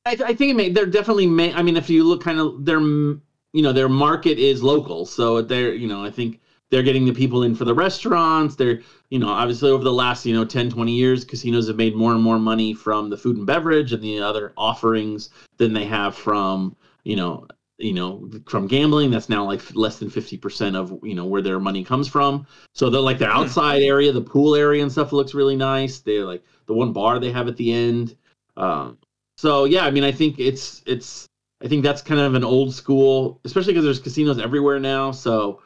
I, 0.06 0.12
I 0.12 0.34
think 0.34 0.50
it 0.50 0.54
may, 0.54 0.70
they're 0.70 0.86
definitely 0.86 1.26
may. 1.26 1.52
I 1.52 1.62
mean, 1.62 1.76
if 1.76 1.90
you 1.90 2.04
look 2.04 2.22
kind 2.22 2.40
of 2.40 2.64
their, 2.64 2.80
you 2.80 3.62
know, 3.62 3.72
their 3.72 3.88
market 3.88 4.38
is 4.38 4.62
local, 4.62 5.04
so 5.04 5.42
they're, 5.42 5.74
you 5.74 5.86
know, 5.86 6.04
I 6.04 6.10
think 6.10 6.40
they're 6.70 6.82
getting 6.82 7.06
the 7.06 7.12
people 7.12 7.42
in 7.44 7.54
for 7.54 7.64
the 7.64 7.74
restaurants. 7.74 8.56
They're, 8.56 8.80
you 9.10 9.18
know, 9.18 9.28
obviously 9.28 9.70
over 9.70 9.84
the 9.84 9.92
last, 9.92 10.26
you 10.26 10.34
know, 10.34 10.44
10, 10.44 10.70
20 10.70 10.92
years, 10.92 11.24
casinos 11.24 11.68
have 11.68 11.76
made 11.76 11.96
more 11.96 12.12
and 12.12 12.22
more 12.22 12.38
money 12.38 12.74
from 12.74 13.08
the 13.10 13.16
food 13.16 13.36
and 13.36 13.46
beverage 13.46 13.92
and 13.92 14.02
the 14.02 14.20
other 14.20 14.52
offerings 14.56 15.30
than 15.56 15.72
they 15.72 15.84
have 15.84 16.14
from, 16.14 16.76
you 17.04 17.16
know, 17.16 17.46
you 17.78 17.94
know, 17.94 18.28
from 18.46 18.66
gambling. 18.66 19.10
That's 19.10 19.28
now 19.28 19.44
like 19.44 19.62
less 19.74 19.98
than 19.98 20.10
50% 20.10 20.74
of, 20.74 20.98
you 21.02 21.14
know, 21.14 21.24
where 21.24 21.42
their 21.42 21.60
money 21.60 21.84
comes 21.84 22.08
from. 22.08 22.46
So 22.74 22.90
they're 22.90 23.00
like 23.00 23.18
their 23.18 23.30
outside 23.30 23.82
area, 23.82 24.12
the 24.12 24.20
pool 24.20 24.54
area 24.54 24.82
and 24.82 24.92
stuff 24.92 25.12
looks 25.12 25.32
really 25.32 25.56
nice. 25.56 26.00
They're 26.00 26.24
like 26.24 26.42
the 26.66 26.74
one 26.74 26.92
bar 26.92 27.18
they 27.18 27.30
have 27.30 27.48
at 27.48 27.56
the 27.56 27.72
end. 27.72 28.16
Um, 28.56 28.98
so 29.36 29.64
yeah, 29.64 29.86
I 29.86 29.90
mean, 29.90 30.04
I 30.04 30.12
think 30.12 30.38
it's 30.38 30.82
it's 30.84 31.28
I 31.62 31.68
think 31.68 31.82
that's 31.82 32.02
kind 32.02 32.20
of 32.20 32.34
an 32.34 32.44
old 32.44 32.74
school, 32.74 33.40
especially 33.44 33.72
because 33.72 33.84
there's 33.84 34.00
casinos 34.00 34.38
everywhere 34.38 34.80
now. 34.80 35.12
So 35.12 35.62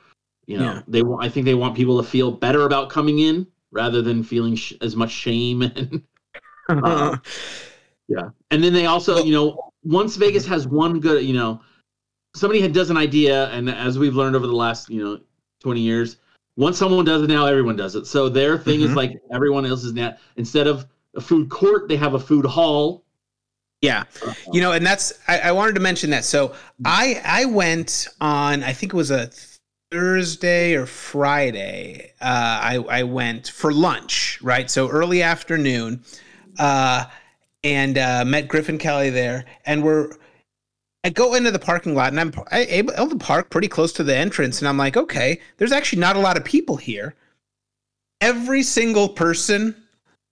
you 0.46 0.58
know, 0.58 0.64
Yeah. 0.64 0.82
they 0.88 1.02
want 1.02 1.24
I 1.24 1.28
think 1.28 1.46
they 1.46 1.54
want 1.54 1.76
people 1.76 2.02
to 2.02 2.08
feel 2.08 2.30
better 2.30 2.64
about 2.66 2.88
coming 2.90 3.20
in 3.20 3.46
rather 3.70 4.02
than 4.02 4.22
feeling 4.22 4.54
sh- 4.56 4.74
as 4.80 4.96
much 4.96 5.10
shame 5.10 5.62
and 5.76 6.02
Uh, 6.68 7.16
yeah. 8.08 8.28
And 8.50 8.62
then 8.62 8.72
they 8.72 8.86
also, 8.86 9.22
you 9.24 9.32
know, 9.32 9.72
once 9.84 10.16
Vegas 10.16 10.46
has 10.46 10.66
one 10.66 11.00
good, 11.00 11.24
you 11.24 11.34
know, 11.34 11.60
somebody 12.34 12.60
had 12.60 12.72
does 12.72 12.88
an 12.90 12.96
idea, 12.96 13.48
and 13.50 13.68
as 13.68 13.98
we've 13.98 14.14
learned 14.14 14.36
over 14.36 14.46
the 14.46 14.54
last, 14.54 14.88
you 14.88 15.02
know, 15.02 15.20
20 15.60 15.80
years, 15.80 16.16
once 16.56 16.78
someone 16.78 17.04
does 17.04 17.22
it 17.22 17.28
now, 17.28 17.46
everyone 17.46 17.76
does 17.76 17.94
it. 17.96 18.06
So 18.06 18.28
their 18.28 18.58
thing 18.58 18.80
is 18.82 18.90
Mhm. 18.90 18.96
like 18.96 19.12
everyone 19.32 19.64
else 19.66 19.84
is 19.84 19.92
now 19.92 20.16
instead 20.36 20.66
of 20.66 20.86
a 21.16 21.20
food 21.20 21.48
court, 21.50 21.88
they 21.88 21.96
have 21.96 22.14
a 22.14 22.18
food 22.20 22.44
hall. 22.46 23.04
yeah. 23.82 24.04
you 24.52 24.60
know 24.60 24.70
and 24.72 24.86
that's 24.86 25.12
I, 25.26 25.40
I 25.40 25.52
wanted 25.52 25.74
to 25.74 25.80
mention 25.80 26.10
that 26.10 26.24
so 26.24 26.54
i 26.84 27.20
i 27.24 27.44
went 27.46 28.06
on 28.20 28.62
i 28.62 28.72
think 28.72 28.94
it 28.94 28.96
was 28.96 29.10
a 29.10 29.28
thursday 29.92 30.74
or 30.74 30.86
friday 30.86 32.10
uh 32.22 32.58
i 32.62 32.76
i 32.88 33.02
went 33.02 33.48
for 33.48 33.72
lunch 33.72 34.40
right 34.42 34.70
so 34.70 34.88
early 34.88 35.22
afternoon 35.22 36.02
uh 36.58 37.04
and 37.62 37.98
uh 37.98 38.24
met 38.24 38.48
griffin 38.48 38.78
kelly 38.78 39.10
there 39.10 39.44
and 39.66 39.84
we're 39.84 40.10
I 41.04 41.10
go 41.10 41.34
into 41.34 41.50
the 41.50 41.58
parking 41.58 41.94
lot 41.96 42.12
and 42.12 42.20
I'm 42.20 42.32
I 42.52 42.60
able 42.60 43.08
to 43.08 43.16
park 43.16 43.50
pretty 43.50 43.66
close 43.66 43.92
to 43.94 44.04
the 44.04 44.16
entrance 44.16 44.60
and 44.60 44.68
I'm 44.68 44.78
like, 44.78 44.96
okay, 44.96 45.40
there's 45.56 45.72
actually 45.72 45.98
not 45.98 46.14
a 46.14 46.20
lot 46.20 46.36
of 46.36 46.44
people 46.44 46.76
here. 46.76 47.16
Every 48.20 48.62
single 48.62 49.08
person 49.08 49.74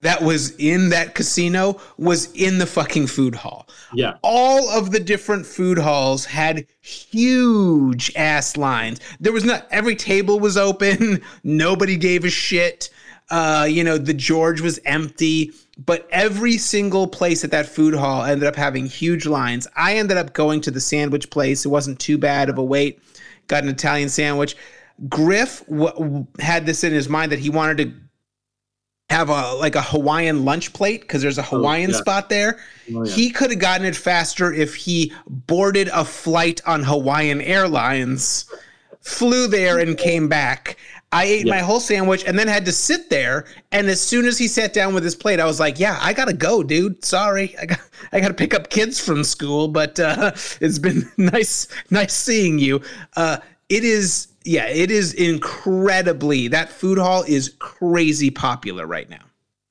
that 0.01 0.21
was 0.21 0.51
in 0.57 0.89
that 0.89 1.13
casino 1.15 1.79
was 1.97 2.31
in 2.33 2.57
the 2.57 2.65
fucking 2.65 3.07
food 3.07 3.35
hall 3.35 3.67
Yeah. 3.93 4.15
all 4.23 4.69
of 4.69 4.91
the 4.91 4.99
different 4.99 5.45
food 5.45 5.77
halls 5.77 6.25
had 6.25 6.65
huge 6.81 8.11
ass 8.15 8.57
lines. 8.57 8.99
There 9.19 9.33
was 9.33 9.43
not 9.45 9.67
every 9.71 9.95
table 9.95 10.39
was 10.39 10.57
open. 10.57 11.21
Nobody 11.43 11.97
gave 11.97 12.25
a 12.25 12.29
shit. 12.29 12.89
Uh, 13.29 13.65
you 13.69 13.83
know, 13.83 13.97
the 13.97 14.13
George 14.13 14.59
was 14.59 14.77
empty, 14.85 15.51
but 15.77 16.05
every 16.11 16.57
single 16.57 17.07
place 17.07 17.43
at 17.45 17.51
that 17.51 17.65
food 17.65 17.93
hall 17.93 18.23
ended 18.23 18.45
up 18.47 18.55
having 18.57 18.85
huge 18.85 19.25
lines. 19.25 19.67
I 19.75 19.95
ended 19.97 20.17
up 20.17 20.33
going 20.33 20.59
to 20.61 20.71
the 20.71 20.81
sandwich 20.81 21.29
place. 21.29 21.63
It 21.63 21.69
wasn't 21.69 21.99
too 21.99 22.17
bad 22.17 22.49
of 22.49 22.57
a 22.57 22.63
wait. 22.63 22.99
Got 23.47 23.63
an 23.63 23.69
Italian 23.69 24.09
sandwich. 24.09 24.55
Griff 25.07 25.63
w- 25.67 25.91
w- 25.93 26.27
had 26.39 26.65
this 26.65 26.83
in 26.83 26.91
his 26.91 27.07
mind 27.07 27.31
that 27.31 27.39
he 27.39 27.49
wanted 27.49 27.77
to 27.77 27.93
have 29.11 29.29
a 29.29 29.53
like 29.55 29.75
a 29.75 29.81
Hawaiian 29.81 30.45
lunch 30.45 30.73
plate 30.73 31.01
because 31.01 31.21
there's 31.21 31.37
a 31.37 31.43
Hawaiian 31.43 31.91
yeah. 31.91 31.97
spot 31.97 32.29
there. 32.29 32.59
Oh, 32.93 33.03
yeah. 33.03 33.11
He 33.13 33.29
could 33.29 33.51
have 33.51 33.59
gotten 33.59 33.85
it 33.85 33.95
faster 33.95 34.51
if 34.53 34.75
he 34.75 35.13
boarded 35.27 35.89
a 35.89 36.05
flight 36.05 36.61
on 36.65 36.83
Hawaiian 36.83 37.41
Airlines, 37.41 38.45
flew 39.01 39.47
there 39.47 39.79
and 39.79 39.97
came 39.97 40.27
back. 40.27 40.77
I 41.13 41.25
ate 41.25 41.45
Yeah. 41.45 41.55
my 41.55 41.59
whole 41.59 41.81
sandwich 41.81 42.23
and 42.25 42.39
then 42.39 42.47
had 42.47 42.65
to 42.65 42.71
sit 42.71 43.09
there. 43.09 43.45
And 43.73 43.89
as 43.89 43.99
soon 43.99 44.25
as 44.25 44.37
he 44.37 44.47
sat 44.47 44.71
down 44.73 44.93
with 44.93 45.03
his 45.03 45.15
plate, 45.15 45.41
I 45.41 45.45
was 45.45 45.59
like, 45.59 45.77
"Yeah, 45.77 45.99
I 46.01 46.13
gotta 46.13 46.33
go, 46.33 46.63
dude. 46.63 47.03
Sorry, 47.03 47.53
I 47.61 47.65
got 47.65 47.79
I 48.13 48.19
gotta 48.21 48.33
pick 48.33 48.53
up 48.53 48.69
kids 48.69 48.99
from 48.99 49.23
school, 49.25 49.67
but 49.67 49.99
uh, 49.99 50.31
it's 50.61 50.79
been 50.79 51.11
nice 51.17 51.67
nice 51.89 52.13
seeing 52.13 52.59
you." 52.59 52.81
Uh, 53.17 53.37
it 53.67 53.83
is, 53.83 54.27
yeah, 54.43 54.67
it 54.67 54.91
is 54.91 55.13
incredibly. 55.13 56.47
That 56.47 56.69
food 56.69 56.97
hall 56.97 57.23
is 57.27 57.55
crazy 57.59 58.29
popular 58.29 58.87
right 58.87 59.09
now. 59.09 59.23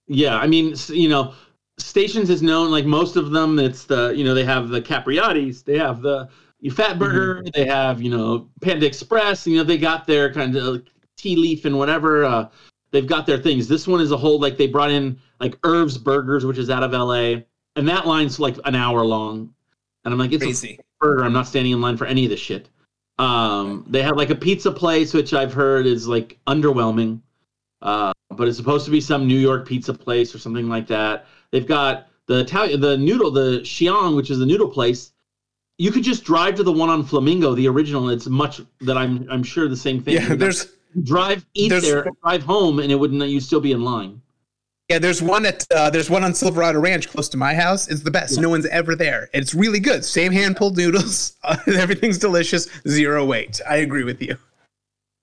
Yeah, 0.07 0.37
I 0.37 0.47
mean, 0.47 0.75
you 0.89 1.09
know, 1.09 1.35
Stations 1.79 2.31
is 2.31 2.43
known 2.43 2.71
like 2.71 2.85
most 2.85 3.17
of 3.17 3.31
them. 3.31 3.59
It's 3.59 3.85
the 3.85 4.11
you 4.11 4.25
know 4.25 4.35
they 4.35 4.45
have 4.45 4.69
the 4.69 4.83
Capriotti's, 4.83 5.63
they 5.63 5.79
have 5.79 6.03
the 6.03 6.29
Fat 6.73 6.99
Burger, 6.99 7.43
they 7.55 7.67
have 7.67 8.03
you 8.03 8.11
know 8.11 8.49
Panda 8.61 8.87
Express. 8.87 9.47
You 9.47 9.59
know 9.59 9.65
they 9.65 9.79
got 9.79 10.07
their 10.07 10.33
kind 10.33 10.57
of 10.57 10.83
tea 11.17 11.37
leaf 11.37 11.65
and 11.65 11.79
whatever. 11.79 12.25
Uh, 12.25 12.49
they've 12.91 13.07
got 13.07 13.27
their 13.27 13.39
things. 13.39 13.67
This 13.67 13.89
one 13.89 14.01
is 14.01 14.13
a 14.13 14.17
whole 14.17 14.39
like 14.39 14.57
they 14.57 14.67
brought 14.67 14.91
in 14.91 15.19
like 15.41 15.57
Irv's 15.65 15.97
Burgers, 15.97 16.45
which 16.45 16.59
is 16.59 16.71
out 16.71 16.83
of 16.83 16.93
L.A. 16.93 17.47
and 17.77 17.89
that 17.89 18.07
line's 18.07 18.39
like 18.39 18.57
an 18.65 18.75
hour 18.75 19.05
long. 19.05 19.55
And 20.05 20.13
I'm 20.13 20.19
like, 20.19 20.33
it's 20.33 20.65
a 20.65 20.79
burger. 20.99 21.25
I'm 21.25 21.33
not 21.33 21.47
standing 21.47 21.73
in 21.73 21.81
line 21.81 21.97
for 21.97 22.07
any 22.07 22.25
of 22.25 22.31
this 22.31 22.41
shit. 22.41 22.69
Um, 23.21 23.85
they 23.89 24.03
have 24.03 24.17
like 24.17 24.31
a 24.31 24.35
pizza 24.35 24.71
place, 24.73 25.13
which 25.13 25.35
I've 25.35 25.53
heard 25.53 25.87
is 25.87 26.09
like 26.09 26.39
underwhelming. 26.47 27.21
Uh, 27.83 28.13
but 28.31 28.49
it's 28.49 28.57
supposed 28.57 28.85
to 28.87 28.91
be 28.91 29.01
some 29.01 29.27
New 29.27 29.39
York 29.39 29.67
pizza 29.67 29.93
place 29.93 30.35
or 30.35 30.39
something 30.39 30.69
like 30.69 30.87
that. 30.87 31.27
They've 31.51 31.67
got 31.67 32.09
the 32.27 32.41
Italian, 32.41 32.81
the 32.81 32.97
noodle, 32.97 33.31
the 33.31 33.65
Shang, 33.65 34.17
which 34.17 34.31
is 34.31 34.39
the 34.39 34.47
noodle 34.47 34.69
place. 34.69 35.13
You 35.79 35.91
could 35.91 36.05
just 36.05 36.25
drive 36.25 36.55
to 36.57 36.63
the 36.63 36.73
one 36.73 36.89
on 36.91 37.05
Flamingo, 37.05 37.55
the 37.55 37.69
original. 37.69 38.09
and 38.09 38.17
It's 38.17 38.27
much 38.27 38.61
that 38.83 38.97
I'm 38.97 39.27
I'm 39.31 39.43
sure 39.43 39.69
the 39.69 39.77
same 39.77 40.01
thing. 40.03 40.15
Yeah, 40.15 40.35
there's 40.35 40.73
drive 41.03 41.45
eat 41.55 41.69
there's- 41.71 41.85
there, 41.85 42.07
drive 42.23 42.43
home, 42.43 42.79
and 42.81 42.91
it 42.93 42.97
wouldn't. 42.97 43.23
You 43.29 43.41
still 43.41 43.61
be 43.61 43.73
in 43.73 43.83
line. 43.83 44.21
Yeah, 44.91 44.99
there's 44.99 45.23
one 45.23 45.47
at 45.47 45.65
uh, 45.73 45.89
there's 45.89 46.11
one 46.11 46.25
on 46.25 46.35
Silverado 46.35 46.81
Ranch 46.81 47.09
close 47.09 47.29
to 47.29 47.37
my 47.37 47.55
house. 47.55 47.87
It's 47.87 48.03
the 48.03 48.11
best. 48.11 48.35
Yeah. 48.35 48.43
No 48.43 48.49
one's 48.49 48.67
ever 48.67 48.97
there. 48.97 49.31
It's 49.33 49.55
really 49.55 49.79
good. 49.79 50.05
Same 50.05 50.33
hand 50.33 50.57
pulled 50.57 50.77
noodles. 50.77 51.37
everything's 51.69 52.19
delicious. 52.19 52.69
Zero 52.89 53.25
wait. 53.25 53.61
I 53.69 53.77
agree 53.77 54.03
with 54.03 54.21
you. 54.21 54.37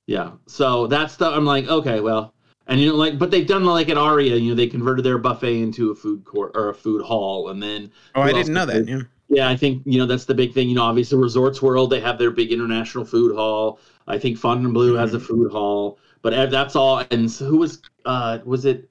Yeah. 0.05 0.32
So 0.47 0.88
that 0.88 1.11
stuff, 1.11 1.34
I'm 1.36 1.43
like, 1.43 1.68
okay, 1.68 1.99
well, 1.99 2.34
and 2.68 2.80
you 2.80 2.88
know, 2.88 2.95
like, 2.95 3.20
but 3.20 3.30
they've 3.30 3.45
done 3.45 3.65
like 3.65 3.89
at 3.89 3.97
Aria, 3.97 4.38
you 4.38 4.51
know, 4.51 4.55
they 4.55 4.68
converted 4.68 5.03
their 5.03 5.18
buffet 5.18 5.61
into 5.61 5.91
a 5.91 5.95
food 5.95 6.24
court 6.24 6.53
or 6.55 6.70
a 6.70 6.74
food 6.74 7.01
hall, 7.01 7.49
and 7.49 7.61
then 7.61 7.91
Oh, 8.15 8.22
I 8.22 8.32
didn't 8.32 8.53
know 8.53 8.65
that. 8.65 8.88
Yeah. 8.88 9.01
Yeah, 9.28 9.49
I 9.49 9.57
think 9.57 9.84
you 9.86 9.99
know 9.99 10.05
that's 10.05 10.24
the 10.24 10.34
big 10.34 10.53
thing. 10.53 10.70
You 10.70 10.76
know, 10.76 10.84
obviously 10.84 11.18
Resorts 11.18 11.61
World 11.61 11.89
they 11.89 11.99
have 11.99 12.18
their 12.18 12.32
big 12.32 12.53
international 12.53 13.03
food 13.03 13.36
hall. 13.36 13.82
I 14.07 14.18
think 14.18 14.38
Fontainebleau 14.38 14.95
has 14.95 15.13
a 15.13 15.20
food 15.20 15.51
hall, 15.51 15.99
but 16.22 16.49
that's 16.49 16.78
all. 16.78 17.03
And 17.11 17.30
so 17.30 17.43
who 17.47 17.57
was 17.57 17.82
uh 18.05 18.39
was 18.45 18.63
it? 18.63 18.89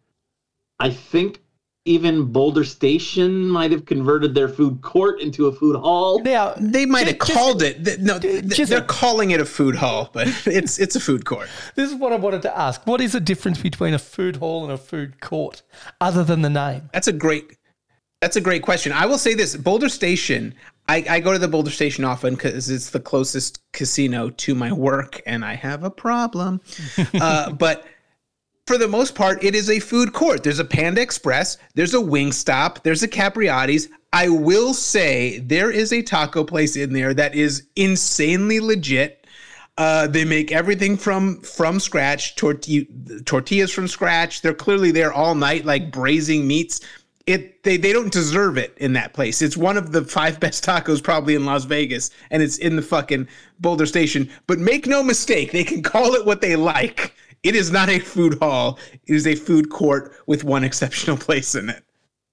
I 0.79 0.91
think 0.91 1.41
even 1.85 2.25
Boulder 2.33 2.65
Station 2.65 3.49
might 3.49 3.71
have 3.71 3.87
converted 3.87 4.35
their 4.35 4.49
food 4.49 4.83
court 4.83 5.21
into 5.21 5.47
a 5.47 5.53
food 5.53 5.77
hall. 5.77 6.21
Now, 6.21 6.55
They 6.59 6.85
might 6.85 7.07
have 7.07 7.19
Just- 7.21 7.33
called 7.33 7.63
it. 7.63 7.85
th- 7.85 7.99
No, 8.01 8.19
just- 8.19 8.71
they're 8.71 8.81
calling 8.83 9.31
it 9.31 9.41
a 9.41 9.45
food 9.45 9.77
hall, 9.77 10.11
but 10.13 10.27
it's 10.47 10.79
it's 10.81 10.97
a 10.97 11.01
food 11.01 11.25
court. 11.25 11.49
this 11.77 11.89
is 11.91 11.97
what 11.97 12.13
I 12.13 12.17
wanted 12.17 12.43
to 12.43 12.59
ask. 12.59 12.85
What 12.87 13.01
is 13.01 13.13
the 13.13 13.21
difference 13.21 13.61
between 13.61 13.95
a 13.95 13.99
food 14.01 14.37
hall 14.37 14.65
and 14.65 14.73
a 14.73 14.77
food 14.79 15.21
court, 15.21 15.63
other 16.01 16.25
than 16.25 16.43
the 16.43 16.51
name? 16.51 16.91
That's 16.93 17.07
a 17.09 17.13
great. 17.13 17.57
That's 18.21 18.35
a 18.37 18.41
great 18.41 18.63
question. 18.63 18.93
I 18.93 19.07
will 19.07 19.19
say 19.19 19.35
this: 19.35 19.55
Boulder 19.57 19.89
Station. 19.89 20.55
I, 20.89 21.05
I 21.09 21.21
go 21.21 21.33
to 21.33 21.39
the 21.39 21.49
Boulder 21.49 21.71
Station 21.71 22.05
often 22.05 22.35
because 22.37 22.71
it's 22.71 22.91
the 22.91 23.01
closest 23.01 23.61
casino 23.73 24.31
to 24.31 24.55
my 24.55 24.73
work, 24.73 25.21
and 25.27 25.45
I 25.45 25.55
have 25.55 25.83
a 25.85 25.91
problem. 25.91 26.61
uh, 27.21 27.51
but 27.53 27.85
for 28.67 28.77
the 28.77 28.89
most 28.89 29.15
part, 29.15 29.43
it 29.45 29.55
is 29.55 29.71
a 29.71 29.79
food 29.79 30.13
court. 30.13 30.43
There's 30.43 30.59
a 30.59 30.65
Panda 30.65 31.01
Express. 31.01 31.57
There's 31.75 31.95
a 31.95 31.99
Wingstop. 31.99 32.83
There's 32.83 33.03
a 33.03 33.09
Capriotti's. 33.09 33.89
I 34.13 34.29
will 34.29 34.75
say 34.75 35.39
there 35.39 35.71
is 35.71 35.93
a 35.93 36.03
taco 36.03 36.43
place 36.43 36.75
in 36.77 36.93
there 36.93 37.15
that 37.15 37.35
is 37.35 37.67
insanely 37.77 38.61
legit. 38.61 39.27
Uh, 39.79 40.07
they 40.07 40.25
make 40.25 40.53
everything 40.53 40.97
from 40.97 41.41
from 41.43 41.79
scratch. 41.79 42.35
Torti- 42.35 43.25
tortillas 43.25 43.71
from 43.71 43.87
scratch. 43.87 44.41
They're 44.41 44.55
clearly 44.55 44.91
there 44.91 45.13
all 45.13 45.35
night, 45.35 45.65
like 45.65 45.93
braising 45.93 46.47
meats. 46.47 46.81
It 47.27 47.63
they 47.63 47.77
they 47.77 47.93
don't 47.93 48.13
deserve 48.13 48.57
it 48.57 48.77
in 48.79 48.95
that 48.95 49.13
place. 49.13 49.43
It's 49.43 49.57
one 49.57 49.77
of 49.77 49.93
the 49.93 50.03
five 50.03 50.41
best 50.41 50.65
tacos 50.65 51.03
probably 51.03 51.35
in 51.35 51.45
Las 51.45 51.65
Vegas, 51.65 52.11
and 52.31 52.43
it's 52.43 52.57
in 52.57 52.75
the 52.75 52.83
fucking 52.83 53.29
Boulder 53.61 53.87
Station. 53.87 54.31
But 54.47 54.59
make 54.59 54.87
no 54.87 55.03
mistake, 55.03 55.53
they 55.53 55.65
can 55.65 55.83
call 55.83 56.15
it 56.15 56.25
what 56.25 56.41
they 56.41 56.57
like. 56.57 57.13
It 57.47 57.55
is 57.55 57.71
not 57.71 57.89
a 57.89 58.01
food 58.01 58.39
hall. 58.41 58.77
It 59.07 59.15
is 59.15 59.25
a 59.25 59.37
food 59.37 59.71
court 59.71 60.13
with 60.27 60.43
one 60.43 60.65
exceptional 60.65 61.17
place 61.17 61.55
in 61.55 61.71
it. 61.71 61.85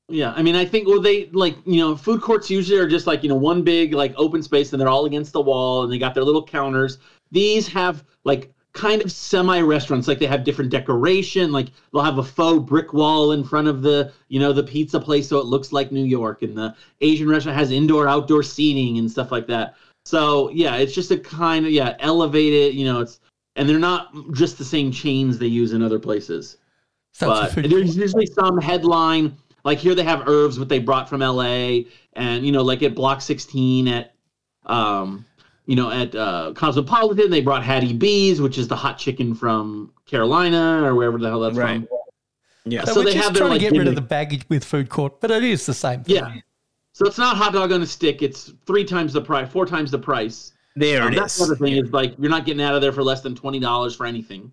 Yeah, 0.10 0.34
I 0.36 0.42
mean, 0.42 0.56
I 0.56 0.66
think 0.66 0.88
well, 0.88 1.00
they 1.00 1.28
like 1.28 1.56
you 1.66 1.78
know, 1.78 1.96
food 1.96 2.20
courts 2.20 2.50
usually 2.50 2.80
are 2.80 2.88
just 2.88 3.06
like 3.06 3.22
you 3.22 3.30
know 3.30 3.36
one 3.36 3.62
big 3.62 3.94
like 3.94 4.14
open 4.18 4.42
space, 4.42 4.74
and 4.74 4.82
they're 4.82 4.90
all 4.90 5.06
against 5.06 5.32
the 5.32 5.42
wall, 5.42 5.84
and 5.84 5.94
they 5.94 6.00
got 6.00 6.16
their 6.16 6.24
little 6.24 6.44
counters. 6.44 6.98
These 7.32 7.68
have 7.68 8.04
like 8.24 8.52
kind 8.74 9.04
of 9.04 9.12
semi 9.12 9.62
restaurants, 9.62 10.08
like 10.08 10.18
they 10.18 10.26
have 10.26 10.44
different 10.44 10.72
decoration, 10.72 11.52
like 11.52 11.70
they'll 11.92 12.02
have 12.02 12.18
a 12.18 12.24
faux 12.24 12.68
brick 12.68 12.92
wall 12.92 13.34
in 13.34 13.44
front 13.44 13.68
of 13.68 13.84
the 13.84 14.12
you 14.30 14.40
know 14.40 14.52
the 14.52 14.64
pizza 14.64 15.00
place, 15.00 15.28
so 15.28 15.38
it 15.38 15.46
looks 15.46 15.72
like 15.72 15.92
New 15.92 16.06
York, 16.06 16.42
and 16.42 16.58
the 16.58 16.76
Asian 17.02 17.30
restaurant 17.30 17.56
has 17.56 17.70
indoor 17.70 18.08
outdoor 18.08 18.42
seating 18.42 18.98
and 18.98 19.12
stuff 19.12 19.32
like 19.32 19.46
that. 19.46 19.76
So 20.06 20.50
yeah, 20.50 20.78
it's 20.78 20.94
just 20.94 21.12
a 21.12 21.18
kind 21.18 21.68
of 21.68 21.72
yeah 21.72 21.96
elevated, 22.00 22.74
you 22.74 22.86
know, 22.86 23.00
it's 23.00 23.20
and 23.56 23.68
they're 23.70 23.80
not 23.80 24.12
just 24.34 24.58
the 24.58 24.66
same 24.66 24.92
chains 24.92 25.38
they 25.38 25.48
use 25.48 25.74
in 25.74 25.82
other 25.82 26.00
places 26.00 26.58
So 27.12 27.32
it's 27.32 27.54
a 27.54 27.62
but 27.62 27.70
there's 27.70 27.96
usually 27.98 28.26
some 28.26 28.60
headline 28.60 29.36
like 29.64 29.78
here 29.78 29.96
they 29.96 30.04
have 30.04 30.28
Irv's 30.28 30.60
what 30.60 30.70
they 30.70 30.80
brought 30.80 31.08
from 31.10 31.22
la 31.22 31.80
and 32.14 32.46
you 32.46 32.52
know 32.52 32.64
like 32.64 32.84
at 32.84 32.96
block 32.96 33.22
16 33.22 33.88
at 33.88 34.14
um 34.66 35.26
you 35.66 35.76
know 35.76 35.92
at 35.92 36.14
uh 36.16 36.54
cosmopolitan 36.56 37.30
they 37.30 37.42
brought 37.42 37.64
hattie 37.64 37.94
b's 37.94 38.42
which 38.42 38.58
is 38.58 38.68
the 38.68 38.76
hot 38.76 38.98
chicken 38.98 39.34
from 39.36 39.92
carolina 40.06 40.82
or 40.84 40.96
wherever 40.96 41.18
the 41.18 41.28
hell 41.30 41.40
that's 41.42 41.56
Right. 41.58 41.88
from 41.88 41.88
Yeah. 42.66 42.84
So, 42.86 42.94
so 42.94 43.00
we're 43.00 43.06
they 43.06 43.14
just 43.14 43.26
have 43.26 43.34
their, 43.34 43.42
trying 43.42 43.60
to 43.60 43.66
like, 43.66 43.74
get 43.74 43.78
rid 43.80 43.88
of 43.88 43.96
the 43.96 44.02
baggage 44.02 44.46
with 44.50 44.64
food 44.64 44.90
court, 44.90 45.20
but 45.20 45.32
it 45.32 45.44
is 45.44 45.66
the 45.66 45.74
same 45.74 46.04
thing. 46.04 46.16
yeah 46.16 46.36
so 46.94 47.06
it's 47.08 47.18
not 47.18 47.36
hot 47.36 47.54
dog 47.54 47.72
on 47.72 47.82
a 47.82 47.86
stick 47.86 48.22
it's 48.22 48.52
three 48.66 48.86
times 48.86 49.14
the 49.14 49.22
price 49.22 49.50
four 49.52 49.66
times 49.66 49.92
the 49.92 50.00
price 50.00 50.54
There 50.76 51.04
Um, 51.04 51.14
it 51.14 51.20
is. 51.24 51.38
the 51.38 51.44
other 51.44 51.56
thing 51.56 51.74
is 51.78 51.92
like 51.92 52.16
you're 52.18 52.32
not 52.32 52.46
getting 52.46 52.64
out 52.64 52.76
of 52.76 52.82
there 52.82 52.92
for 52.92 53.04
less 53.04 53.22
than 53.22 53.36
$20 53.36 53.96
for 53.96 54.06
anything 54.06 54.52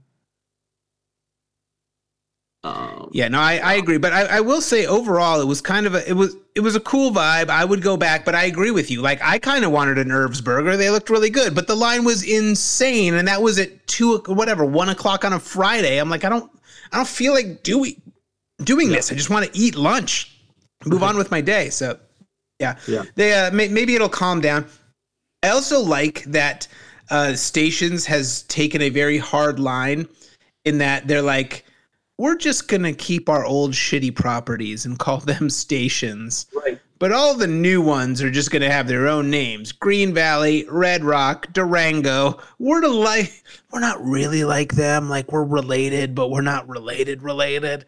um, 2.63 3.09
Yeah, 3.13 3.29
no, 3.29 3.41
I, 3.41 3.57
I 3.57 3.75
agree, 3.75 3.97
but 3.97 4.13
I, 4.13 4.37
I 4.37 4.41
will 4.41 4.61
say 4.61 4.85
overall 4.85 5.41
it 5.41 5.47
was 5.47 5.63
kind 5.63 5.87
of 5.87 5.95
a 5.95 6.07
it 6.09 6.13
was 6.13 6.37
it 6.55 6.61
was 6.61 6.77
a 6.77 6.81
cool 6.81 7.11
vibe. 7.11 7.49
I 7.49 7.65
would 7.65 7.81
go 7.81 7.97
back, 7.97 8.25
but 8.27 8.35
I 8.35 8.45
agree 8.45 8.71
with 8.71 8.91
you. 8.91 9.01
Like 9.01 9.19
I 9.23 9.39
kind 9.39 9.65
of 9.65 9.71
wanted 9.73 9.97
an 9.97 10.11
Irv's 10.13 10.43
burger. 10.43 10.77
They 10.77 10.91
looked 10.91 11.09
really 11.09 11.31
good, 11.31 11.55
but 11.55 11.67
the 11.67 11.75
line 11.75 12.05
was 12.05 12.23
insane, 12.23 13.15
and 13.15 13.27
that 13.29 13.41
was 13.41 13.59
at 13.59 13.87
two 13.87 14.19
whatever 14.27 14.65
one 14.67 14.91
o'clock 14.91 15.25
on 15.25 15.33
a 15.33 15.41
Friday. 15.41 15.99
I'm 15.99 16.11
like, 16.11 16.25
I 16.25 16.29
don't 16.29 16.51
I 16.93 16.97
don't 16.99 17.09
feel 17.09 17.33
like 17.33 17.63
doing 17.63 18.01
doing 18.63 18.91
this. 18.91 19.11
I 19.11 19.15
just 19.15 19.31
want 19.31 19.47
to 19.51 19.59
eat 19.59 19.75
lunch, 19.75 20.39
move 20.85 21.03
on 21.03 21.17
with 21.17 21.31
my 21.31 21.41
day. 21.41 21.71
So 21.71 21.99
yeah, 22.59 22.77
Yeah. 22.87 23.05
They 23.15 23.33
uh, 23.33 23.51
may, 23.53 23.69
maybe 23.69 23.95
it'll 23.95 24.11
calm 24.11 24.43
down. 24.43 24.67
I 25.43 25.49
also 25.51 25.81
like 25.81 26.25
that 26.25 26.69
uh, 27.11 27.35
Stations 27.35 28.07
has 28.07 28.43
taken 28.45 28.83
a 28.83 28.91
very 28.91 29.19
hard 29.19 29.59
line 29.59 30.07
in 30.65 30.79
that 30.79 31.09
they're 31.09 31.23
like, 31.23 31.65
we're 32.19 32.37
just 32.37 32.69
gonna 32.69 32.93
keep 32.93 33.31
our 33.31 33.47
old 33.47 33.73
shitty 33.73 34.15
properties 34.15 34.85
and 34.85 34.99
call 34.99 35.19
them 35.19 35.49
stations. 35.51 36.47
Right. 36.55 36.79
But 36.99 37.13
all 37.13 37.35
the 37.35 37.47
new 37.47 37.81
ones 37.81 38.23
are 38.23 38.31
just 38.31 38.51
gonna 38.51 38.71
have 38.71 38.87
their 38.87 39.09
own 39.09 39.31
names: 39.31 39.73
Green 39.73 40.13
Valley, 40.13 40.67
Red 40.69 41.03
Rock, 41.03 41.51
Durango. 41.55 42.39
We're 42.59 42.83
to 42.83 42.89
like, 42.89 43.43
we're 43.73 43.81
not 43.81 44.05
really 44.05 44.45
like 44.45 44.75
them. 44.75 45.09
Like 45.09 45.33
we're 45.33 45.45
related, 45.45 46.15
but 46.15 46.31
we're 46.31 46.43
not 46.43 46.69
related. 46.69 47.23
Related. 47.23 47.87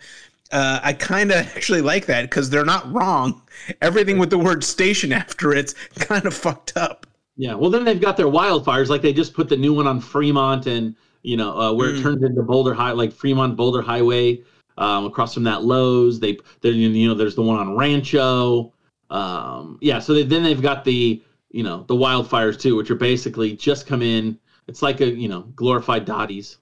Uh, 0.50 0.80
I 0.82 0.94
kind 0.94 1.30
of 1.30 1.36
actually 1.56 1.82
like 1.82 2.06
that 2.06 2.22
because 2.22 2.48
they're 2.48 2.64
not 2.64 2.90
wrong. 2.90 3.42
Everything 3.82 4.18
with 4.18 4.30
the 4.30 4.38
word 4.38 4.64
station 4.64 5.12
after 5.12 5.52
it's 5.52 5.74
kind 5.96 6.24
of 6.24 6.32
fucked 6.32 6.74
up. 6.78 7.06
Yeah, 7.42 7.54
well, 7.54 7.70
then 7.70 7.84
they've 7.84 8.00
got 8.00 8.16
their 8.16 8.28
wildfires. 8.28 8.88
Like 8.88 9.02
they 9.02 9.12
just 9.12 9.34
put 9.34 9.48
the 9.48 9.56
new 9.56 9.74
one 9.74 9.88
on 9.88 9.98
Fremont, 10.00 10.66
and 10.66 10.94
you 11.22 11.36
know 11.36 11.58
uh, 11.58 11.72
where 11.72 11.90
Mm. 11.90 11.98
it 11.98 12.02
turns 12.02 12.22
into 12.22 12.40
Boulder 12.40 12.72
High, 12.72 12.92
like 12.92 13.12
Fremont 13.12 13.56
Boulder 13.56 13.82
Highway, 13.82 14.44
um, 14.78 15.06
across 15.06 15.34
from 15.34 15.42
that 15.42 15.64
Lowe's. 15.64 16.20
They, 16.20 16.38
there, 16.60 16.70
you 16.70 17.08
know, 17.08 17.14
there's 17.14 17.34
the 17.34 17.42
one 17.42 17.58
on 17.58 17.76
Rancho. 17.76 18.72
Um, 19.10 19.76
yeah, 19.80 19.98
so 19.98 20.14
they, 20.14 20.22
then 20.22 20.44
they've 20.44 20.62
got 20.62 20.84
the, 20.84 21.20
you 21.50 21.64
know, 21.64 21.84
the 21.88 21.96
wildfires 21.96 22.60
too, 22.60 22.76
which 22.76 22.92
are 22.92 22.94
basically 22.94 23.56
just 23.56 23.88
come 23.88 24.02
in. 24.02 24.38
It's 24.68 24.80
like 24.80 25.00
a, 25.00 25.10
you 25.10 25.28
know, 25.28 25.42
glorified 25.56 26.04
Dotty's. 26.04 26.58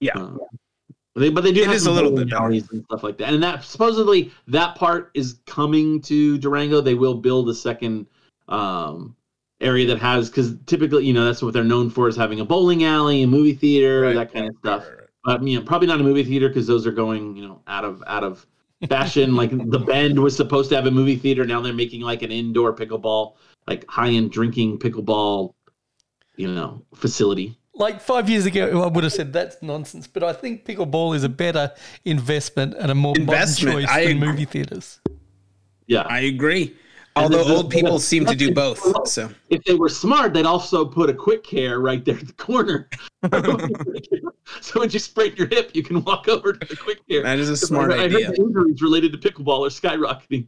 Yeah. 0.00 0.16
Uh, 0.16 0.38
They, 1.16 1.28
but 1.28 1.44
they 1.44 1.52
do 1.52 1.60
It 1.60 1.66
have 1.66 1.74
is 1.76 1.84
a 1.84 1.90
little 1.90 2.16
bit 2.16 2.32
alleys 2.32 2.66
and 2.72 2.82
stuff 2.86 3.02
like 3.02 3.18
that. 3.18 3.34
And 3.34 3.42
that 3.42 3.62
supposedly 3.62 4.32
that 4.48 4.74
part 4.74 5.10
is 5.12 5.40
coming 5.44 6.00
to 6.08 6.38
Durango. 6.38 6.80
They 6.80 6.94
will 6.94 7.16
build 7.16 7.50
a 7.50 7.54
second 7.54 8.06
um, 8.48 9.14
area 9.62 9.86
that 9.86 9.98
has 9.98 10.28
because 10.28 10.54
typically, 10.66 11.04
you 11.04 11.12
know, 11.12 11.24
that's 11.24 11.42
what 11.42 11.54
they're 11.54 11.64
known 11.64 11.90
for 11.90 12.08
is 12.08 12.16
having 12.16 12.40
a 12.40 12.44
bowling 12.44 12.84
alley, 12.84 13.22
a 13.22 13.26
movie 13.26 13.54
theater, 13.54 14.02
Right, 14.02 14.14
that 14.14 14.32
kind 14.32 14.48
of 14.48 14.56
stuff. 14.58 14.86
Right. 14.88 14.98
But 15.24 15.46
you 15.46 15.58
know, 15.58 15.64
probably 15.64 15.86
not 15.86 16.00
a 16.00 16.02
movie 16.02 16.24
theater 16.24 16.48
because 16.48 16.66
those 16.66 16.86
are 16.86 16.92
going, 16.92 17.36
you 17.36 17.46
know, 17.46 17.62
out 17.66 17.84
of 17.84 18.02
out 18.06 18.24
of 18.24 18.46
fashion. 18.88 19.36
like 19.42 19.50
the 19.70 19.78
Bend 19.78 20.18
was 20.18 20.36
supposed 20.36 20.68
to 20.70 20.76
have 20.76 20.86
a 20.86 20.90
movie 20.90 21.16
theater. 21.16 21.44
Now 21.44 21.60
they're 21.60 21.72
making 21.72 22.00
like 22.02 22.22
an 22.22 22.32
indoor 22.32 22.74
pickleball, 22.74 23.34
like 23.66 23.88
high 23.88 24.08
end 24.10 24.32
drinking 24.32 24.80
pickleball, 24.80 25.54
you 26.36 26.48
know, 26.48 26.82
facility. 26.94 27.56
Like 27.74 28.00
five 28.02 28.28
years 28.28 28.44
ago, 28.44 28.82
I 28.82 28.88
would 28.88 29.02
have 29.04 29.12
said 29.14 29.32
that's 29.32 29.62
nonsense, 29.62 30.06
but 30.06 30.22
I 30.22 30.34
think 30.34 30.66
pickleball 30.66 31.16
is 31.16 31.24
a 31.24 31.28
better 31.28 31.72
investment 32.04 32.74
and 32.78 32.90
a 32.90 32.94
more 32.94 33.16
Investment, 33.16 33.74
modern 33.74 33.86
choice 33.86 33.96
I 33.96 34.04
than 34.04 34.16
agree. 34.18 34.28
movie 34.28 34.44
theaters. 34.44 35.00
Yeah. 35.86 36.02
I 36.02 36.20
agree. 36.20 36.76
And 37.14 37.24
Although 37.24 37.56
old 37.56 37.70
people 37.70 37.98
the- 37.98 38.00
seem 38.12 38.24
to 38.26 38.34
do 38.34 38.52
both. 38.54 39.06
So 39.06 39.30
if 39.50 39.62
they 39.64 39.74
were 39.74 39.88
smart, 39.88 40.32
they'd 40.32 40.46
also 40.46 40.84
put 40.84 41.10
a 41.10 41.14
quick 41.14 41.44
care 41.44 41.78
right 41.80 42.02
there 42.04 42.16
at 42.16 42.26
the 42.26 42.32
corner. 42.32 42.88
so 44.60 44.80
when 44.80 44.90
you 44.90 44.98
sprain 44.98 45.34
your 45.36 45.46
hip, 45.48 45.72
you 45.74 45.82
can 45.82 46.02
walk 46.04 46.28
over 46.28 46.54
to 46.54 46.66
the 46.66 46.76
quick 46.76 47.06
care. 47.08 47.22
that 47.22 47.38
is 47.38 47.50
a 47.50 47.56
smart 47.56 47.92
I, 47.92 47.96
I 47.96 48.04
idea. 48.04 48.26
heard 48.26 48.36
the 48.36 48.42
injuries 48.42 48.80
related 48.80 49.12
to 49.12 49.18
pickleball 49.18 49.66
are 49.66 49.70
skyrocketing. 49.70 50.46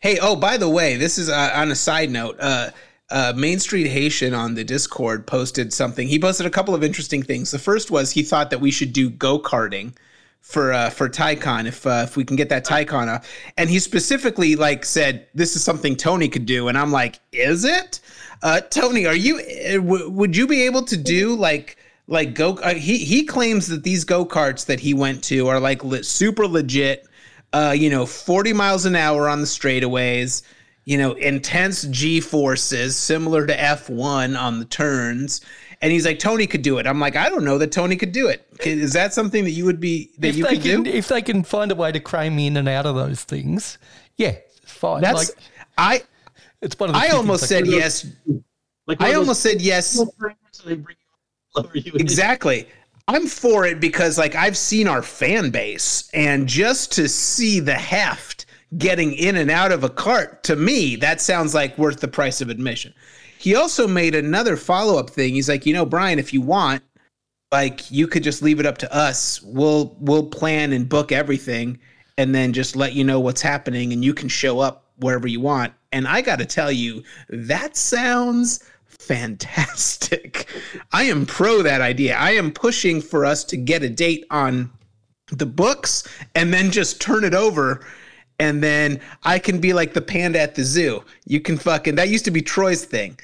Hey, 0.00 0.18
oh, 0.20 0.36
by 0.36 0.56
the 0.56 0.68
way, 0.68 0.96
this 0.96 1.18
is 1.18 1.28
uh, 1.30 1.52
on 1.54 1.70
a 1.70 1.76
side 1.76 2.10
note. 2.10 2.36
Uh, 2.38 2.70
uh, 3.10 3.32
Main 3.36 3.58
Street 3.58 3.88
Haitian 3.88 4.34
on 4.34 4.54
the 4.54 4.64
Discord 4.64 5.26
posted 5.26 5.72
something. 5.72 6.08
He 6.08 6.18
posted 6.18 6.46
a 6.46 6.50
couple 6.50 6.74
of 6.74 6.84
interesting 6.84 7.22
things. 7.22 7.50
The 7.50 7.58
first 7.58 7.90
was 7.90 8.12
he 8.12 8.22
thought 8.22 8.50
that 8.50 8.60
we 8.60 8.70
should 8.70 8.92
do 8.92 9.10
go 9.10 9.38
karting 9.38 9.94
for 10.40 10.72
uh, 10.72 10.90
for 10.90 11.08
Tycon 11.08 11.66
if 11.66 11.86
uh, 11.86 12.04
if 12.04 12.16
we 12.16 12.24
can 12.24 12.36
get 12.36 12.48
that 12.48 12.64
Tycon 12.64 13.08
off. 13.08 13.28
And 13.56 13.70
he 13.70 13.78
specifically 13.78 14.56
like 14.56 14.84
said 14.84 15.26
this 15.34 15.56
is 15.56 15.62
something 15.62 15.96
Tony 15.96 16.28
could 16.28 16.46
do. 16.46 16.68
And 16.68 16.76
I'm 16.76 16.92
like, 16.92 17.20
is 17.32 17.64
it? 17.64 18.00
Uh, 18.42 18.60
Tony, 18.60 19.06
are 19.06 19.14
you? 19.14 19.38
Uh, 19.38 19.72
w- 19.74 20.10
would 20.10 20.36
you 20.36 20.46
be 20.46 20.62
able 20.62 20.82
to 20.84 20.96
do 20.96 21.34
like? 21.34 21.76
Like 22.06 22.34
go, 22.34 22.54
uh, 22.54 22.74
he 22.74 22.98
he 22.98 23.24
claims 23.24 23.68
that 23.68 23.84
these 23.84 24.02
go 24.02 24.26
karts 24.26 24.66
that 24.66 24.80
he 24.80 24.94
went 24.94 25.22
to 25.24 25.46
are 25.46 25.60
like 25.60 25.84
le- 25.84 26.02
super 26.02 26.48
legit 26.48 27.06
uh, 27.52 27.74
you 27.76 27.90
know, 27.90 28.06
40 28.06 28.52
miles 28.52 28.84
an 28.84 28.96
hour 28.96 29.28
on 29.28 29.40
the 29.40 29.46
straightaways, 29.46 30.42
you 30.84 30.96
know, 30.96 31.12
intense 31.12 31.82
G 31.84 32.20
forces 32.20 32.96
similar 32.96 33.46
to 33.46 33.56
F1 33.56 34.38
on 34.40 34.58
the 34.58 34.64
turns. 34.64 35.40
And 35.82 35.90
he's 35.92 36.04
like, 36.04 36.18
Tony 36.18 36.46
could 36.46 36.62
do 36.62 36.78
it. 36.78 36.86
I'm 36.86 37.00
like, 37.00 37.16
I 37.16 37.28
don't 37.30 37.44
know 37.44 37.56
that 37.58 37.72
Tony 37.72 37.96
could 37.96 38.12
do 38.12 38.28
it. 38.28 38.46
Is 38.64 38.92
that 38.92 39.14
something 39.14 39.44
that 39.44 39.52
you 39.52 39.64
would 39.64 39.80
be 39.80 40.10
that 40.18 40.28
If 40.28 40.36
you 40.36 40.44
they 40.44 40.56
could 40.56 40.62
can, 40.62 40.82
do? 40.82 40.90
if 40.90 41.08
they 41.08 41.22
can 41.22 41.42
find 41.42 41.72
a 41.72 41.74
way 41.74 41.90
to 41.90 42.00
crane 42.00 42.36
me 42.36 42.46
in 42.48 42.56
and 42.58 42.68
out 42.68 42.84
of 42.86 42.94
those 42.94 43.24
things, 43.24 43.78
yeah, 44.16 44.36
it's 44.62 44.72
fine. 44.72 45.00
That's 45.00 45.30
like 45.30 45.38
I 45.78 46.02
it's 46.60 46.78
one 46.78 46.90
of 46.90 46.94
the 46.96 47.00
I 47.00 47.08
almost 47.10 47.48
said 47.48 47.64
could- 47.64 47.72
yes. 47.72 48.06
Like 48.86 49.00
I 49.00 49.06
of 49.08 49.12
those 49.14 49.18
almost 49.20 49.40
said 49.42 49.60
yes. 49.62 49.96
little 49.96 50.14
trainers, 50.18 50.36
so 50.52 50.68
they 50.68 50.74
bring 50.74 50.96
you 50.98 51.60
up, 51.60 51.64
lower 51.66 51.76
you 51.76 51.92
in. 51.92 52.00
Exactly. 52.00 52.68
I'm 53.08 53.26
for 53.26 53.64
it 53.66 53.80
because 53.80 54.18
like 54.18 54.34
I've 54.34 54.56
seen 54.58 54.86
our 54.86 55.02
fan 55.02 55.50
base 55.50 56.10
and 56.12 56.46
just 56.46 56.92
to 56.92 57.08
see 57.08 57.58
the 57.60 57.74
heft 57.74 58.44
getting 58.78 59.14
in 59.14 59.36
and 59.36 59.50
out 59.50 59.72
of 59.72 59.82
a 59.82 59.88
cart 59.88 60.44
to 60.44 60.54
me 60.56 60.94
that 60.96 61.20
sounds 61.20 61.54
like 61.54 61.76
worth 61.78 62.00
the 62.00 62.06
price 62.08 62.40
of 62.40 62.50
admission. 62.50 62.92
He 63.40 63.54
also 63.54 63.88
made 63.88 64.14
another 64.14 64.54
follow-up 64.54 65.08
thing. 65.08 65.32
He's 65.32 65.48
like, 65.48 65.64
"You 65.64 65.72
know, 65.72 65.86
Brian, 65.86 66.18
if 66.18 66.34
you 66.34 66.42
want, 66.42 66.82
like 67.50 67.90
you 67.90 68.06
could 68.06 68.22
just 68.22 68.42
leave 68.42 68.60
it 68.60 68.66
up 68.66 68.76
to 68.78 68.94
us. 68.94 69.40
We'll 69.40 69.96
we'll 69.98 70.26
plan 70.26 70.74
and 70.74 70.86
book 70.86 71.10
everything 71.10 71.78
and 72.18 72.34
then 72.34 72.52
just 72.52 72.76
let 72.76 72.92
you 72.92 73.02
know 73.02 73.18
what's 73.18 73.40
happening 73.40 73.94
and 73.94 74.04
you 74.04 74.12
can 74.12 74.28
show 74.28 74.60
up 74.60 74.92
wherever 74.98 75.26
you 75.26 75.40
want." 75.40 75.72
And 75.90 76.06
I 76.06 76.20
got 76.20 76.38
to 76.40 76.44
tell 76.44 76.70
you, 76.70 77.02
that 77.30 77.78
sounds 77.78 78.62
fantastic. 78.84 80.46
I 80.92 81.04
am 81.04 81.24
pro 81.24 81.62
that 81.62 81.80
idea. 81.80 82.16
I 82.16 82.32
am 82.32 82.52
pushing 82.52 83.00
for 83.00 83.24
us 83.24 83.42
to 83.44 83.56
get 83.56 83.82
a 83.82 83.88
date 83.88 84.26
on 84.30 84.70
the 85.28 85.46
books 85.46 86.06
and 86.34 86.52
then 86.52 86.70
just 86.70 87.00
turn 87.00 87.24
it 87.24 87.34
over 87.34 87.86
and 88.40 88.62
then 88.62 89.00
I 89.22 89.38
can 89.38 89.60
be 89.60 89.72
like 89.72 89.92
the 89.92 90.00
panda 90.00 90.40
at 90.40 90.54
the 90.54 90.64
zoo. 90.64 91.04
You 91.26 91.40
can 91.40 91.58
fucking 91.58 91.94
that 91.96 92.08
used 92.08 92.24
to 92.24 92.30
be 92.30 92.42
Troy's 92.42 92.84
thing. 92.84 93.18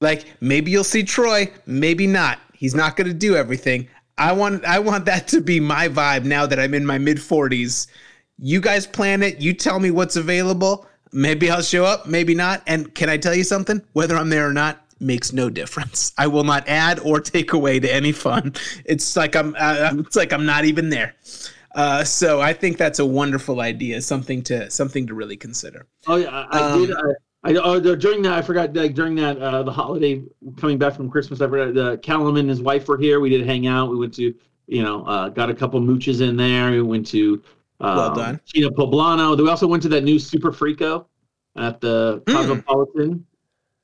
Like 0.00 0.26
maybe 0.40 0.70
you'll 0.70 0.84
see 0.84 1.02
Troy, 1.02 1.50
maybe 1.66 2.06
not. 2.06 2.40
He's 2.52 2.74
not 2.74 2.96
going 2.96 3.06
to 3.06 3.14
do 3.14 3.36
everything. 3.36 3.88
I 4.18 4.32
want 4.32 4.64
I 4.64 4.78
want 4.78 5.04
that 5.06 5.28
to 5.28 5.40
be 5.40 5.60
my 5.60 5.88
vibe 5.88 6.24
now 6.24 6.46
that 6.46 6.58
I'm 6.58 6.74
in 6.74 6.84
my 6.84 6.98
mid 6.98 7.18
40s. 7.18 7.86
You 8.38 8.60
guys 8.60 8.86
plan 8.86 9.22
it, 9.22 9.40
you 9.40 9.54
tell 9.54 9.78
me 9.78 9.90
what's 9.90 10.16
available. 10.16 10.86
Maybe 11.12 11.50
I'll 11.50 11.62
show 11.62 11.84
up, 11.84 12.06
maybe 12.06 12.34
not. 12.34 12.62
And 12.66 12.94
can 12.94 13.08
I 13.08 13.16
tell 13.16 13.34
you 13.34 13.44
something? 13.44 13.80
Whether 13.92 14.16
I'm 14.16 14.28
there 14.28 14.48
or 14.48 14.52
not 14.52 14.84
makes 15.00 15.32
no 15.32 15.48
difference. 15.48 16.12
I 16.18 16.26
will 16.26 16.44
not 16.44 16.68
add 16.68 16.98
or 17.00 17.20
take 17.20 17.52
away 17.52 17.78
to 17.80 17.94
any 17.94 18.12
fun. 18.12 18.54
It's 18.84 19.16
like 19.16 19.36
I'm 19.36 19.54
uh, 19.58 19.94
it's 19.98 20.16
like 20.16 20.32
I'm 20.32 20.44
not 20.44 20.64
even 20.64 20.90
there. 20.90 21.14
Uh, 21.76 22.02
so 22.02 22.40
I 22.40 22.52
think 22.54 22.78
that's 22.78 22.98
a 22.98 23.06
wonderful 23.06 23.60
idea, 23.60 24.00
something 24.00 24.42
to 24.44 24.70
something 24.70 25.06
to 25.06 25.14
really 25.14 25.36
consider. 25.36 25.86
Oh 26.06 26.16
yeah, 26.16 26.46
I, 26.50 26.60
Um, 26.60 26.86
did. 26.86 26.96
I, 26.96 27.50
I 27.50 27.54
oh, 27.62 27.78
during 27.78 28.22
that 28.22 28.32
I 28.32 28.42
forgot 28.42 28.74
like 28.74 28.94
during 28.94 29.14
that 29.16 29.38
uh, 29.38 29.62
the 29.62 29.70
holiday 29.70 30.24
coming 30.56 30.78
back 30.78 30.94
from 30.96 31.10
Christmas. 31.10 31.40
I 31.42 31.46
forgot 31.48 31.74
the 31.74 31.98
Callum 31.98 32.36
and 32.38 32.48
his 32.48 32.62
wife 32.62 32.88
were 32.88 32.96
here. 32.96 33.20
We 33.20 33.28
did 33.28 33.46
hang 33.46 33.66
out. 33.66 33.90
We 33.90 33.98
went 33.98 34.14
to 34.14 34.34
you 34.66 34.82
know 34.82 35.04
uh, 35.04 35.28
got 35.28 35.50
a 35.50 35.54
couple 35.54 35.78
mooches 35.80 36.26
in 36.26 36.34
there. 36.36 36.70
We 36.70 36.80
went 36.80 37.06
to 37.08 37.42
um, 37.80 37.96
Well 37.96 38.14
done. 38.14 38.40
China 38.46 38.70
Poblano. 38.70 39.36
We 39.36 39.48
also 39.50 39.66
went 39.66 39.82
to 39.82 39.90
that 39.90 40.02
new 40.02 40.16
Superfrico 40.16 41.04
at 41.56 41.80
the 41.82 42.22
Mm. 42.26 42.32
Cosmopolitan. 42.32 43.26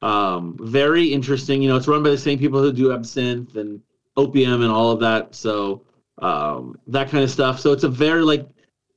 Um, 0.00 0.56
very 0.60 1.04
interesting. 1.12 1.62
You 1.62 1.68
know, 1.68 1.76
it's 1.76 1.86
run 1.86 2.02
by 2.02 2.10
the 2.10 2.18
same 2.18 2.38
people 2.38 2.60
who 2.60 2.72
do 2.72 2.90
absinthe 2.92 3.54
and 3.56 3.80
opium 4.16 4.62
and 4.62 4.72
all 4.72 4.90
of 4.90 4.98
that. 5.00 5.34
So 5.34 5.82
um, 6.22 6.78
that 6.86 7.10
kind 7.10 7.22
of 7.24 7.30
stuff. 7.30 7.60
So 7.60 7.72
it's 7.72 7.84
a 7.84 7.88
very 7.88 8.22
like 8.22 8.48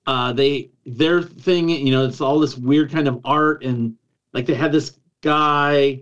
uh, 0.08 0.32
they 0.32 0.70
their 0.86 1.22
thing. 1.22 1.68
You 1.70 1.92
know, 1.92 2.06
it's 2.06 2.22
all 2.22 2.40
this 2.40 2.56
weird 2.58 2.92
kind 2.92 3.08
of 3.08 3.20
art 3.26 3.64
and 3.64 3.96
like 4.34 4.46
they 4.46 4.54
had 4.56 4.72
this 4.72 5.00
guy. 5.22 6.02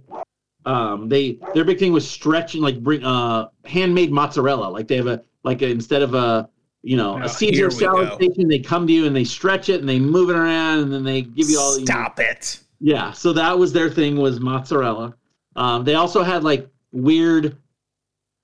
Um, 0.66 1.10
they 1.10 1.40
their 1.54 1.66
big 1.66 1.80
thing 1.80 1.92
was 1.92 2.10
stretching 2.10 2.62
like 2.62 2.82
bring 2.82 3.04
uh 3.04 3.48
handmade 3.66 4.12
mozzarella. 4.12 4.68
Like 4.70 4.88
they 4.88 4.96
have 4.98 5.08
a 5.08 5.22
like 5.44 5.62
a, 5.62 5.68
instead 5.70 6.02
of 6.02 6.14
a 6.14 6.50
you 6.84 6.96
know 6.98 7.18
Oh, 7.20 7.24
a 7.24 7.30
Caesar 7.30 7.70
salad 7.72 8.10
go. 8.10 8.16
station, 8.16 8.48
they 8.48 8.60
come 8.60 8.86
to 8.88 8.94
you 8.94 9.06
and 9.06 9.16
they 9.16 9.24
stretch 9.26 9.70
it 9.70 9.80
and 9.82 9.90
they 9.90 10.00
move 10.00 10.30
it 10.30 10.36
around 10.36 10.80
and 10.80 10.94
then 10.94 11.04
they 11.04 11.22
give 11.22 11.50
you 11.50 11.60
all. 11.60 11.74
you 11.74 11.80
know, 11.80 11.86
Stop 11.86 12.20
it. 12.20 12.60
yeah, 12.80 13.12
so 13.12 13.34
that 13.34 13.58
was 13.58 13.72
their 13.74 13.90
thing 13.90 14.16
was 14.18 14.40
mozzarella. 14.40 15.16
Um, 15.56 15.84
they 15.84 15.96
also 15.96 16.24
had 16.24 16.44
like 16.44 16.68
weird, 16.92 17.58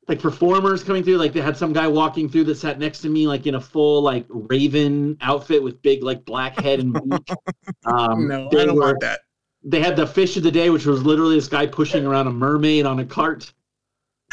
like 0.09 0.19
performers 0.19 0.83
coming 0.83 1.03
through. 1.03 1.17
Like 1.17 1.31
they 1.33 1.39
had 1.39 1.55
some 1.55 1.71
guy 1.71 1.87
walking 1.87 2.27
through 2.27 2.45
that 2.45 2.55
sat 2.55 2.79
next 2.79 2.99
to 3.01 3.09
me, 3.09 3.27
like 3.27 3.45
in 3.47 3.55
a 3.55 3.61
full 3.61 4.01
like 4.01 4.25
raven 4.29 5.15
outfit 5.21 5.61
with 5.63 5.81
big 5.81 6.03
like 6.03 6.25
black 6.25 6.59
head 6.59 6.79
and 6.79 6.93
beak. 6.93 7.29
Um, 7.85 8.27
No, 8.27 8.49
they 8.51 8.61
I 8.63 8.65
don't 8.65 8.75
were- 8.75 8.81
want 8.81 8.99
that. 9.01 9.19
They 9.63 9.81
had 9.81 9.95
the 9.97 10.07
fish 10.07 10.35
of 10.37 10.43
the 10.43 10.51
day, 10.51 10.69
which 10.69 10.85
was 10.85 11.03
literally 11.03 11.35
this 11.35 11.47
guy 11.49 11.65
pushing 11.67 12.05
around 12.05 12.27
a 12.27 12.31
mermaid 12.31 12.85
on 12.85 12.99
a 12.99 13.05
cart. 13.05 13.53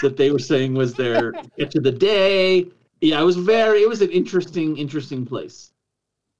That 0.02 0.16
they 0.16 0.30
were 0.30 0.38
saying 0.38 0.74
was 0.74 0.94
their 0.94 1.32
catch 1.58 1.74
of 1.74 1.82
the 1.82 1.90
day. 1.92 2.66
Yeah, 3.00 3.20
it 3.20 3.24
was 3.24 3.36
very. 3.36 3.82
It 3.82 3.88
was 3.88 4.02
an 4.02 4.10
interesting, 4.10 4.76
interesting 4.76 5.24
place. 5.26 5.72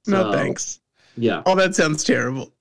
No 0.07 0.30
thanks. 0.32 0.80
Yeah. 1.16 1.43
Oh, 1.47 1.55
that 1.57 1.74
sounds 1.74 2.05
terrible. 2.05 2.53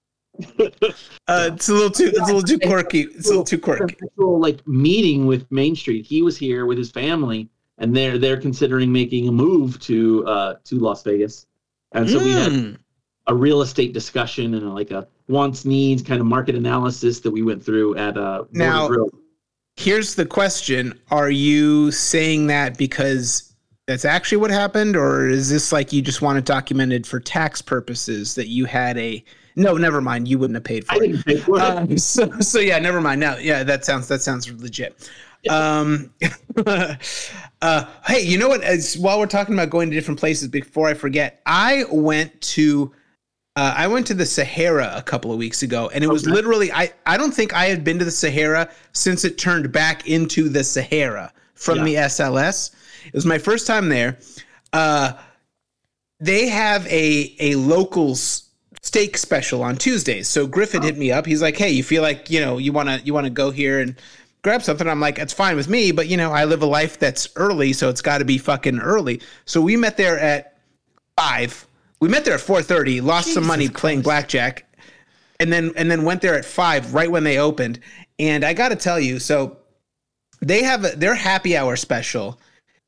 Uh, 1.28 1.50
it's 1.54 1.70
a 1.70 1.74
little 1.74 1.90
too. 1.90 2.08
It's 2.08 2.20
a 2.20 2.26
little 2.26 2.42
too 2.44 2.60
quirky. 2.60 3.02
It's 3.02 3.26
a 3.28 3.30
little 3.30 3.44
too 3.44 3.58
quirky. 3.60 3.96
like 4.18 4.66
meeting 4.68 5.26
with 5.26 5.50
Main 5.52 5.76
Street. 5.76 6.06
He 6.06 6.22
was 6.22 6.38
here 6.38 6.66
with 6.66 6.78
his 6.78 6.92
family, 6.92 7.50
and 7.78 7.96
they're 7.96 8.18
they're 8.18 8.40
considering 8.40 8.92
making 8.92 9.28
a 9.28 9.32
move 9.32 9.80
to 9.82 10.26
uh 10.28 10.56
to 10.66 10.76
Las 10.80 11.04
Vegas. 11.04 11.46
And 11.94 12.10
so 12.10 12.20
we 12.24 12.32
had 12.32 12.52
Mm. 12.52 12.78
a 13.28 13.34
real 13.36 13.62
estate 13.62 13.94
discussion 13.94 14.54
and 14.54 14.76
like 14.76 14.92
a 14.92 15.08
wants 15.28 15.66
needs 15.66 16.04
kind 16.04 16.20
of 16.22 16.28
market 16.28 16.54
analysis 16.56 17.22
that 17.22 17.32
we 17.32 17.42
went 17.42 17.64
through 17.64 17.96
at 17.98 18.18
uh 18.18 18.44
Now- 18.52 18.90
Here's 19.78 20.16
the 20.16 20.26
question: 20.26 20.98
Are 21.12 21.30
you 21.32 21.92
saying 21.92 22.48
that 22.48 22.78
because 22.78 23.55
that's 23.88 24.06
actually 24.06 24.40
what 24.40 24.52
happened, 24.52 24.96
or 24.96 25.28
is 25.28 25.50
this 25.50 25.72
like 25.72 25.94
you 25.94 26.02
just 26.02 26.22
want 26.22 26.38
it 26.38 26.46
documented 26.46 27.06
for 27.06 27.20
tax 27.20 27.62
purposes 27.62 28.36
that 28.36 28.48
you 28.48 28.66
had 28.66 28.98
a? 28.98 29.24
No, 29.56 29.78
never 29.78 30.02
mind. 30.02 30.28
You 30.28 30.40
wouldn't 30.40 30.56
have 30.56 30.64
paid 30.64 30.86
I 30.90 30.98
for 30.98 31.04
it. 31.04 31.08
didn't 31.08 31.26
pay 31.26 31.38
for 31.38 31.58
it. 31.58 31.62
Um, 31.62 31.98
so, 31.98 32.30
so 32.40 32.60
yeah, 32.60 32.80
never 32.80 33.00
mind. 33.00 33.22
Now, 33.22 33.38
yeah, 33.38 33.64
that 33.64 33.86
sounds 33.86 34.08
that 34.08 34.22
sounds 34.22 34.52
legit. 34.52 35.10
Um, 35.50 36.12
uh, 36.66 37.86
hey, 38.08 38.22
you 38.22 38.38
know 38.38 38.48
what? 38.48 38.64
As, 38.64 38.98
while 38.98 39.20
we're 39.20 39.28
talking 39.28 39.54
about 39.54 39.70
going 39.70 39.90
to 39.90 39.96
different 39.96 40.20
places, 40.20 40.48
before 40.48 40.88
I 40.88 40.94
forget, 40.94 41.42
I 41.46 41.86
went 41.92 42.40
to 42.42 42.92
uh, 43.56 43.74
I 43.78 43.88
went 43.88 44.08
to 44.08 44.14
the 44.14 44.26
Sahara 44.26 44.92
a 44.96 45.02
couple 45.04 45.32
of 45.32 45.38
weeks 45.38 45.64
ago, 45.64 45.90
and 45.94 46.04
it 46.04 46.08
was 46.08 46.26
literally 46.26 46.72
I 46.72 46.92
I 47.06 47.18
don't 47.18 47.32
think 47.34 47.54
I 47.54 47.66
had 47.66 47.84
been 47.84 48.00
to 48.00 48.06
the 48.06 48.12
Sahara 48.12 48.70
since 48.94 49.24
it 49.24 49.38
turned 49.38 49.72
back 49.72 50.08
into 50.08 50.50
the 50.50 50.64
Sahara 50.64 51.32
from 51.54 51.80
Yeah. 51.80 51.84
the 51.84 51.96
SLS. 51.96 52.72
It 53.06 53.14
was 53.14 53.26
my 53.26 53.38
first 53.38 53.68
time 53.68 53.90
there. 53.90 54.18
Uh, 54.74 55.14
they 56.20 56.48
have 56.48 56.86
a 56.88 57.36
a 57.40 57.56
locals 57.56 58.50
steak 58.82 59.18
special 59.18 59.64
on 59.64 59.76
Tuesdays. 59.76 60.28
So 60.28 60.48
Griffin 60.48 60.84
hit 60.84 60.98
me 60.98 61.12
up. 61.12 61.26
He's 61.26 61.42
like, 61.42 61.58
"Hey, 61.58 61.72
you 61.72 61.84
feel 61.84 62.02
like 62.02 62.30
you 62.30 62.40
know 62.40 62.58
you 62.58 62.72
want 62.72 62.90
to 62.90 63.00
you 63.00 63.14
want 63.14 63.26
to 63.26 63.32
go 63.32 63.52
here 63.52 63.80
and 63.80 63.96
grab 64.42 64.64
something?" 64.64 64.88
I'm 64.88 65.00
like, 65.00 65.20
"It's 65.20 65.34
fine 65.34 65.56
with 65.56 65.68
me, 65.68 65.92
but 65.92 66.08
you 66.08 66.18
know 66.18 66.32
I 66.32 66.46
live 66.46 66.62
a 66.62 66.68
life 66.68 67.00
that's 67.00 67.28
early, 67.36 67.74
so 67.74 67.90
it's 67.90 68.02
got 68.02 68.20
to 68.20 68.26
be 68.26 68.38
fucking 68.38 68.80
early." 68.80 69.22
So 69.46 69.62
we 69.62 69.76
met 69.76 69.98
there 69.98 70.20
at 70.20 70.58
five. 71.18 71.68
We 72.00 72.10
met 72.10 72.26
there 72.26 72.36
at 72.36 72.42
four 72.42 72.62
thirty. 72.62 73.02
Lost 73.02 73.34
some 73.34 73.44
Jesus 73.44 73.48
money 73.48 73.70
playing 73.70 74.02
blackjack, 74.02 74.66
and 75.40 75.52
then 75.52 75.74
and 75.76 75.90
then 75.90 76.04
went 76.04 76.22
there 76.22 76.36
at 76.36 76.46
five, 76.46 76.94
right 76.94 77.10
when 77.10 77.24
they 77.24 77.40
opened. 77.40 77.80
And 78.20 78.46
I 78.46 78.54
got 78.54 78.70
to 78.70 78.76
tell 78.76 79.00
you, 79.00 79.20
so 79.20 79.58
they 80.42 80.64
have 80.64 80.86
a, 80.86 80.90
their 80.96 81.16
happy 81.16 81.58
hour 81.58 81.76
special. 81.76 82.40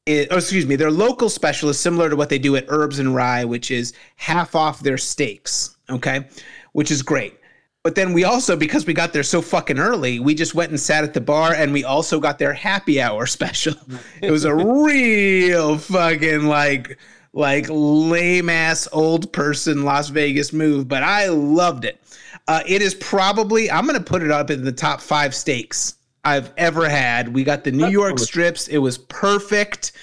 Is, 0.08 0.28
oh, 0.32 0.38
excuse 0.38 0.66
me, 0.66 0.78
their 0.78 0.90
local 0.90 1.30
special 1.30 1.68
is 1.68 1.78
similar 1.78 2.10
to 2.10 2.16
what 2.16 2.30
they 2.30 2.40
do 2.40 2.56
at 2.56 2.66
Herbs 2.70 3.00
and 3.00 3.14
Rye, 3.14 3.44
which 3.44 3.72
is 3.72 3.94
half 4.16 4.56
off 4.56 4.80
their 4.80 4.98
steaks. 4.98 5.76
Okay, 5.90 6.26
which 6.72 6.92
is 6.92 7.02
great. 7.02 7.38
But 7.84 7.96
then 7.96 8.14
we 8.14 8.24
also, 8.24 8.56
because 8.56 8.86
we 8.86 8.94
got 8.94 9.14
there 9.14 9.24
so 9.24 9.42
fucking 9.42 9.80
early, 9.80 10.20
we 10.20 10.34
just 10.34 10.56
went 10.56 10.72
and 10.72 10.80
sat 10.80 11.04
at 11.04 11.14
the 11.14 11.22
bar, 11.22 11.54
and 11.54 11.74
we 11.74 11.84
also 11.84 12.20
got 12.20 12.40
their 12.40 12.54
happy 12.54 13.02
hour 13.02 13.26
special. 13.28 13.76
it 14.22 14.32
was 14.32 14.46
a 14.46 14.56
real 14.56 15.78
fucking 15.78 16.46
like 16.46 16.98
like 17.34 17.68
lame 17.70 18.50
ass 18.50 18.88
old 18.94 19.32
person 19.34 19.84
Las 19.84 20.08
Vegas 20.08 20.54
move, 20.54 20.88
but 20.88 21.04
I 21.04 21.28
loved 21.28 21.84
it. 21.84 22.02
Uh, 22.48 22.64
it 22.66 22.82
is 22.82 22.96
probably 22.96 23.70
I'm 23.70 23.86
gonna 23.86 24.00
put 24.00 24.24
it 24.24 24.32
up 24.32 24.50
in 24.50 24.64
the 24.64 24.72
top 24.72 25.02
five 25.02 25.36
steaks 25.36 25.97
I've 26.28 26.52
ever 26.58 26.90
had. 26.90 27.34
We 27.34 27.44
got 27.44 27.64
the 27.64 27.72
New 27.72 27.88
York 27.88 28.20
strips. 28.20 28.68
It 28.68 28.80
was 28.80 28.98
perfect. 28.98 29.94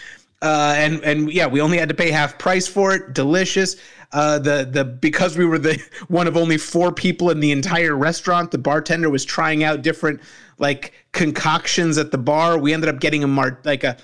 Uh, 0.40 0.74
and 0.76 1.02
and 1.04 1.32
yeah, 1.32 1.46
we 1.46 1.60
only 1.60 1.76
had 1.76 1.88
to 1.90 1.94
pay 1.94 2.10
half 2.10 2.38
price 2.38 2.66
for 2.66 2.94
it. 2.94 3.12
Delicious. 3.12 3.76
Uh, 4.12 4.38
the 4.38 4.66
the 4.70 4.84
because 4.84 5.36
we 5.36 5.44
were 5.44 5.58
the 5.58 5.78
one 6.08 6.26
of 6.26 6.36
only 6.36 6.56
four 6.56 6.92
people 6.92 7.30
in 7.30 7.40
the 7.40 7.52
entire 7.52 7.94
restaurant, 7.94 8.50
the 8.50 8.58
bartender 8.58 9.10
was 9.10 9.24
trying 9.24 9.64
out 9.64 9.82
different 9.82 10.20
like 10.58 10.94
concoctions 11.12 11.98
at 11.98 12.10
the 12.10 12.18
bar. 12.18 12.58
We 12.58 12.72
ended 12.72 12.88
up 12.88 13.00
getting 13.00 13.22
a 13.22 13.28
mar- 13.28 13.60
like 13.64 13.84
a 13.84 13.96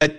a 0.00 0.10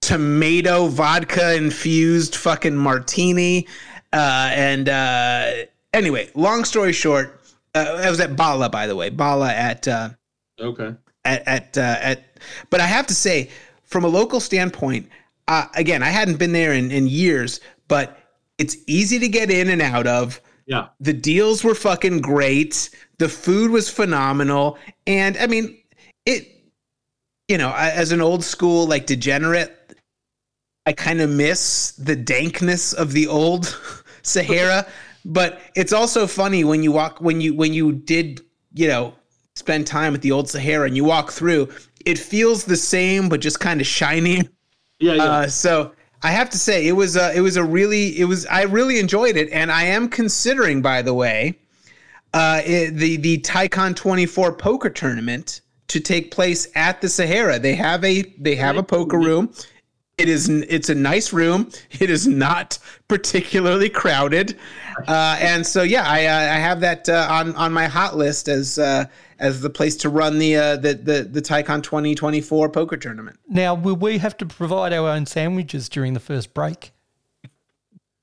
tomato 0.00 0.86
vodka 0.86 1.54
infused 1.54 2.34
fucking 2.34 2.76
martini. 2.76 3.68
Uh, 4.12 4.50
and 4.52 4.88
uh, 4.88 5.52
anyway, 5.92 6.30
long 6.34 6.64
story 6.64 6.92
short, 6.92 7.42
uh, 7.74 8.00
I 8.04 8.08
was 8.08 8.20
at 8.20 8.36
Bala, 8.36 8.70
by 8.70 8.86
the 8.86 8.96
way, 8.96 9.10
Bala 9.10 9.52
at 9.52 9.88
uh, 9.88 10.10
Okay. 10.60 10.94
at 11.24 11.46
at, 11.46 11.78
uh, 11.78 11.96
at 12.00 12.24
but 12.70 12.80
I 12.80 12.86
have 12.86 13.06
to 13.08 13.14
say, 13.14 13.50
from 13.82 14.04
a 14.04 14.08
local 14.08 14.40
standpoint, 14.40 15.08
uh, 15.48 15.66
again, 15.74 16.02
I 16.02 16.10
hadn't 16.10 16.38
been 16.38 16.52
there 16.52 16.72
in, 16.72 16.90
in 16.90 17.06
years, 17.06 17.60
but 17.88 18.18
it's 18.58 18.76
easy 18.86 19.18
to 19.18 19.28
get 19.28 19.50
in 19.50 19.68
and 19.68 19.82
out 19.82 20.06
of. 20.06 20.40
Yeah. 20.66 20.88
The 21.00 21.12
deals 21.12 21.62
were 21.62 21.74
fucking 21.74 22.20
great. 22.20 22.90
The 23.18 23.28
food 23.28 23.70
was 23.70 23.90
phenomenal, 23.90 24.78
and 25.06 25.36
I 25.38 25.46
mean, 25.46 25.78
it. 26.26 26.50
You 27.48 27.58
know, 27.58 27.68
I, 27.68 27.90
as 27.90 28.10
an 28.10 28.22
old 28.22 28.42
school 28.42 28.86
like 28.86 29.04
degenerate, 29.04 29.76
I 30.86 30.92
kind 30.94 31.20
of 31.20 31.28
miss 31.28 31.92
the 31.92 32.16
dankness 32.16 32.94
of 32.94 33.12
the 33.12 33.26
old 33.26 33.78
Sahara. 34.22 34.86
but 35.24 35.60
it's 35.74 35.92
also 35.92 36.26
funny 36.26 36.64
when 36.64 36.82
you 36.82 36.92
walk 36.92 37.20
when 37.20 37.40
you 37.40 37.54
when 37.54 37.72
you 37.72 37.92
did 37.92 38.40
you 38.74 38.88
know 38.88 39.14
spend 39.56 39.86
time 39.86 40.14
at 40.14 40.22
the 40.22 40.32
old 40.32 40.48
Sahara 40.48 40.86
and 40.86 40.96
you 40.96 41.04
walk 41.04 41.30
through, 41.30 41.68
it 42.04 42.18
feels 42.18 42.64
the 42.64 42.76
same 42.76 43.28
but 43.28 43.40
just 43.40 43.60
kind 43.60 43.80
of 43.80 43.86
shiny. 43.86 44.48
Yeah. 44.98 45.14
Yeah. 45.14 45.24
Uh, 45.24 45.46
so 45.46 45.92
I 46.22 46.30
have 46.30 46.50
to 46.50 46.58
say 46.58 46.88
it 46.88 46.92
was 46.92 47.16
a, 47.16 47.32
it 47.36 47.40
was 47.40 47.56
a 47.56 47.64
really 47.64 48.18
it 48.18 48.24
was 48.24 48.46
I 48.46 48.62
really 48.62 48.98
enjoyed 48.98 49.36
it 49.36 49.48
and 49.52 49.70
I 49.70 49.84
am 49.84 50.08
considering 50.08 50.82
by 50.82 51.02
the 51.02 51.14
way 51.14 51.58
uh, 52.32 52.62
it, 52.64 52.96
the 52.96 53.16
the 53.16 53.38
Tycon 53.38 53.94
24 53.94 54.54
poker 54.54 54.90
tournament 54.90 55.60
to 55.86 56.00
take 56.00 56.32
place 56.32 56.66
at 56.74 57.00
the 57.00 57.08
Sahara. 57.08 57.58
They 57.60 57.76
have 57.76 58.02
a 58.04 58.22
they 58.38 58.56
have 58.56 58.76
a 58.76 58.82
poker 58.82 59.18
room. 59.18 59.54
It 60.18 60.28
is 60.28 60.48
it's 60.48 60.88
a 60.88 60.94
nice 60.94 61.32
room. 61.32 61.70
It 62.00 62.10
is 62.10 62.26
not 62.26 62.78
particularly 63.06 63.88
crowded, 63.88 64.58
uh, 65.06 65.36
and 65.40 65.64
so 65.64 65.82
yeah, 65.82 66.04
I 66.06 66.26
uh, 66.26 66.54
I 66.54 66.58
have 66.58 66.80
that 66.80 67.08
uh, 67.08 67.28
on 67.30 67.54
on 67.54 67.72
my 67.72 67.86
hot 67.86 68.16
list 68.16 68.48
as 68.48 68.78
uh, 68.78 69.06
as 69.38 69.60
the 69.60 69.70
place 69.70 69.96
to 69.96 70.08
run 70.08 70.38
the 70.38 70.56
uh, 70.56 70.76
the 70.76 70.94
the 70.94 71.22
the 71.22 71.42
Tycon 71.42 71.82
2024 71.82 72.68
poker 72.70 72.96
tournament. 72.96 73.38
Now, 73.48 73.74
will 73.74 73.96
we 73.96 74.18
have 74.18 74.36
to 74.38 74.46
provide 74.46 74.92
our 74.92 75.08
own 75.08 75.26
sandwiches 75.26 75.88
during 75.88 76.14
the 76.14 76.20
first 76.20 76.54
break? 76.54 76.92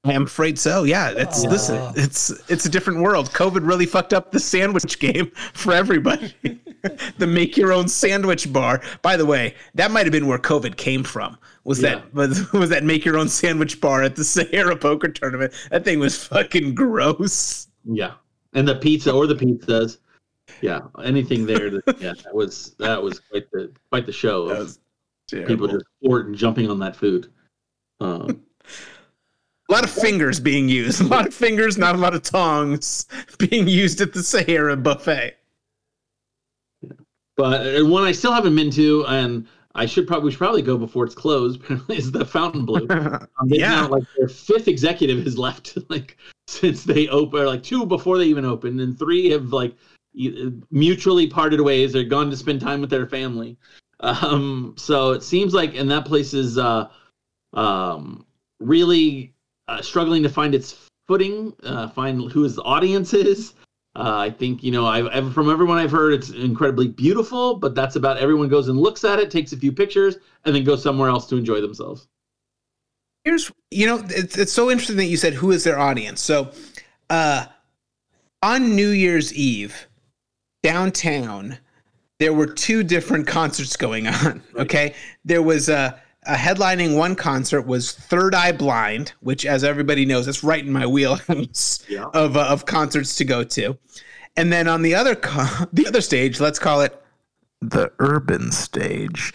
I 0.03 0.14
am 0.14 0.24
afraid 0.24 0.57
so. 0.57 0.84
Yeah, 0.84 1.12
it's 1.16 1.43
listen, 1.43 1.80
it's 1.95 2.32
it's 2.49 2.66
a 2.66 2.70
different 2.70 3.01
world. 3.01 3.30
COVID 3.34 3.68
really 3.68 3.86
fucked 3.86 4.14
up 4.14 4.32
the 4.32 4.39
sandwich 4.39 4.97
game 4.97 5.32
for 5.53 5.74
everybody. 5.74 6.34
the 7.20 7.28
make 7.28 7.55
your 7.55 7.72
own 7.72 7.88
sandwich 7.88 8.51
bar. 8.51 8.82
By 9.03 9.16
the 9.16 9.28
way, 9.28 9.53
that 9.76 9.91
might 9.91 10.07
have 10.07 10.12
been 10.12 10.26
where 10.26 10.39
COVID 10.39 10.76
came 10.78 11.03
from. 11.03 11.38
Was 11.66 11.80
Yeah. 11.84 11.95
that 11.95 12.14
was, 12.16 12.51
was 12.51 12.70
that 12.72 12.84
make 12.84 13.05
your 13.05 13.16
own 13.20 13.30
sandwich 13.30 13.80
bar 13.80 14.01
at 14.01 14.16
the 14.16 14.24
Sahara 14.36 14.76
Poker 14.76 15.07
Tournament? 15.09 15.53
That 15.70 15.86
thing 15.86 15.99
was 15.99 16.26
fucking 16.26 16.74
gross. 16.74 17.68
Yeah, 17.86 18.14
and 18.53 18.68
the 18.68 18.76
pizza 18.78 19.14
or 19.14 19.28
the 19.28 19.36
pizzas. 19.36 19.99
Yeah, 20.62 20.82
anything 21.03 21.45
there. 21.45 21.70
That, 21.70 21.97
yeah, 21.99 22.14
that 22.24 22.34
was 22.34 22.76
that 22.80 23.01
was 23.01 23.20
quite 23.20 23.49
the 23.51 23.72
quite 23.89 24.05
the 24.05 24.12
show 24.12 24.47
That 24.49 24.57
of 24.57 24.62
was 24.68 24.80
people 25.47 25.68
just 25.68 25.86
fort 26.03 26.28
and 26.28 26.36
jumping 26.36 26.70
on 26.70 26.80
that 26.80 26.95
food. 26.95 27.32
Um, 27.99 28.43
a 29.70 29.74
lot 29.74 29.84
of 29.84 29.89
fingers 29.89 30.39
being 30.39 30.68
used. 30.70 31.01
A 31.01 31.05
lot 31.05 31.28
of 31.28 31.34
fingers, 31.34 31.78
not 31.78 31.95
a 31.95 31.97
lot 31.97 32.14
of 32.14 32.24
tongs 32.24 33.05
being 33.38 33.68
used 33.68 34.01
at 34.01 34.14
the 34.14 34.24
Sahara 34.24 34.76
buffet. 34.78 35.38
Yeah. 36.82 36.91
but 37.38 37.66
uh, 37.80 37.86
one 37.86 38.03
I 38.03 38.12
still 38.12 38.34
haven't 38.34 38.55
been 38.55 38.72
to, 38.72 39.05
and 39.07 39.47
I 39.76 39.86
should 39.86 40.07
probably 40.07 40.26
we 40.26 40.32
should 40.32 40.39
probably 40.39 40.62
go 40.62 40.78
before 40.78 41.05
it's 41.05 41.16
closed. 41.16 41.62
is 41.89 42.12
the 42.12 42.26
Fontainebleau? 42.26 42.88
Um, 43.39 43.47
Yeah. 43.47 43.86
like 43.86 44.03
their 44.18 44.28
fifth 44.28 44.68
executive 44.68 45.24
has 45.24 45.38
left, 45.38 45.78
like 45.89 46.18
since 46.47 46.84
they 46.84 47.07
opened, 47.07 47.45
like 47.47 47.64
two 47.64 47.86
before 47.86 48.18
they 48.18 48.26
even 48.26 48.45
opened, 48.45 48.82
and 48.82 48.97
three 48.99 49.30
have 49.30 49.53
like 49.53 49.76
mutually 50.14 51.28
parted 51.28 51.62
ways. 51.62 51.93
They're 51.93 52.03
gone 52.03 52.30
to 52.30 52.38
spend 52.38 52.62
time 52.62 52.82
with 52.82 52.89
their 52.89 53.07
family. 53.07 53.57
Um, 53.99 54.74
so 54.78 55.12
it 55.12 55.24
seems 55.24 55.53
like, 55.53 55.76
and 55.76 55.89
that 55.91 56.05
place 56.05 56.34
is 56.34 56.57
uh, 56.57 56.89
um, 57.53 58.26
really 58.59 59.34
uh, 59.68 59.82
struggling 59.82 60.24
to 60.24 60.30
find 60.30 60.55
its 60.55 60.89
footing, 61.07 61.53
uh, 61.64 61.88
find 61.89 62.32
who 62.32 62.45
its 62.45 62.57
audience 62.59 63.14
is. 63.14 63.53
Uh, 63.95 64.18
I 64.18 64.30
think 64.30 64.64
you 64.64 64.72
know, 64.72 64.86
I've 64.88 65.34
from 65.34 65.49
everyone 65.49 65.78
I've 65.78 65.91
heard, 65.91 66.14
it's 66.14 66.30
incredibly 66.30 66.88
beautiful, 66.88 67.55
but 67.55 67.76
that's 67.76 67.97
about 67.97 68.18
everyone 68.18 68.47
goes 68.47 68.70
and 68.70 68.80
looks 68.80 69.03
at 69.03 69.20
it, 69.20 69.30
takes 69.30 69.51
a 69.51 69.57
few 69.57 69.72
pictures, 69.72 70.16
and 70.45 70.55
then 70.55 70.64
goes 70.64 70.82
somewhere 70.82 71.09
else 71.09 71.28
to 71.28 71.36
enjoy 71.36 71.59
themselves. 71.59 72.07
here's 73.24 73.51
you 73.70 73.86
know 73.86 74.03
it's, 74.09 74.38
it's 74.38 74.53
so 74.53 74.72
interesting 74.72 74.97
that 74.97 75.05
you 75.05 75.18
said 75.18 75.34
who 75.34 75.51
is 75.51 75.64
their 75.64 75.80
audience 75.80 76.22
so 76.22 76.51
uh 77.09 77.45
on 78.41 78.76
new 78.76 78.89
year's 78.89 79.34
eve 79.34 79.88
downtown 80.64 81.57
there 82.20 82.34
were 82.34 82.45
two 82.45 82.84
different 82.84 83.26
concerts 83.28 83.76
going 83.76 84.07
on 84.07 84.41
okay 84.57 84.93
there 85.26 85.41
was 85.41 85.70
a, 85.70 85.99
a 86.28 86.36
headlining 86.36 86.95
one 86.97 87.16
concert 87.16 87.62
was 87.64 87.91
third 87.93 88.36
eye 88.36 88.51
blind 88.51 89.14
which 89.22 89.45
as 89.45 89.64
everybody 89.64 90.05
knows 90.05 90.26
that's 90.26 90.43
right 90.43 90.66
in 90.66 90.72
my 90.72 90.86
wheelhouse 90.86 91.84
Yeah. 91.89 92.05
of, 92.14 92.38
uh, 92.38 92.45
of 92.47 92.66
concerts 92.66 93.16
to 93.16 93.26
go 93.26 93.43
to 93.43 93.78
and 94.38 94.51
then 94.51 94.68
on 94.68 94.82
the 94.82 94.95
other 94.95 95.16
co- 95.16 95.66
the 95.74 95.88
other 95.88 96.01
stage 96.01 96.39
let's 96.39 96.59
call 96.59 96.82
it 96.82 96.97
the 97.62 97.91
urban 97.99 98.51
stage. 98.51 99.34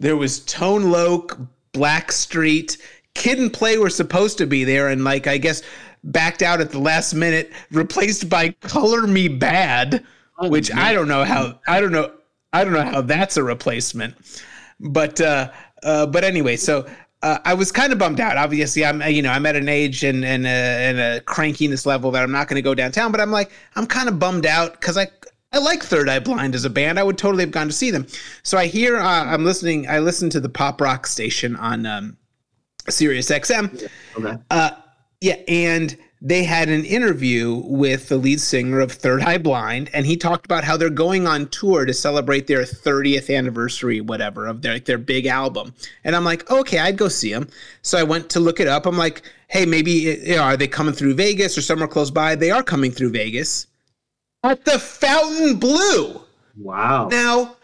There 0.00 0.16
was 0.16 0.40
Tone 0.40 0.90
Loc, 0.90 1.38
Blackstreet, 1.72 2.76
Kid 3.14 3.38
and 3.38 3.52
Play 3.52 3.78
were 3.78 3.90
supposed 3.90 4.38
to 4.38 4.46
be 4.46 4.64
there, 4.64 4.88
and 4.88 5.04
like 5.04 5.26
I 5.26 5.38
guess 5.38 5.62
backed 6.04 6.42
out 6.42 6.60
at 6.60 6.70
the 6.70 6.78
last 6.78 7.14
minute, 7.14 7.52
replaced 7.70 8.28
by 8.28 8.50
Color 8.62 9.06
Me 9.06 9.28
Badd, 9.28 10.04
Oh, 10.38 10.48
which 10.48 10.72
I 10.72 10.92
don't 10.92 11.08
know 11.08 11.24
how 11.24 11.58
I 11.66 11.80
don't 11.80 11.92
know 11.92 12.12
I 12.52 12.64
don't 12.64 12.72
know 12.72 12.84
how 12.84 13.00
that's 13.02 13.36
a 13.36 13.42
replacement. 13.42 14.14
But 14.80 15.20
uh, 15.20 15.50
uh, 15.82 16.06
but 16.06 16.24
anyway, 16.24 16.56
so 16.56 16.86
uh, 17.22 17.38
I 17.44 17.54
was 17.54 17.72
kind 17.72 17.92
of 17.92 17.98
bummed 17.98 18.20
out. 18.20 18.36
Obviously, 18.36 18.84
I'm 18.84 19.02
you 19.02 19.22
know 19.22 19.30
I'm 19.30 19.46
at 19.46 19.56
an 19.56 19.68
age 19.68 20.04
and 20.04 20.24
and 20.24 20.46
a, 20.46 20.48
and 20.48 20.98
a 20.98 21.20
crankiness 21.22 21.84
level 21.84 22.10
that 22.12 22.22
I'm 22.22 22.32
not 22.32 22.48
going 22.48 22.56
to 22.56 22.62
go 22.62 22.74
downtown. 22.74 23.12
But 23.12 23.20
I'm 23.20 23.30
like 23.30 23.50
I'm 23.76 23.86
kind 23.86 24.08
of 24.08 24.18
bummed 24.18 24.46
out 24.46 24.72
because 24.72 24.96
I 24.96 25.08
I 25.52 25.58
like 25.58 25.82
Third 25.82 26.08
Eye 26.08 26.20
Blind 26.20 26.54
as 26.54 26.64
a 26.64 26.70
band. 26.70 26.98
I 26.98 27.02
would 27.02 27.18
totally 27.18 27.42
have 27.42 27.50
gone 27.50 27.66
to 27.66 27.72
see 27.72 27.90
them. 27.90 28.06
So 28.42 28.56
I 28.56 28.66
hear 28.66 28.96
uh, 28.96 29.24
I'm 29.24 29.44
listening. 29.44 29.88
I 29.88 29.98
listen 29.98 30.30
to 30.30 30.40
the 30.40 30.48
pop 30.48 30.80
rock 30.80 31.06
station 31.06 31.56
on 31.56 31.86
um, 31.86 32.16
Sirius 32.88 33.30
XM. 33.30 33.88
Okay. 34.16 34.38
Uh, 34.50 34.70
yeah, 35.20 35.36
and 35.48 35.98
they 36.20 36.42
had 36.42 36.68
an 36.68 36.84
interview 36.84 37.62
with 37.64 38.08
the 38.08 38.16
lead 38.16 38.40
singer 38.40 38.80
of 38.80 38.90
Third 38.90 39.22
Eye 39.22 39.38
Blind, 39.38 39.88
and 39.92 40.04
he 40.04 40.16
talked 40.16 40.44
about 40.44 40.64
how 40.64 40.76
they're 40.76 40.90
going 40.90 41.26
on 41.26 41.48
tour 41.48 41.84
to 41.84 41.94
celebrate 41.94 42.46
their 42.46 42.62
30th 42.62 43.34
anniversary, 43.34 44.00
whatever, 44.00 44.46
of 44.46 44.62
their 44.62 44.80
their 44.80 44.98
big 44.98 45.26
album. 45.26 45.74
And 46.02 46.16
I'm 46.16 46.24
like, 46.24 46.50
okay, 46.50 46.80
I'd 46.80 46.96
go 46.96 47.08
see 47.08 47.32
them. 47.32 47.48
So 47.82 47.98
I 47.98 48.02
went 48.02 48.30
to 48.30 48.40
look 48.40 48.58
it 48.58 48.66
up. 48.66 48.86
I'm 48.86 48.98
like, 48.98 49.22
hey, 49.48 49.64
maybe 49.64 49.92
you 49.92 50.36
know, 50.36 50.42
are 50.42 50.56
they 50.56 50.68
coming 50.68 50.94
through 50.94 51.14
Vegas 51.14 51.56
or 51.56 51.62
somewhere 51.62 51.88
close 51.88 52.10
by? 52.10 52.34
They 52.34 52.50
are 52.50 52.62
coming 52.62 52.90
through 52.90 53.10
Vegas 53.10 53.68
at 54.42 54.64
the 54.64 54.78
Fontainebleau. 54.78 56.22
Wow. 56.56 57.08
Now, 57.08 57.56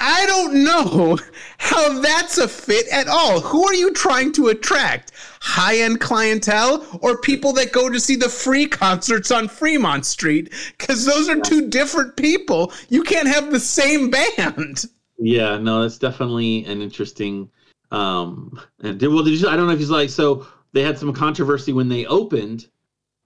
I 0.00 0.26
don't 0.26 0.64
know 0.64 1.18
how 1.58 2.00
that's 2.00 2.38
a 2.38 2.48
fit 2.48 2.86
at 2.88 3.08
all. 3.08 3.40
Who 3.40 3.64
are 3.66 3.74
you 3.74 3.92
trying 3.92 4.32
to 4.32 4.48
attract? 4.48 5.12
High 5.40 5.78
end 5.78 6.00
clientele 6.00 6.86
or 7.02 7.18
people 7.18 7.52
that 7.54 7.72
go 7.72 7.88
to 7.88 8.00
see 8.00 8.16
the 8.16 8.28
free 8.28 8.66
concerts 8.66 9.30
on 9.30 9.48
Fremont 9.48 10.04
Street? 10.06 10.52
Because 10.78 11.04
those 11.04 11.28
are 11.28 11.40
two 11.40 11.68
different 11.68 12.16
people. 12.16 12.72
You 12.88 13.02
can't 13.02 13.28
have 13.28 13.50
the 13.50 13.60
same 13.60 14.10
band. 14.10 14.84
Yeah, 15.18 15.58
no, 15.58 15.82
that's 15.82 15.98
definitely 15.98 16.64
an 16.64 16.82
interesting. 16.82 17.50
Um, 17.90 18.60
and 18.82 18.98
did, 18.98 19.08
well, 19.08 19.22
did 19.22 19.40
you? 19.40 19.48
I 19.48 19.56
don't 19.56 19.66
know 19.66 19.72
if 19.72 19.78
he's 19.78 19.90
like 19.90 20.10
so. 20.10 20.46
They 20.72 20.82
had 20.82 20.98
some 20.98 21.12
controversy 21.12 21.72
when 21.72 21.88
they 21.88 22.04
opened. 22.06 22.66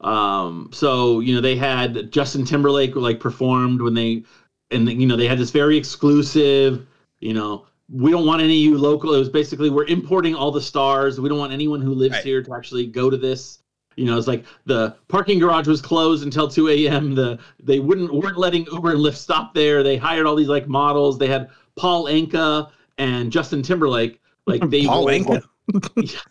Um, 0.01 0.71
so 0.73 1.21
you 1.21 1.35
know 1.35 1.41
they 1.41 1.57
had 1.57 2.13
Justin 2.13 2.45
Timberlake 2.45 2.95
like 2.95 3.19
performed 3.21 3.81
when 3.81 3.95
they, 3.95 4.25
and 4.71 4.89
you 4.89 5.07
know 5.07 5.17
they 5.17 5.27
had 5.29 5.39
this 5.39 5.51
very 5.51 5.77
exclusive. 5.77 6.87
You 7.21 7.35
know, 7.35 7.67
we 7.91 8.11
don't 8.11 8.27
want 8.27 8.43
any 8.43 8.53
of 8.55 8.59
you 8.73 8.79
local. 8.79 9.15
It 9.15 9.19
was 9.19 9.29
basically 9.29 9.71
we're 9.71 9.87
importing 9.87 10.35
all 10.35 10.51
the 10.51 10.61
stars. 10.61 11.21
We 11.21 11.29
don't 11.29 11.39
want 11.39 11.53
anyone 11.53 11.81
who 11.81 11.95
lives 11.95 12.15
Right. 12.17 12.25
here 12.25 12.43
to 12.43 12.55
actually 12.55 12.87
go 12.87 13.11
to 13.11 13.17
this. 13.17 13.59
You 13.97 14.05
know, 14.05 14.17
it's 14.17 14.29
like 14.29 14.45
the 14.65 14.95
parking 15.09 15.41
garage 15.41 15.67
was 15.67 15.83
closed 15.83 16.23
until 16.23 16.47
2 16.47 16.69
a.m. 16.69 17.15
The 17.17 17.39
they 17.61 17.81
wouldn't 17.81 18.13
weren't 18.15 18.39
letting 18.39 18.67
Uber 18.67 18.91
and 18.93 19.01
Lyft 19.01 19.17
stop 19.17 19.55
there. 19.55 19.83
They 19.83 19.97
hired 19.97 20.25
all 20.27 20.37
these 20.37 20.49
like 20.49 20.69
models. 20.69 21.19
They 21.19 21.27
had 21.27 21.51
Paul 21.75 22.05
Anka 22.05 22.71
and 22.99 23.33
Justin 23.33 23.61
Timberlake. 23.63 24.21
Like 24.47 24.69
they 24.71 24.87
Paul 24.87 25.09
rolled- 25.09 25.43
Anka. 25.67 26.23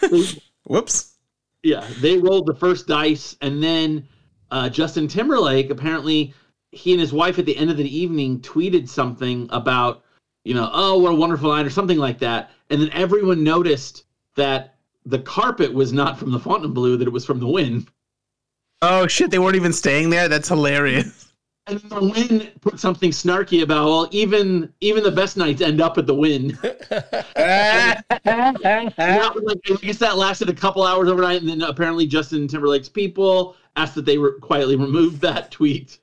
they- 0.00 0.40
Whoops. 0.66 1.16
yeah, 1.62 1.86
they 2.00 2.16
rolled 2.18 2.46
the 2.46 2.54
first 2.54 2.86
dice, 2.86 3.36
and 3.42 3.62
then 3.62 4.06
uh, 4.50 4.68
Justin 4.70 5.08
Timberlake 5.08 5.70
apparently 5.70 6.32
he 6.74 6.92
and 6.92 7.00
his 7.00 7.12
wife 7.12 7.38
at 7.38 7.46
the 7.46 7.56
end 7.56 7.70
of 7.70 7.76
the 7.76 7.96
evening 7.96 8.40
tweeted 8.40 8.88
something 8.88 9.48
about 9.50 10.04
you 10.44 10.54
know 10.54 10.68
oh 10.72 10.98
what 10.98 11.12
a 11.12 11.14
wonderful 11.14 11.50
night 11.50 11.66
or 11.66 11.70
something 11.70 11.98
like 11.98 12.18
that, 12.18 12.50
and 12.70 12.80
then 12.80 12.90
everyone 12.90 13.42
noticed 13.42 14.04
that 14.36 14.76
the 15.06 15.18
carpet 15.20 15.72
was 15.72 15.92
not 15.92 16.18
from 16.18 16.32
the 16.32 16.38
Fontainebleau, 16.38 16.96
that 16.96 17.06
it 17.06 17.12
was 17.12 17.24
from 17.24 17.38
the 17.38 17.46
Wynn. 17.46 17.86
Oh 18.82 19.06
shit! 19.06 19.30
They 19.30 19.38
weren't 19.38 19.56
even 19.56 19.72
staying 19.72 20.10
there. 20.10 20.28
That's 20.28 20.48
hilarious. 20.48 21.32
And 21.66 21.80
the 21.80 22.00
Wynn 22.00 22.50
put 22.60 22.78
something 22.78 23.10
snarky 23.10 23.62
about 23.62 23.86
well 23.86 24.08
even 24.10 24.72
even 24.80 25.02
the 25.02 25.10
best 25.10 25.36
nights 25.36 25.62
end 25.62 25.80
up 25.80 25.96
at 25.96 26.06
the 26.06 26.14
Wynn. 26.14 26.58
And 27.36 28.92
that 28.96 29.32
was 29.34 29.44
like, 29.44 29.58
I 29.70 29.86
guess 29.86 29.98
that 29.98 30.16
lasted 30.16 30.48
a 30.48 30.54
couple 30.54 30.82
hours 30.82 31.08
overnight, 31.08 31.40
and 31.40 31.48
then 31.48 31.62
apparently 31.62 32.06
Justin 32.06 32.46
Timberlake's 32.48 32.88
people 32.88 33.56
asked 33.76 33.94
that 33.94 34.04
they 34.04 34.18
re- 34.18 34.38
quietly 34.40 34.76
remove 34.76 35.20
that 35.20 35.50
tweet 35.50 35.98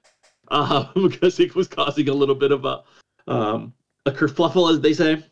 uh, 0.52 0.86
because 0.96 1.40
it 1.40 1.56
was 1.56 1.68
causing 1.68 2.10
a 2.10 2.14
little 2.14 2.36
bit 2.36 2.52
of 2.52 2.66
a 2.66 2.84
um, 3.28 3.74
a 4.06 4.12
kerfluffle, 4.12 4.72
as 4.72 4.80
they 4.82 4.94
say. 4.94 5.24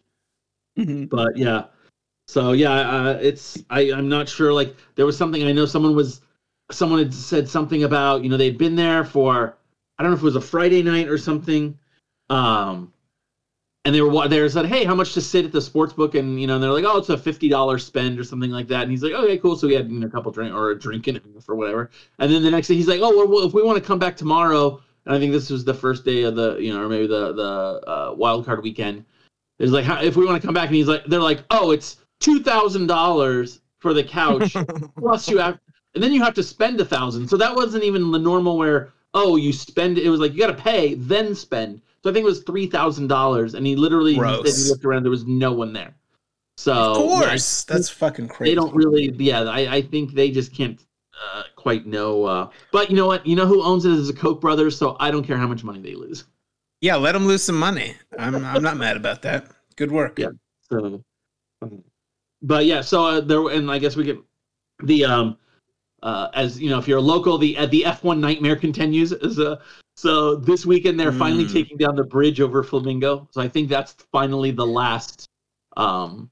Mhm. 0.78 1.09
But 1.09 1.38
yeah, 1.38 1.65
so 2.28 2.53
yeah, 2.53 2.72
uh, 2.74 3.20
it's 3.22 3.63
I 3.70 3.91
I'm 3.91 4.09
not 4.09 4.30
sure. 4.30 4.53
Like 4.53 4.76
there 4.95 5.05
was 5.05 5.17
something 5.17 5.43
I 5.43 5.51
know 5.51 5.65
someone 5.65 5.95
was 5.95 6.22
someone 6.72 6.99
had 6.99 7.13
said 7.13 7.49
something 7.49 7.84
about 7.84 8.24
you 8.24 8.30
know 8.30 8.38
they'd 8.38 8.57
been 8.57 8.76
there 8.76 9.03
for 9.03 9.57
I 9.97 10.03
don't 10.03 10.11
know 10.11 10.15
if 10.17 10.22
it 10.22 10.26
was 10.26 10.36
a 10.36 10.41
Friday 10.41 10.84
night 10.84 11.09
or 11.09 11.17
something. 11.17 11.78
Um, 12.30 12.93
and 13.86 13.95
they 13.95 14.01
were 14.01 14.28
they 14.28 14.47
said, 14.49 14.65
"Hey, 14.65 14.84
how 14.84 14.93
much 14.93 15.13
to 15.13 15.22
sit 15.22 15.45
at 15.45 15.51
the 15.51 15.61
sports 15.61 15.93
book?" 15.93 16.15
And 16.15 16.39
you 16.39 16.47
know, 16.47 16.55
and 16.55 16.63
they're 16.63 16.72
like, 16.72 16.84
"Oh, 16.84 16.97
it's 16.97 17.09
a 17.09 17.17
fifty 17.17 17.49
dollars 17.49 17.86
spend 17.86 18.20
or 18.20 18.24
something 18.24 18.51
like 18.51 18.67
that." 18.67 18.84
And 18.84 18.91
he's 18.91 19.01
like, 19.03 19.13
"Okay, 19.13 19.38
cool." 19.38 19.55
So 19.55 19.67
we 19.67 19.74
had 19.74 19.89
you 19.89 19.99
know, 19.99 20.07
a 20.07 20.09
couple 20.09 20.32
drink 20.32 20.53
or 20.53 20.72
a 20.72 20.78
drink 20.80 21.07
in 21.07 21.15
it 21.15 21.24
or 21.47 21.55
whatever. 21.55 21.89
And 22.20 22.32
then 22.32 22.43
the 22.43 22.51
next 22.51 22.67
day, 22.67 22.76
he's 22.76 22.88
like, 22.88 22.99
"Oh, 23.01 23.15
well, 23.15 23.28
well, 23.28 23.45
if 23.47 23.53
we 23.53 23.63
want 23.63 23.78
to 23.78 23.84
come 23.84 23.97
back 23.99 24.17
tomorrow," 24.17 24.82
and 25.10 25.18
I 25.18 25.20
think 25.20 25.32
this 25.32 25.49
was 25.49 25.66
the 25.66 25.74
first 25.74 26.05
day 26.05 26.22
of 26.22 26.36
the 26.36 26.57
you 26.57 26.72
know, 26.72 26.84
or 26.84 26.88
maybe 26.88 27.07
the 27.07 27.34
the 27.34 27.89
uh, 27.89 28.14
wild 28.16 28.45
card 28.45 28.62
weekend. 28.62 29.03
It's 29.57 29.72
like, 29.72 29.84
how, 29.84 29.99
if 30.01 30.16
we 30.16 30.26
want 30.26 30.39
to 30.39 30.45
come 30.45 30.53
back, 30.53 30.68
and 30.68 30.76
he's 30.76 30.88
like, 30.88 31.03
they're 31.05 31.20
like, 31.20 31.43
"Oh, 31.49 31.72
it's 31.72 31.97
two 32.20 32.43
thousand 32.43 32.86
dollars 32.86 33.62
for 33.80 33.95
the 33.95 34.03
couch 34.03 34.55
plus 34.99 35.28
you 35.28 35.39
have, 35.39 35.60
and 35.95 36.03
then 36.03 36.14
you 36.14 36.24
have 36.24 36.36
to 36.36 36.43
spend 36.43 36.80
a 36.80 36.86
thousand. 36.86 37.28
So 37.28 37.38
that 37.38 37.55
wasn't 37.55 37.84
even 37.84 38.12
the 38.12 38.20
normal 38.20 38.57
where." 38.57 38.93
Oh, 39.16 39.38
you 39.38 39.51
spend 39.51 39.97
it 39.97 40.07
was 40.07 40.20
like 40.20 40.34
you 40.34 40.39
got 40.39 40.55
to 40.55 40.64
pay, 40.64 40.93
then 40.93 41.34
spend. 41.34 41.82
So 42.03 42.12
I 42.12 42.14
think 42.14 42.22
it 42.22 42.28
was 42.28 42.43
three 42.43 42.68
thousand 42.68 43.07
dollars, 43.07 43.55
and 43.55 43.66
he 43.66 43.76
literally 43.76 44.14
he 44.14 44.20
he 44.20 44.70
looked 44.70 44.86
around. 44.86 45.01
There 45.01 45.10
was 45.10 45.26
no 45.26 45.51
one 45.51 45.74
there. 45.74 45.95
So 46.57 46.74
Of 46.74 46.97
yeah, 47.10 47.26
course, 47.30 47.64
that's 47.64 47.89
fucking 47.89 48.28
crazy. 48.28 48.51
they 48.51 48.55
don't 48.55 48.76
really. 48.76 49.12
Yeah, 49.18 49.45
I, 49.45 49.78
I 49.78 49.82
think 49.82 50.14
they 50.14 50.30
just 50.30 50.53
can't 50.53 50.80
uh, 51.24 51.43
quite 51.55 51.86
know. 51.86 52.26
Uh, 52.26 52.49
but 52.72 52.89
you 52.89 52.95
know 52.95 53.07
what? 53.07 53.26
You 53.26 53.36
know 53.36 53.45
who 53.45 53.63
owns 53.63 53.86
it 53.86 53.91
is 53.91 54.07
the 54.07 54.13
Koch 54.13 54.39
brothers. 54.39 54.78
So 54.78 54.95
I 54.99 55.11
don't 55.11 55.24
care 55.24 55.38
how 55.38 55.47
much 55.47 55.63
money 55.63 55.82
they 55.82 55.95
lose. 55.95 56.26
Yeah, 56.82 56.95
let 56.95 57.11
them 57.11 57.26
lose 57.26 57.43
some 57.43 57.59
money. 57.59 57.95
I'm 58.17 58.45
I'm 58.45 58.63
not 58.63 58.78
mad 58.78 58.97
about 58.97 59.22
that. 59.24 59.47
Good 59.76 59.91
work. 59.91 60.20
Yeah. 60.20 60.30
So, 60.70 61.03
um, 61.61 61.84
but 62.41 62.65
yeah, 62.65 62.82
so 62.82 63.05
uh, 63.05 63.22
there, 63.22 63.47
and 63.49 63.70
I 63.70 63.80
guess 63.80 63.95
we 63.95 64.03
get 64.05 64.17
the 64.84 65.03
um, 65.05 65.38
uh, 66.03 66.30
as 66.34 66.59
you 66.59 66.70
know, 66.70 66.80
if 66.80 66.88
you're 66.88 66.99
a 66.99 67.01
local, 67.01 67.38
the 67.38 67.57
uh, 67.57 67.65
the 67.65 67.84
F1 67.84 68.20
nightmare 68.20 68.55
continues. 68.55 69.11
As 69.11 69.39
uh, 69.39 69.57
so 69.97 70.36
this 70.36 70.65
weekend 70.65 70.97
they're 70.99 71.11
finally 71.11 71.45
Mm. 71.45 71.51
taking 71.51 71.78
down 71.78 71.95
the 71.95 72.03
bridge 72.03 72.39
over 72.39 72.63
Flamingo. 72.63 73.28
So 73.32 73.41
I 73.41 73.49
think 73.49 73.67
that's 73.67 73.93
finally 74.11 74.51
the 74.51 74.65
last, 74.65 75.28
um, 75.76 76.30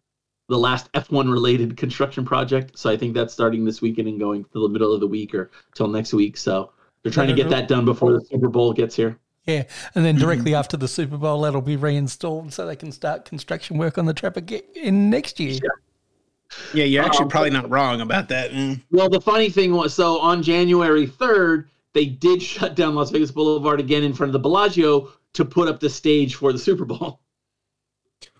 the 0.49 0.57
last 0.57 0.91
F1 0.93 1.31
related 1.31 1.77
construction 1.83 2.25
project. 2.25 2.77
So 2.77 2.89
I 2.89 2.97
think 2.97 3.13
that's 3.13 3.33
starting 3.33 3.65
this 3.65 3.81
weekend 3.81 4.07
and 4.07 4.19
going 4.19 4.43
to 4.45 4.61
the 4.61 4.69
middle 4.69 4.93
of 4.93 4.99
the 4.99 5.07
week 5.07 5.33
or 5.35 5.51
till 5.75 5.87
next 5.87 6.13
week. 6.13 6.37
So 6.37 6.71
they're 7.03 7.11
trying 7.11 7.27
to 7.27 7.33
get 7.33 7.49
that 7.49 7.67
done 7.67 7.85
before 7.85 8.13
the 8.13 8.21
Super 8.21 8.49
Bowl 8.49 8.73
gets 8.73 8.95
here. 8.95 9.17
Yeah, 9.45 9.63
and 9.95 10.03
then 10.03 10.17
directly 10.17 10.53
after 10.53 10.75
the 10.75 10.89
Super 10.89 11.17
Bowl, 11.17 11.41
that'll 11.41 11.61
be 11.61 11.77
reinstalled 11.77 12.51
so 12.51 12.67
they 12.67 12.75
can 12.75 12.91
start 12.91 13.23
construction 13.23 13.77
work 13.77 13.97
on 13.97 14.05
the 14.05 14.13
track 14.13 14.35
again 14.35 14.61
in 14.75 15.09
next 15.09 15.39
year. 15.39 15.57
Yeah, 16.73 16.83
you're 16.83 17.03
actually 17.03 17.23
Um, 17.23 17.29
probably 17.29 17.49
not 17.51 17.69
wrong 17.69 18.01
about 18.01 18.27
that. 18.29 18.51
Mm. 18.51 18.81
Well, 18.91 19.09
the 19.09 19.21
funny 19.21 19.49
thing 19.49 19.73
was, 19.73 19.93
so 19.93 20.19
on 20.19 20.43
January 20.43 21.07
3rd, 21.07 21.65
they 21.93 22.05
did 22.05 22.41
shut 22.53 22.75
down 22.75 22.93
Las 22.95 23.09
Vegas 23.09 23.31
Boulevard 23.31 23.79
again 23.79 24.03
in 24.03 24.13
front 24.13 24.29
of 24.29 24.33
the 24.33 24.39
Bellagio 24.39 25.11
to 25.33 25.45
put 25.45 25.69
up 25.69 25.79
the 25.79 25.89
stage 25.89 26.35
for 26.35 26.51
the 26.51 26.59
Super 26.59 26.83
Bowl. 26.83 27.21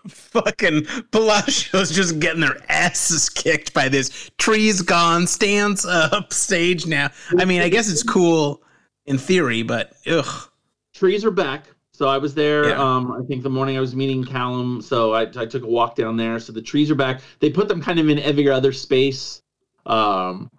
Fucking 0.07 0.87
Bellagio's 1.11 1.91
just 1.91 2.19
getting 2.19 2.41
their 2.41 2.57
asses 2.69 3.29
kicked 3.29 3.73
by 3.73 3.89
this 3.89 4.29
trees 4.37 4.81
gone, 4.81 5.27
stands 5.27 5.85
up 5.85 6.33
stage 6.33 6.85
now. 6.85 7.09
I 7.37 7.45
mean, 7.45 7.61
I 7.61 7.69
guess 7.69 7.89
it's 7.89 8.03
cool 8.03 8.61
in 9.05 9.17
theory, 9.17 9.63
but 9.63 9.93
ugh. 10.07 10.49
Trees 10.93 11.25
are 11.25 11.31
back. 11.31 11.67
So 11.97 12.07
I 12.07 12.19
was 12.19 12.35
there. 12.35 12.69
Yeah. 12.69 12.79
Um, 12.79 13.11
I 13.11 13.25
think 13.25 13.41
the 13.41 13.49
morning 13.49 13.75
I 13.75 13.79
was 13.79 13.95
meeting 13.95 14.23
Callum, 14.23 14.83
so 14.83 15.13
I, 15.13 15.21
I 15.21 15.47
took 15.47 15.63
a 15.63 15.67
walk 15.67 15.95
down 15.95 16.15
there. 16.15 16.39
So 16.39 16.53
the 16.53 16.61
trees 16.61 16.91
are 16.91 16.95
back. 16.95 17.21
They 17.39 17.49
put 17.49 17.67
them 17.67 17.81
kind 17.81 17.99
of 17.99 18.07
in 18.07 18.19
every 18.19 18.47
other 18.49 18.71
space, 18.71 19.41
um, 19.87 20.51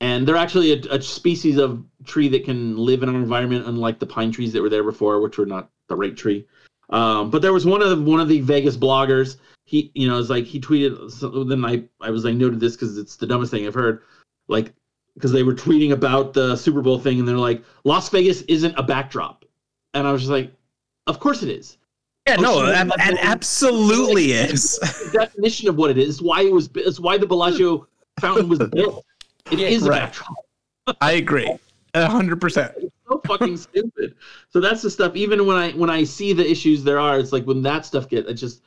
and 0.00 0.24
they're 0.24 0.36
actually 0.36 0.72
a, 0.72 0.94
a 0.94 1.02
species 1.02 1.58
of 1.58 1.84
tree 2.04 2.28
that 2.28 2.44
can 2.44 2.76
live 2.76 3.02
in 3.02 3.08
our 3.08 3.16
environment, 3.16 3.66
unlike 3.66 3.98
the 3.98 4.06
pine 4.06 4.30
trees 4.30 4.52
that 4.52 4.62
were 4.62 4.68
there 4.68 4.84
before, 4.84 5.20
which 5.20 5.36
were 5.36 5.46
not 5.46 5.68
the 5.88 5.96
right 5.96 6.16
tree. 6.16 6.46
Um, 6.90 7.30
but 7.30 7.42
there 7.42 7.52
was 7.52 7.64
one 7.66 7.82
of 7.82 7.90
the, 7.90 8.00
one 8.10 8.20
of 8.20 8.28
the 8.28 8.40
Vegas 8.40 8.76
bloggers. 8.76 9.36
He, 9.64 9.90
you 9.94 10.06
know, 10.08 10.18
is 10.18 10.28
like 10.30 10.44
he 10.44 10.60
tweeted. 10.60 11.10
So 11.10 11.44
then 11.44 11.64
I 11.64 11.84
I 12.00 12.10
was 12.10 12.24
like 12.24 12.34
noted 12.34 12.60
this 12.60 12.74
because 12.76 12.98
it's 12.98 13.16
the 13.16 13.26
dumbest 13.26 13.50
thing 13.50 13.66
I've 13.66 13.74
heard. 13.74 14.02
Like 14.48 14.72
because 15.14 15.32
they 15.32 15.42
were 15.42 15.54
tweeting 15.54 15.92
about 15.92 16.34
the 16.34 16.56
Super 16.56 16.82
Bowl 16.82 16.98
thing, 16.98 17.18
and 17.20 17.26
they're 17.28 17.36
like, 17.38 17.62
Las 17.84 18.08
Vegas 18.10 18.42
isn't 18.42 18.74
a 18.76 18.82
backdrop, 18.82 19.44
and 19.94 20.06
I 20.06 20.12
was 20.12 20.22
just 20.22 20.30
like, 20.30 20.52
of 21.06 21.20
course 21.20 21.42
it 21.42 21.48
is. 21.48 21.78
Yeah, 22.26 22.36
no, 22.36 22.54
Oh, 22.54 22.66
so 22.66 22.72
ab- 22.72 22.90
it 22.96 23.18
absolutely 23.22 24.32
is. 24.32 24.78
The 24.78 25.10
definition 25.20 25.68
of 25.68 25.76
what 25.76 25.90
it 25.90 25.98
is, 25.98 26.20
why 26.22 26.42
it 26.42 26.52
was, 26.52 26.68
it's 26.74 26.98
why 26.98 27.16
the 27.18 27.26
Bellagio 27.26 27.86
fountain 28.18 28.48
was 28.48 28.58
built. 28.58 29.04
It 29.52 29.60
is 29.60 29.86
a 29.86 29.90
Right. 29.90 30.00
backdrop. 30.00 30.34
I 31.00 31.12
agree, 31.12 31.54
a 31.94 32.08
hundred 32.08 32.40
percent. 32.40 32.72
So 33.08 33.20
fucking 33.26 33.56
stupid. 33.56 34.14
So 34.48 34.60
that's 34.60 34.82
the 34.82 34.90
stuff. 34.90 35.14
Even 35.16 35.46
when 35.46 35.56
I 35.56 35.72
when 35.72 35.90
I 35.90 36.04
see 36.04 36.32
the 36.32 36.48
issues 36.48 36.84
there 36.84 36.98
are, 36.98 37.18
it's 37.18 37.32
like 37.32 37.44
when 37.44 37.62
that 37.62 37.86
stuff 37.86 38.08
get 38.08 38.26
it 38.28 38.34
just 38.34 38.62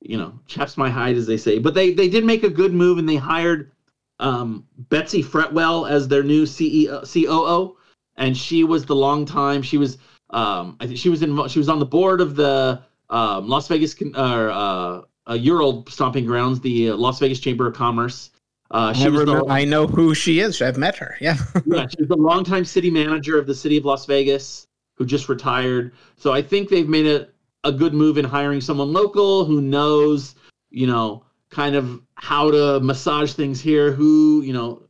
you 0.00 0.16
know 0.16 0.38
chaps 0.46 0.76
my 0.76 0.90
hide 0.90 1.16
as 1.16 1.26
they 1.26 1.36
say. 1.36 1.58
But 1.58 1.74
they 1.74 1.92
they 1.92 2.08
did 2.08 2.24
make 2.24 2.44
a 2.44 2.50
good 2.50 2.72
move 2.72 2.98
and 2.98 3.08
they 3.08 3.16
hired 3.16 3.72
um, 4.18 4.66
Betsy 4.88 5.22
Fretwell 5.22 5.88
as 5.88 6.08
their 6.08 6.22
new 6.22 6.44
CEO 6.44 7.02
COO, 7.10 7.76
and 8.16 8.36
she 8.36 8.64
was 8.64 8.84
the 8.84 8.96
long 8.96 9.24
time. 9.24 9.62
She 9.62 9.78
was 9.78 9.98
um, 10.30 10.76
I 10.80 10.86
think 10.86 10.98
she 10.98 11.08
was 11.08 11.22
in 11.22 11.48
she 11.48 11.58
was 11.58 11.68
on 11.68 11.78
the 11.78 11.86
board 11.86 12.20
of 12.20 12.36
the 12.36 12.82
um, 13.08 13.48
Las 13.48 13.68
Vegas 13.68 13.94
or 14.00 14.50
uh, 14.50 15.02
uh, 15.28 15.34
Ural 15.34 15.84
Stomping 15.88 16.24
Grounds, 16.24 16.60
the 16.60 16.92
Las 16.92 17.18
Vegas 17.18 17.40
Chamber 17.40 17.66
of 17.66 17.74
Commerce. 17.74 18.30
Uh, 18.70 18.92
she 18.92 19.06
I, 19.06 19.08
was 19.08 19.24
the, 19.24 19.44
I 19.48 19.64
know 19.64 19.86
who 19.86 20.14
she 20.14 20.40
is. 20.40 20.62
I've 20.62 20.78
met 20.78 20.96
her. 20.96 21.16
Yeah. 21.20 21.36
yeah, 21.66 21.86
she's 21.88 22.08
the 22.08 22.16
longtime 22.16 22.64
city 22.64 22.90
manager 22.90 23.38
of 23.38 23.46
the 23.46 23.54
city 23.54 23.76
of 23.76 23.84
Las 23.84 24.06
Vegas, 24.06 24.66
who 24.94 25.04
just 25.04 25.28
retired. 25.28 25.92
So 26.16 26.32
I 26.32 26.40
think 26.42 26.68
they've 26.68 26.88
made 26.88 27.06
a, 27.06 27.28
a 27.64 27.72
good 27.72 27.94
move 27.94 28.16
in 28.16 28.24
hiring 28.24 28.60
someone 28.60 28.92
local 28.92 29.44
who 29.44 29.60
knows, 29.60 30.36
you 30.70 30.86
know, 30.86 31.24
kind 31.50 31.74
of 31.74 32.00
how 32.14 32.50
to 32.50 32.78
massage 32.80 33.32
things 33.32 33.60
here, 33.60 33.90
who, 33.90 34.42
you 34.42 34.52
know, 34.52 34.82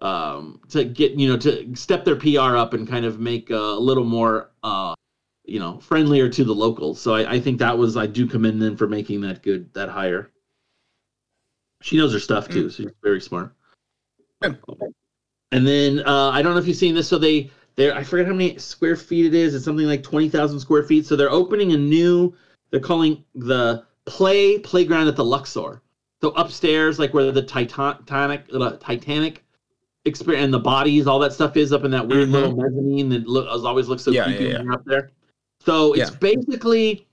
um, 0.00 0.60
to 0.70 0.84
get, 0.84 1.12
you 1.12 1.28
know, 1.28 1.38
to 1.38 1.74
step 1.76 2.04
their 2.04 2.16
PR 2.16 2.56
up 2.56 2.74
and 2.74 2.88
kind 2.88 3.04
of 3.04 3.20
make 3.20 3.50
a 3.50 3.56
little 3.56 4.04
more, 4.04 4.50
uh, 4.64 4.94
you 5.44 5.60
know, 5.60 5.78
friendlier 5.78 6.28
to 6.28 6.42
the 6.42 6.54
locals. 6.54 7.00
So 7.00 7.14
I, 7.14 7.34
I 7.34 7.40
think 7.40 7.60
that 7.60 7.78
was, 7.78 7.96
I 7.96 8.06
do 8.06 8.26
commend 8.26 8.60
them 8.60 8.76
for 8.76 8.88
making 8.88 9.20
that 9.20 9.42
good, 9.42 9.72
that 9.74 9.88
hire. 9.88 10.32
She 11.84 11.98
knows 11.98 12.14
her 12.14 12.18
stuff 12.18 12.48
too. 12.48 12.70
So 12.70 12.84
she's 12.84 12.92
very 13.02 13.20
smart. 13.20 13.52
And 14.40 15.66
then 15.66 16.00
uh, 16.06 16.30
I 16.30 16.40
don't 16.40 16.54
know 16.54 16.58
if 16.58 16.66
you've 16.66 16.78
seen 16.78 16.94
this. 16.94 17.06
So 17.06 17.18
they 17.18 17.50
they're 17.76 17.94
I 17.94 18.02
forget 18.02 18.24
how 18.26 18.32
many 18.32 18.56
square 18.56 18.96
feet 18.96 19.26
it 19.26 19.34
is. 19.34 19.54
It's 19.54 19.66
something 19.66 19.86
like 19.86 20.02
twenty 20.02 20.30
thousand 20.30 20.60
square 20.60 20.82
feet. 20.82 21.04
So 21.04 21.14
they're 21.14 21.30
opening 21.30 21.72
a 21.72 21.76
new. 21.76 22.34
They're 22.70 22.80
calling 22.80 23.22
the 23.34 23.84
Play 24.06 24.58
Playground 24.60 25.08
at 25.08 25.16
the 25.16 25.24
Luxor. 25.24 25.82
So 26.22 26.30
upstairs, 26.30 26.98
like 26.98 27.12
where 27.12 27.30
the 27.30 27.42
Titanic 27.42 28.46
uh, 28.54 28.76
Titanic 28.80 29.44
experience 30.06 30.44
and 30.46 30.54
the 30.54 30.60
bodies, 30.60 31.06
all 31.06 31.18
that 31.18 31.34
stuff 31.34 31.54
is 31.58 31.70
up 31.70 31.84
in 31.84 31.90
that 31.90 32.08
weird 32.08 32.30
Mhm. 32.30 32.32
little 32.32 32.56
mezzanine 32.56 33.10
that 33.10 33.28
look, 33.28 33.46
always 33.46 33.88
looks 33.88 34.02
so 34.04 34.10
Yeah, 34.10 34.24
creepy 34.24 34.44
yeah, 34.44 34.62
yeah. 34.64 34.72
up 34.72 34.86
there. 34.86 35.10
So 35.60 35.92
it's 35.92 36.10
basically 36.12 37.06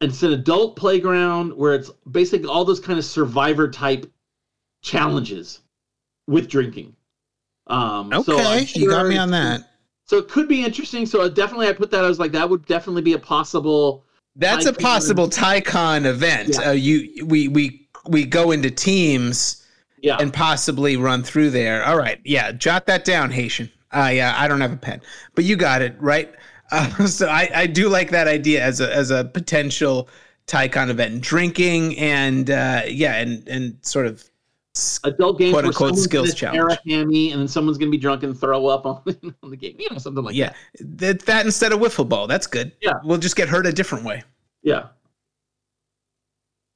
it's 0.00 0.22
an 0.22 0.32
adult 0.32 0.76
playground 0.76 1.52
where 1.54 1.74
it's 1.74 1.90
basically 2.10 2.48
all 2.48 2.64
those 2.64 2.80
kind 2.80 2.98
of 2.98 3.04
survivor 3.04 3.70
type 3.70 4.10
challenges 4.82 5.60
with 6.26 6.48
drinking. 6.48 6.94
Um, 7.66 8.10
so 8.24 8.38
I'm 8.38 8.62
Okay, 8.62 8.66
you 8.74 8.88
got 8.88 9.06
me 9.06 9.16
on 9.18 9.30
that. 9.30 9.62
So 10.06 10.18
it 10.18 10.28
could 10.28 10.48
be 10.48 10.64
interesting. 10.64 11.06
So 11.06 11.28
definitely, 11.28 11.68
I 11.68 11.72
put 11.72 11.90
that. 11.92 12.04
I 12.04 12.08
was 12.08 12.18
like, 12.18 12.32
that 12.32 12.48
would 12.48 12.66
definitely 12.66 13.02
be 13.02 13.12
a 13.12 13.18
possible. 13.18 14.04
That's 14.34 14.66
a 14.66 14.72
possible 14.72 15.28
Tycon 15.28 16.04
event. 16.04 16.50
Yeah. 16.50 16.70
Uh, 16.70 16.72
you 16.72 17.26
we 17.26 17.48
we 17.48 17.88
we 18.08 18.24
go 18.24 18.50
into 18.50 18.70
teams 18.70 19.66
Yeah, 20.00 20.16
and 20.18 20.32
possibly 20.32 20.96
run 20.96 21.22
through 21.22 21.50
there. 21.50 21.84
All 21.84 21.96
right, 21.96 22.20
yeah, 22.24 22.50
jot 22.52 22.86
that 22.86 23.04
down, 23.04 23.30
Haitian. 23.30 23.70
I 23.92 24.18
uh, 24.20 24.34
I 24.36 24.48
don't 24.48 24.60
have 24.60 24.72
a 24.72 24.76
pen, 24.76 25.00
but 25.34 25.44
you 25.44 25.56
got 25.56 25.82
it 25.82 25.94
right. 26.00 26.34
Uh, 26.70 27.06
so 27.06 27.28
I, 27.28 27.50
I 27.54 27.66
do 27.66 27.88
like 27.88 28.10
that 28.10 28.28
idea 28.28 28.62
as 28.62 28.80
a 28.80 28.94
as 28.94 29.10
a 29.10 29.24
potential 29.24 30.08
Tycon 30.46 30.88
event, 30.88 31.20
drinking 31.20 31.96
and 31.98 32.50
uh, 32.50 32.82
yeah, 32.86 33.16
and 33.16 33.46
and 33.48 33.76
sort 33.82 34.06
of 34.06 34.24
adult 35.04 35.38
games 35.38 35.52
quote, 35.52 35.64
unquote, 35.64 35.98
skills 35.98 36.34
challenge. 36.34 36.78
hammy, 36.86 37.32
and 37.32 37.40
then 37.40 37.48
someone's 37.48 37.78
gonna 37.78 37.90
be 37.90 37.98
drunk 37.98 38.22
and 38.22 38.38
throw 38.38 38.66
up 38.66 38.86
on, 38.86 39.02
on 39.42 39.50
the 39.50 39.56
game. 39.56 39.76
You 39.78 39.88
know, 39.90 39.98
something 39.98 40.24
like 40.24 40.34
yeah 40.34 40.52
that. 40.78 40.98
that 40.98 41.20
that 41.26 41.46
instead 41.46 41.72
of 41.72 41.80
wiffle 41.80 42.08
ball. 42.08 42.26
That's 42.26 42.46
good. 42.46 42.72
Yeah. 42.80 42.94
we'll 43.04 43.18
just 43.18 43.36
get 43.36 43.48
hurt 43.48 43.66
a 43.66 43.72
different 43.72 44.04
way. 44.04 44.22
Yeah. 44.62 44.88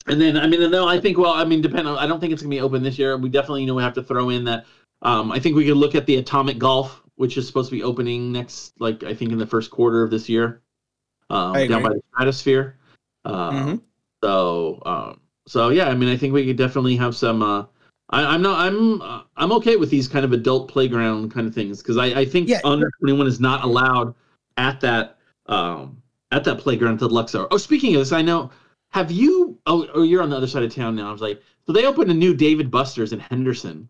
And 0.07 0.21
then 0.21 0.37
I 0.37 0.47
mean 0.47 0.71
no, 0.71 0.87
I 0.87 1.01
think 1.01 1.19
well, 1.19 1.33
I 1.33 1.45
mean 1.45 1.61
depend 1.61 1.89
on 1.89 1.97
I 1.99 2.07
don't 2.07 2.21
think 2.21 2.33
it's 2.33 2.43
gonna 2.43 2.51
be 2.51 2.61
open 2.61 2.83
this 2.83 2.99
year. 2.99 3.17
We 3.17 3.29
definitely 3.29 3.63
you 3.63 3.67
know 3.67 3.75
we 3.75 3.83
have 3.83 3.95
to 3.95 4.03
throw 4.03 4.31
in 4.31 4.45
that 4.45 4.67
um 5.03 5.33
I 5.33 5.39
think 5.39 5.57
we 5.57 5.65
could 5.65 5.77
look 5.77 5.95
at 5.95 6.07
the 6.07 6.17
atomic 6.17 6.59
golf, 6.59 7.03
which 7.17 7.37
is 7.37 7.47
supposed 7.47 7.71
to 7.71 7.77
be 7.77 7.83
opening 7.83 8.33
next 8.33 8.73
like 8.81 9.05
I 9.05 9.15
think 9.15 9.33
in 9.33 9.39
the 9.39 9.47
first 9.47 9.71
quarter 9.71 10.03
of 10.03 10.11
this 10.11 10.29
year. 10.29 10.61
Um 11.31 11.55
down 11.69 11.83
by 11.83 11.89
the 11.91 12.03
stratosphere. 12.13 12.77
Um 13.25 13.55
Mhm. 13.55 13.81
so 14.23 14.83
um 14.87 15.21
so 15.47 15.69
yeah, 15.71 15.89
I 15.89 15.95
mean 15.95 16.09
I 16.09 16.17
think 16.17 16.33
we 16.35 16.47
could 16.47 16.57
definitely 16.57 16.97
have 16.97 17.17
some 17.17 17.43
uh 17.43 17.65
I, 18.11 18.23
I'm 18.35 18.43
not. 18.43 18.61
I'm. 18.61 19.01
Uh, 19.01 19.23
I'm 19.39 19.51
okay 19.53 19.77
with 19.77 19.89
these 19.89 20.07
kind 20.09 20.27
of 20.27 20.33
adult 20.35 20.69
playground 20.71 21.33
kind 21.33 21.47
of 21.49 21.55
things 21.55 21.81
because 21.81 21.97
I, 21.97 22.07
I 22.21 22.25
think 22.27 22.51
Yeah. 22.51 22.61
under 22.63 22.91
21 23.01 23.27
is 23.27 23.41
not 23.41 23.65
allowed 23.65 24.15
at 24.59 24.79
that 24.83 25.17
um 25.47 26.03
at 26.31 26.45
that 26.45 26.59
playground 26.59 26.95
at 26.95 27.01
the 27.01 27.09
Luxor. 27.09 27.47
Oh, 27.51 27.57
speaking 27.57 27.95
of 27.95 28.03
this, 28.03 28.13
I 28.13 28.21
know. 28.21 28.51
Have 28.91 29.11
you? 29.11 29.59
Oh, 29.67 29.89
oh, 29.95 30.03
you're 30.03 30.23
on 30.23 30.29
the 30.29 30.37
other 30.37 30.47
side 30.47 30.63
of 30.63 30.73
town 30.73 30.95
now. 30.97 31.09
I 31.09 31.13
was 31.13 31.23
like, 31.23 31.43
so 31.67 31.73
they 31.73 31.87
opened 31.87 32.11
a 32.11 32.15
new 32.15 32.35
Dave 32.37 32.61
and 32.61 32.71
Buster's 32.71 33.15
in 33.15 33.21
Henderson, 33.21 33.89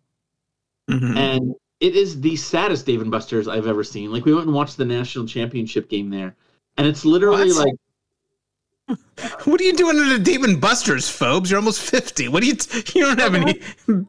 Mhm. 0.89 1.17
and 1.17 1.53
it 1.79 1.95
is 1.95 2.21
the 2.21 2.35
saddest 2.35 2.85
Dave 2.85 3.01
and 3.01 3.11
Buster's 3.11 3.47
I've 3.47 3.67
ever 3.67 3.83
seen. 3.83 4.11
Like 4.11 4.25
we 4.25 4.33
went 4.33 4.45
and 4.47 4.55
watched 4.55 4.77
the 4.77 4.85
national 4.85 5.27
championship 5.27 5.89
game 5.89 6.09
there, 6.09 6.35
and 6.77 6.87
it's 6.87 7.05
literally 7.05 7.51
What? 7.51 7.67
like 7.67 7.75
What 9.45 9.59
are 9.59 9.63
you 9.63 9.73
doing 9.73 9.97
at 9.99 10.11
a 10.15 10.19
Dave 10.19 10.43
and 10.43 10.61
Buster's, 10.61 11.05
Fobes? 11.09 11.49
You're 11.49 11.59
almost 11.59 11.81
fifty. 11.81 12.27
What 12.27 12.41
do 12.41 12.47
you? 12.47 12.55
T- 12.55 12.99
you 12.99 13.05
don't 13.05 13.19
have 13.19 13.33
any 13.35 13.61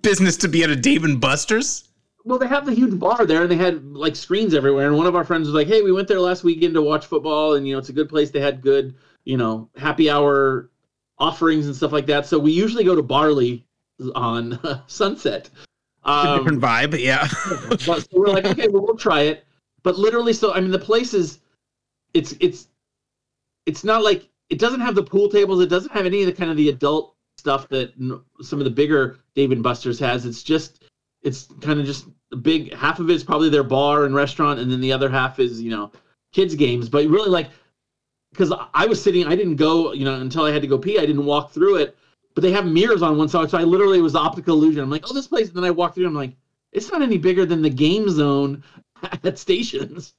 business 0.03 0.37
to 0.39 0.49
be 0.49 0.63
at 0.65 0.71
a 0.71 0.77
Dave 0.77 1.05
and 1.05 1.21
Buster's. 1.21 1.85
well, 2.25 2.39
they 2.39 2.47
have 2.49 2.67
the 2.67 2.75
huge 2.75 2.99
bar 2.99 3.25
there, 3.25 3.43
and 3.43 3.51
they 3.51 3.57
had 3.57 3.85
like 3.85 4.17
screens 4.17 4.53
everywhere. 4.55 4.87
And 4.89 4.97
one 4.97 5.07
of 5.07 5.15
our 5.17 5.25
friends 5.25 5.47
was 5.47 5.55
like, 5.55 5.67
"Hey, 5.69 5.81
we 5.83 5.93
went 5.93 6.09
there 6.09 6.21
last 6.21 6.45
weekend 6.45 6.75
to 6.75 6.83
watch 6.83 7.07
football, 7.07 7.55
and 7.55 7.67
you 7.67 7.73
know, 7.73 7.79
it's 7.79 7.89
a 7.89 7.93
good 7.95 8.09
place. 8.09 8.31
They 8.31 8.41
had 8.41 8.61
good, 8.61 8.95
you 9.25 9.37
know, 9.39 9.71
happy 9.77 10.11
hour 10.11 10.71
offerings 11.19 11.67
and 11.67 11.75
stuff 11.75 11.93
like 11.93 12.07
that. 12.07 12.27
So 12.27 12.39
we 12.39 12.53
usually 12.53 12.85
go 12.85 12.95
to 12.95 13.03
Barley 13.03 13.67
on 14.15 14.59
Sunset. 14.87 15.49
Um, 16.07 16.39
different 16.39 16.63
vibe. 16.63 16.99
Yeah. 16.99 17.29
but 17.69 18.01
so 18.01 18.07
we're 18.13 18.29
like, 18.29 18.47
okay, 18.47 18.69
well, 18.69 18.83
we'll 18.83 18.97
try 18.97 19.23
it. 19.23 19.45
But 19.83 19.99
literally, 19.99 20.33
so 20.33 20.55
I 20.55 20.61
mean, 20.61 20.71
the 20.71 20.79
place 20.79 21.13
is, 21.13 21.41
it's 22.15 22.35
it's, 22.41 22.69
it's 23.67 23.85
not 23.85 24.03
like 24.03 24.29
it 24.49 24.59
doesn't 24.59 24.81
have 24.81 24.95
the 24.95 25.03
pool 25.03 25.29
tables. 25.29 25.61
It 25.61 25.69
doesn't 25.69 25.93
have 25.93 26.07
any 26.07 26.23
of 26.23 26.27
the 26.27 26.33
kind 26.33 26.51
of 26.51 26.57
the 26.57 26.69
adult 26.69 27.17
stuff 27.39 27.69
that 27.69 27.93
n- 28.01 28.21
some 28.41 28.61
of 28.61 28.65
the 28.65 28.71
bigger 28.71 29.19
Dave 29.35 29.53
and 29.53 29.63
Buster's 29.63 29.99
has. 29.99 30.25
It's 30.25 30.43
just, 30.43 30.85
it's 31.23 31.49
kind 31.61 31.81
of 31.81 31.87
just 31.87 32.07
a 32.33 32.37
big. 32.37 32.73
Half 32.73 33.01
of 33.01 33.11
it's 33.11 33.25
probably 33.25 33.49
their 33.49 33.65
bar 33.65 34.05
and 34.05 34.15
restaurant, 34.15 34.61
and 34.61 34.71
then 34.71 34.81
the 34.81 34.93
other 34.93 35.11
half 35.11 35.41
is 35.41 35.61
you 35.61 35.71
know 35.71 35.91
kids 36.33 36.55
games. 36.55 36.89
But 36.89 37.07
really, 37.07 37.31
like, 37.31 37.51
because 38.31 38.53
I 38.75 38.87
was 38.87 39.03
sitting, 39.03 39.27
I 39.27 39.35
didn't 39.35 39.57
go, 39.57 39.93
you 39.93 40.05
know, 40.05 40.21
until 40.21 40.45
I 40.45 40.53
had 40.53 40.63
to 40.63 40.69
go 40.69 40.79
pee. 40.79 40.99
I 40.99 41.07
didn't 41.07 41.25
walk 41.25 41.51
through 41.51 41.77
it. 41.77 41.97
But 42.37 42.43
they 42.43 42.53
have 42.53 42.67
mirrors 42.67 43.01
on 43.01 43.17
one 43.17 43.31
side, 43.31 43.49
so 43.49 43.57
I 43.57 43.63
literally 43.63 43.99
it 43.99 44.03
was 44.03 44.13
the 44.13 44.19
optical 44.19 44.57
illusion. 44.57 44.83
I'm 44.83 44.91
like, 44.91 45.07
oh, 45.09 45.15
this 45.15 45.27
place. 45.27 45.49
And 45.49 45.57
then 45.57 45.65
I 45.65 45.71
walked 45.71 45.95
through. 45.95 46.07
I'm 46.07 46.15
like, 46.15 46.37
it's 46.71 46.93
not 46.93 47.01
any 47.01 47.17
bigger 47.17 47.47
than 47.47 47.63
the 47.63 47.71
game 47.71 48.11
zone 48.11 48.63
at 49.25 49.39
stations. 49.39 50.13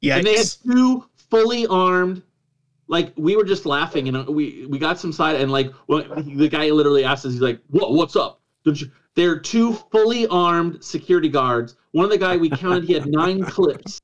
Yeah. 0.00 0.18
And 0.18 0.26
they 0.26 0.36
had 0.36 0.46
two 0.64 1.04
fully 1.30 1.66
armed. 1.66 2.22
Like 2.86 3.12
we 3.16 3.34
were 3.34 3.42
just 3.42 3.66
laughing, 3.66 4.06
and 4.06 4.16
uh, 4.16 4.24
we 4.30 4.66
we 4.66 4.78
got 4.78 5.00
some 5.00 5.12
side, 5.12 5.40
and 5.40 5.50
like 5.50 5.72
well, 5.88 6.04
the 6.14 6.48
guy 6.48 6.70
literally 6.70 7.04
asked 7.04 7.26
us, 7.26 7.32
he's 7.32 7.40
like, 7.40 7.58
"What? 7.70 7.94
What's 7.94 8.14
up?" 8.14 8.40
They're 9.14 9.40
two 9.40 9.72
fully 9.90 10.28
armed 10.28 10.84
security 10.84 11.28
guards. 11.28 11.74
One 11.90 12.04
of 12.04 12.10
the 12.10 12.18
guy 12.18 12.36
we 12.36 12.50
counted, 12.50 12.84
he 12.84 12.92
had 12.92 13.06
nine 13.06 13.42
clips 13.44 14.00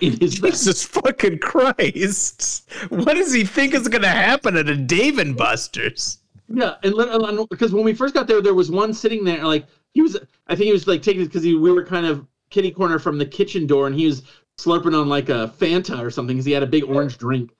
in 0.00 0.18
his 0.18 0.34
vest. 0.38 0.64
Jesus 0.64 0.84
fucking 0.84 1.38
Christ! 1.38 2.70
What 2.88 3.14
does 3.14 3.32
he 3.32 3.44
think 3.44 3.74
is 3.74 3.88
going 3.88 4.02
to 4.02 4.08
happen 4.08 4.56
at 4.56 4.68
a 4.68 4.76
Dave 4.76 5.18
and 5.18 5.36
Buster's? 5.36 6.18
Yeah, 6.48 6.74
and 6.82 7.48
because 7.50 7.72
when 7.72 7.84
we 7.84 7.94
first 7.94 8.14
got 8.14 8.28
there, 8.28 8.40
there 8.40 8.54
was 8.54 8.70
one 8.70 8.94
sitting 8.94 9.24
there. 9.24 9.44
Like 9.44 9.66
he 9.94 10.02
was, 10.02 10.16
I 10.46 10.54
think 10.54 10.66
he 10.66 10.72
was 10.72 10.86
like 10.86 11.02
taking 11.02 11.24
because 11.24 11.42
we 11.42 11.56
were 11.56 11.84
kind 11.84 12.06
of 12.06 12.26
kitty 12.50 12.70
corner 12.70 12.98
from 12.98 13.18
the 13.18 13.26
kitchen 13.26 13.66
door, 13.66 13.86
and 13.86 13.96
he 13.96 14.06
was 14.06 14.22
slurping 14.58 14.98
on 14.98 15.08
like 15.08 15.28
a 15.28 15.52
Fanta 15.58 15.98
or 15.98 16.10
something 16.10 16.36
because 16.36 16.46
he 16.46 16.52
had 16.52 16.62
a 16.62 16.66
big 16.66 16.84
orange 16.84 17.18
drink. 17.18 17.50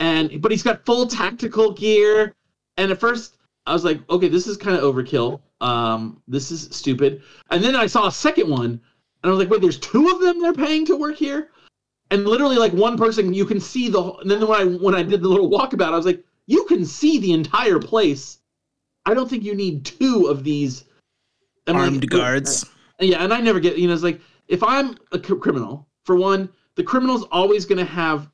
And 0.00 0.42
but 0.42 0.50
he's 0.50 0.62
got 0.62 0.84
full 0.84 1.06
tactical 1.06 1.72
gear. 1.72 2.34
And 2.76 2.92
at 2.92 3.00
first, 3.00 3.38
I 3.66 3.72
was 3.72 3.84
like, 3.84 4.00
okay, 4.10 4.28
this 4.28 4.46
is 4.46 4.56
kind 4.56 4.76
of 4.76 4.82
overkill. 4.82 5.40
Um, 5.62 6.22
this 6.28 6.50
is 6.50 6.68
stupid. 6.70 7.22
And 7.50 7.64
then 7.64 7.74
I 7.74 7.86
saw 7.86 8.06
a 8.06 8.12
second 8.12 8.50
one, 8.50 8.70
and 8.70 8.80
I 9.24 9.28
was 9.30 9.38
like, 9.38 9.48
wait, 9.48 9.62
there's 9.62 9.78
two 9.78 10.08
of 10.10 10.20
them 10.20 10.40
they're 10.40 10.52
paying 10.52 10.84
to 10.86 10.96
work 10.96 11.16
here. 11.16 11.48
And 12.10 12.24
literally, 12.24 12.56
like 12.56 12.72
one 12.72 12.96
person, 12.96 13.34
you 13.34 13.44
can 13.44 13.60
see 13.60 13.88
the. 13.88 14.00
And 14.00 14.30
then 14.30 14.46
when 14.46 14.60
I 14.60 14.64
when 14.64 14.94
I 14.94 15.02
did 15.02 15.22
the 15.22 15.28
little 15.28 15.50
walkabout, 15.50 15.92
I 15.92 15.96
was 15.96 16.06
like, 16.06 16.24
you 16.46 16.64
can 16.64 16.84
see 16.84 17.18
the 17.18 17.32
entire 17.32 17.78
place. 17.78 18.38
I 19.04 19.14
don't 19.14 19.28
think 19.28 19.44
you 19.44 19.54
need 19.54 19.84
two 19.84 20.26
of 20.26 20.44
these 20.44 20.84
I'm 21.66 21.74
like, 21.74 21.84
Armed 21.84 22.10
guards. 22.10 22.64
yeah, 23.00 23.22
and 23.22 23.32
I 23.32 23.40
never 23.40 23.60
get 23.60 23.76
you 23.76 23.88
know 23.88 23.94
it's 23.94 24.02
like 24.02 24.20
if 24.48 24.62
I'm 24.62 24.96
a 25.12 25.18
criminal, 25.18 25.88
for 26.04 26.16
one, 26.16 26.48
the 26.76 26.84
criminal's 26.84 27.24
always 27.32 27.66
going 27.66 27.78
to 27.78 27.92
have 27.92 28.30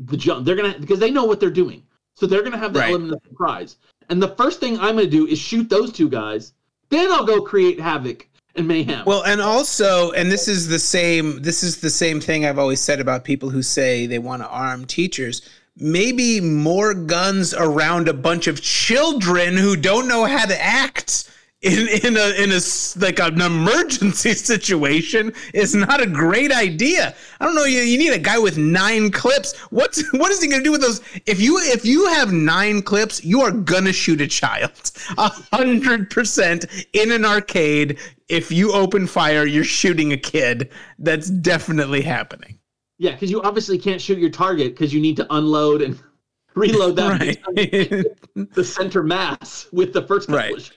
the 0.00 0.16
jump. 0.16 0.44
They're 0.44 0.56
gonna 0.56 0.78
because 0.78 0.98
they 0.98 1.10
know 1.10 1.24
what 1.24 1.38
they're 1.38 1.50
doing, 1.50 1.84
so 2.16 2.26
they're 2.26 2.42
gonna 2.42 2.58
have 2.58 2.72
the 2.72 2.80
Right. 2.80 2.90
element 2.90 3.12
of 3.12 3.20
surprise. 3.28 3.76
And 4.08 4.20
the 4.22 4.34
first 4.36 4.60
thing 4.60 4.78
I'm 4.78 4.96
going 4.96 5.06
to 5.06 5.10
do 5.10 5.26
is 5.26 5.38
shoot 5.38 5.68
those 5.68 5.92
two 5.92 6.08
guys. 6.08 6.54
Then 6.90 7.10
I'll 7.10 7.24
go 7.24 7.40
create 7.40 7.80
havoc 7.80 8.28
and 8.54 8.68
mayhem. 8.68 9.04
Well, 9.06 9.22
and 9.24 9.40
also, 9.40 10.12
and 10.12 10.30
this 10.30 10.48
is 10.48 10.68
the 10.68 10.78
same. 10.78 11.42
This 11.42 11.62
is 11.62 11.80
the 11.80 11.90
same 11.90 12.20
thing 12.20 12.44
I've 12.44 12.58
always 12.58 12.80
said 12.80 13.00
about 13.00 13.24
people 13.24 13.50
who 13.50 13.62
say 13.62 14.06
they 14.06 14.18
want 14.18 14.42
to 14.42 14.48
arm 14.48 14.84
teachers. 14.84 15.42
Maybe 15.76 16.40
more 16.40 16.92
guns 16.92 17.54
around 17.54 18.08
a 18.08 18.12
bunch 18.12 18.46
of 18.46 18.60
children 18.60 19.56
who 19.56 19.74
don't 19.74 20.06
know 20.06 20.24
how 20.24 20.44
to 20.44 20.62
act 20.62 21.31
in 21.62 21.88
in 21.88 22.16
a 22.16 22.30
in 22.42 22.50
a 22.50 22.60
like 22.98 23.20
an 23.20 23.40
emergency 23.40 24.32
situation 24.34 25.32
is 25.54 25.74
not 25.74 26.02
a 26.02 26.06
great 26.06 26.50
idea. 26.52 27.14
I 27.40 27.44
don't 27.44 27.54
know. 27.54 27.64
You, 27.64 27.80
you 27.80 27.98
need 27.98 28.12
a 28.12 28.18
guy 28.18 28.38
with 28.38 28.58
nine 28.58 29.10
clips. 29.10 29.56
What's 29.70 30.02
what 30.12 30.30
is 30.32 30.42
he 30.42 30.48
gonna 30.48 30.64
do 30.64 30.72
with 30.72 30.80
those? 30.80 31.00
If 31.26 31.40
you 31.40 31.58
if 31.58 31.84
you 31.84 32.06
have 32.08 32.32
nine 32.32 32.82
clips, 32.82 33.24
you 33.24 33.40
are 33.42 33.52
gonna 33.52 33.92
shoot 33.92 34.20
a 34.20 34.26
child. 34.26 34.72
A 35.18 35.28
hundred 35.52 36.10
percent 36.10 36.66
in 36.92 37.12
an 37.12 37.24
arcade. 37.24 37.98
If 38.28 38.50
you 38.50 38.72
open 38.72 39.06
fire, 39.06 39.46
you're 39.46 39.62
shooting 39.64 40.12
a 40.12 40.16
kid. 40.16 40.70
That's 40.98 41.28
definitely 41.30 42.02
happening. 42.02 42.58
Yeah, 42.98 43.12
because 43.12 43.30
you 43.30 43.42
obviously 43.42 43.78
can't 43.78 44.00
shoot 44.00 44.18
your 44.18 44.30
target 44.30 44.72
because 44.74 44.92
you 44.94 45.00
need 45.00 45.16
to 45.16 45.26
unload 45.34 45.82
and 45.82 45.98
reload 46.54 46.96
that 46.96 47.20
Right. 47.20 48.54
the 48.54 48.64
center 48.64 49.02
mass 49.02 49.68
with 49.72 49.92
the 49.92 50.02
first 50.02 50.28
Right. 50.28 50.70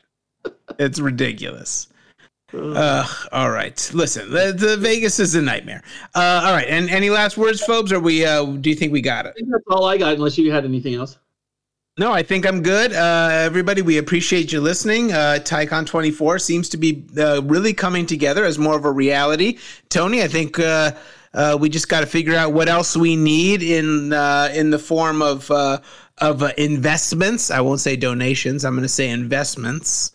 It's 0.79 0.99
ridiculous. 0.99 1.87
Uh, 2.53 3.07
all 3.31 3.51
right. 3.51 3.91
Listen, 3.93 4.31
the, 4.31 4.53
the 4.57 4.77
Vegas 4.77 5.19
is 5.19 5.35
a 5.35 5.41
nightmare. 5.41 5.83
Uh, 6.13 6.41
all 6.45 6.53
right. 6.53 6.67
And 6.67 6.89
any 6.89 7.09
last 7.09 7.37
words, 7.37 7.61
Fobes? 7.65 7.91
Or 7.91 7.99
we? 7.99 8.25
Uh, 8.25 8.45
do 8.45 8.69
you 8.69 8.75
think 8.75 8.93
we 8.93 9.01
got 9.01 9.25
it? 9.25 9.29
I 9.29 9.33
think 9.33 9.49
that's 9.51 9.63
all 9.69 9.85
I 9.85 9.97
got, 9.97 10.13
unless 10.13 10.37
you 10.37 10.51
had 10.51 10.65
anything 10.65 10.95
else. 10.95 11.17
No, 11.97 12.11
I 12.11 12.23
think 12.23 12.45
I'm 12.45 12.61
good. 12.61 12.91
Uh, 12.91 13.29
everybody, 13.31 13.81
we 13.81 13.97
appreciate 13.97 14.51
you 14.51 14.59
listening. 14.59 15.13
Uh, 15.13 15.39
Tycon 15.41 15.85
24 15.85 16.39
seems 16.39 16.67
to 16.69 16.77
be 16.77 17.05
uh, 17.17 17.41
really 17.43 17.73
coming 17.73 18.05
together 18.05 18.43
as 18.43 18.59
more 18.59 18.75
of 18.75 18.83
a 18.83 18.91
reality. 18.91 19.59
Tony, 19.87 20.21
I 20.21 20.27
think 20.27 20.59
uh, 20.59 20.91
uh, 21.33 21.57
we 21.59 21.69
just 21.69 21.87
got 21.87 22.01
to 22.01 22.05
figure 22.05 22.35
out 22.35 22.51
what 22.51 22.67
else 22.67 22.97
we 22.97 23.15
need 23.15 23.63
in 23.63 24.11
uh, 24.11 24.49
in 24.53 24.71
the 24.71 24.79
form 24.79 25.21
of 25.21 25.49
uh, 25.49 25.79
of 26.17 26.43
uh, 26.43 26.51
investments. 26.57 27.49
I 27.51 27.61
won't 27.61 27.79
say 27.79 27.95
donations. 27.95 28.65
I'm 28.65 28.73
going 28.73 28.83
to 28.83 28.89
say 28.89 29.09
investments. 29.09 30.11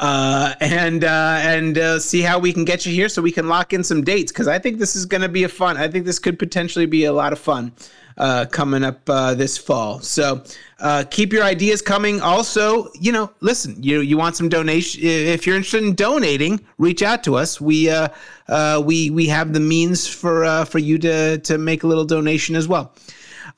Uh, 0.00 0.54
and 0.60 1.02
uh, 1.02 1.38
and 1.42 1.76
uh, 1.76 1.98
see 1.98 2.20
how 2.20 2.38
we 2.38 2.52
can 2.52 2.64
get 2.64 2.86
you 2.86 2.92
here 2.92 3.08
so 3.08 3.20
we 3.20 3.32
can 3.32 3.48
lock 3.48 3.72
in 3.72 3.82
some 3.82 4.04
dates 4.04 4.30
because 4.30 4.46
I 4.46 4.58
think 4.58 4.78
this 4.78 4.94
is 4.94 5.04
going 5.06 5.22
to 5.22 5.28
be 5.28 5.42
a 5.42 5.48
fun. 5.48 5.76
I 5.76 5.88
think 5.88 6.04
this 6.04 6.20
could 6.20 6.38
potentially 6.38 6.86
be 6.86 7.04
a 7.04 7.12
lot 7.12 7.32
of 7.32 7.40
fun 7.40 7.72
uh, 8.18 8.46
coming 8.50 8.84
up 8.84 9.00
uh, 9.08 9.34
this 9.34 9.56
fall. 9.56 10.00
So 10.00 10.42
uh, 10.80 11.04
keep 11.10 11.32
your 11.32 11.44
ideas 11.44 11.80
coming. 11.80 12.20
Also, 12.20 12.90
you 13.00 13.12
know, 13.12 13.30
listen, 13.40 13.82
you 13.82 14.00
you 14.00 14.18
want 14.18 14.36
some 14.36 14.48
donation? 14.48 15.00
If 15.02 15.46
you're 15.46 15.56
interested 15.56 15.84
in 15.84 15.94
donating, 15.94 16.60
reach 16.78 17.02
out 17.02 17.24
to 17.24 17.36
us. 17.36 17.60
We 17.60 17.88
uh, 17.88 18.08
uh, 18.48 18.82
we 18.84 19.10
we 19.10 19.26
have 19.28 19.52
the 19.52 19.60
means 19.60 20.06
for 20.06 20.44
uh, 20.44 20.64
for 20.64 20.78
you 20.78 20.98
to 20.98 21.38
to 21.38 21.58
make 21.58 21.82
a 21.82 21.86
little 21.86 22.04
donation 22.04 22.56
as 22.56 22.68
well. 22.68 22.92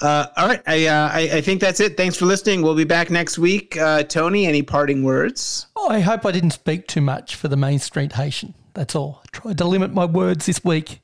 Uh, 0.00 0.26
all 0.36 0.48
right, 0.48 0.62
I, 0.66 0.86
uh, 0.86 1.10
I 1.12 1.20
I 1.34 1.40
think 1.42 1.60
that's 1.60 1.78
it. 1.80 1.96
Thanks 1.96 2.16
for 2.16 2.24
listening. 2.24 2.62
We'll 2.62 2.74
be 2.74 2.84
back 2.84 3.10
next 3.10 3.38
week. 3.38 3.76
Uh, 3.76 4.02
Tony, 4.02 4.46
any 4.46 4.62
parting 4.62 5.02
words? 5.02 5.66
Oh, 5.76 5.88
I 5.88 6.00
hope 6.00 6.24
I 6.24 6.32
didn't 6.32 6.52
speak 6.52 6.86
too 6.86 7.02
much 7.02 7.36
for 7.36 7.48
the 7.48 7.56
Main 7.56 7.78
Street 7.78 8.12
Haitian. 8.12 8.54
That's 8.74 8.94
all. 8.94 9.20
I 9.24 9.28
tried 9.32 9.58
to 9.58 9.64
limit 9.64 9.92
my 9.92 10.06
words 10.06 10.46
this 10.46 10.64
week. 10.64 11.00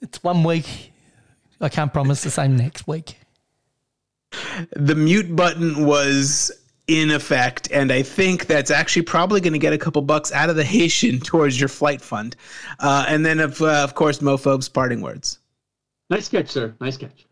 It's 0.00 0.22
one 0.22 0.44
week. 0.44 0.92
I 1.60 1.68
can't 1.68 1.92
promise 1.92 2.22
the 2.22 2.30
same 2.30 2.56
next 2.56 2.86
week. 2.86 3.18
the 4.76 4.94
mute 4.94 5.34
button 5.34 5.86
was 5.86 6.52
in 6.86 7.10
effect, 7.10 7.68
and 7.72 7.90
I 7.90 8.02
think 8.02 8.46
that's 8.46 8.70
actually 8.70 9.02
probably 9.02 9.40
going 9.40 9.54
to 9.54 9.58
get 9.58 9.72
a 9.72 9.78
couple 9.78 10.02
bucks 10.02 10.30
out 10.32 10.50
of 10.50 10.56
the 10.56 10.64
Haitian 10.64 11.18
towards 11.20 11.58
your 11.58 11.68
flight 11.68 12.02
fund. 12.02 12.36
Uh, 12.78 13.06
and 13.08 13.24
then, 13.24 13.40
of, 13.40 13.60
uh, 13.62 13.82
of 13.82 13.94
course, 13.94 14.18
Mophobes 14.18 14.70
parting 14.70 15.00
words. 15.00 15.38
Nice 16.10 16.28
catch, 16.28 16.50
sir. 16.50 16.74
Nice 16.80 16.96
catch. 16.96 17.26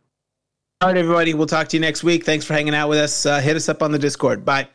All 0.83 0.89
right, 0.89 0.97
everybody. 0.97 1.33
We'll 1.33 1.47
talk 1.47 1.69
to 1.69 1.77
you 1.77 1.81
next 1.81 2.03
week. 2.03 2.25
Thanks 2.25 2.45
for 2.45 2.55
hanging 2.55 2.75
out 2.75 2.89
with 2.89 2.99
us. 2.99 3.25
Uh, 3.25 3.39
hit 3.41 3.55
us 3.55 3.69
up 3.69 3.85
on 3.85 3.93
the 3.93 4.01
Discord. 4.01 4.45
Bye. 4.45 4.67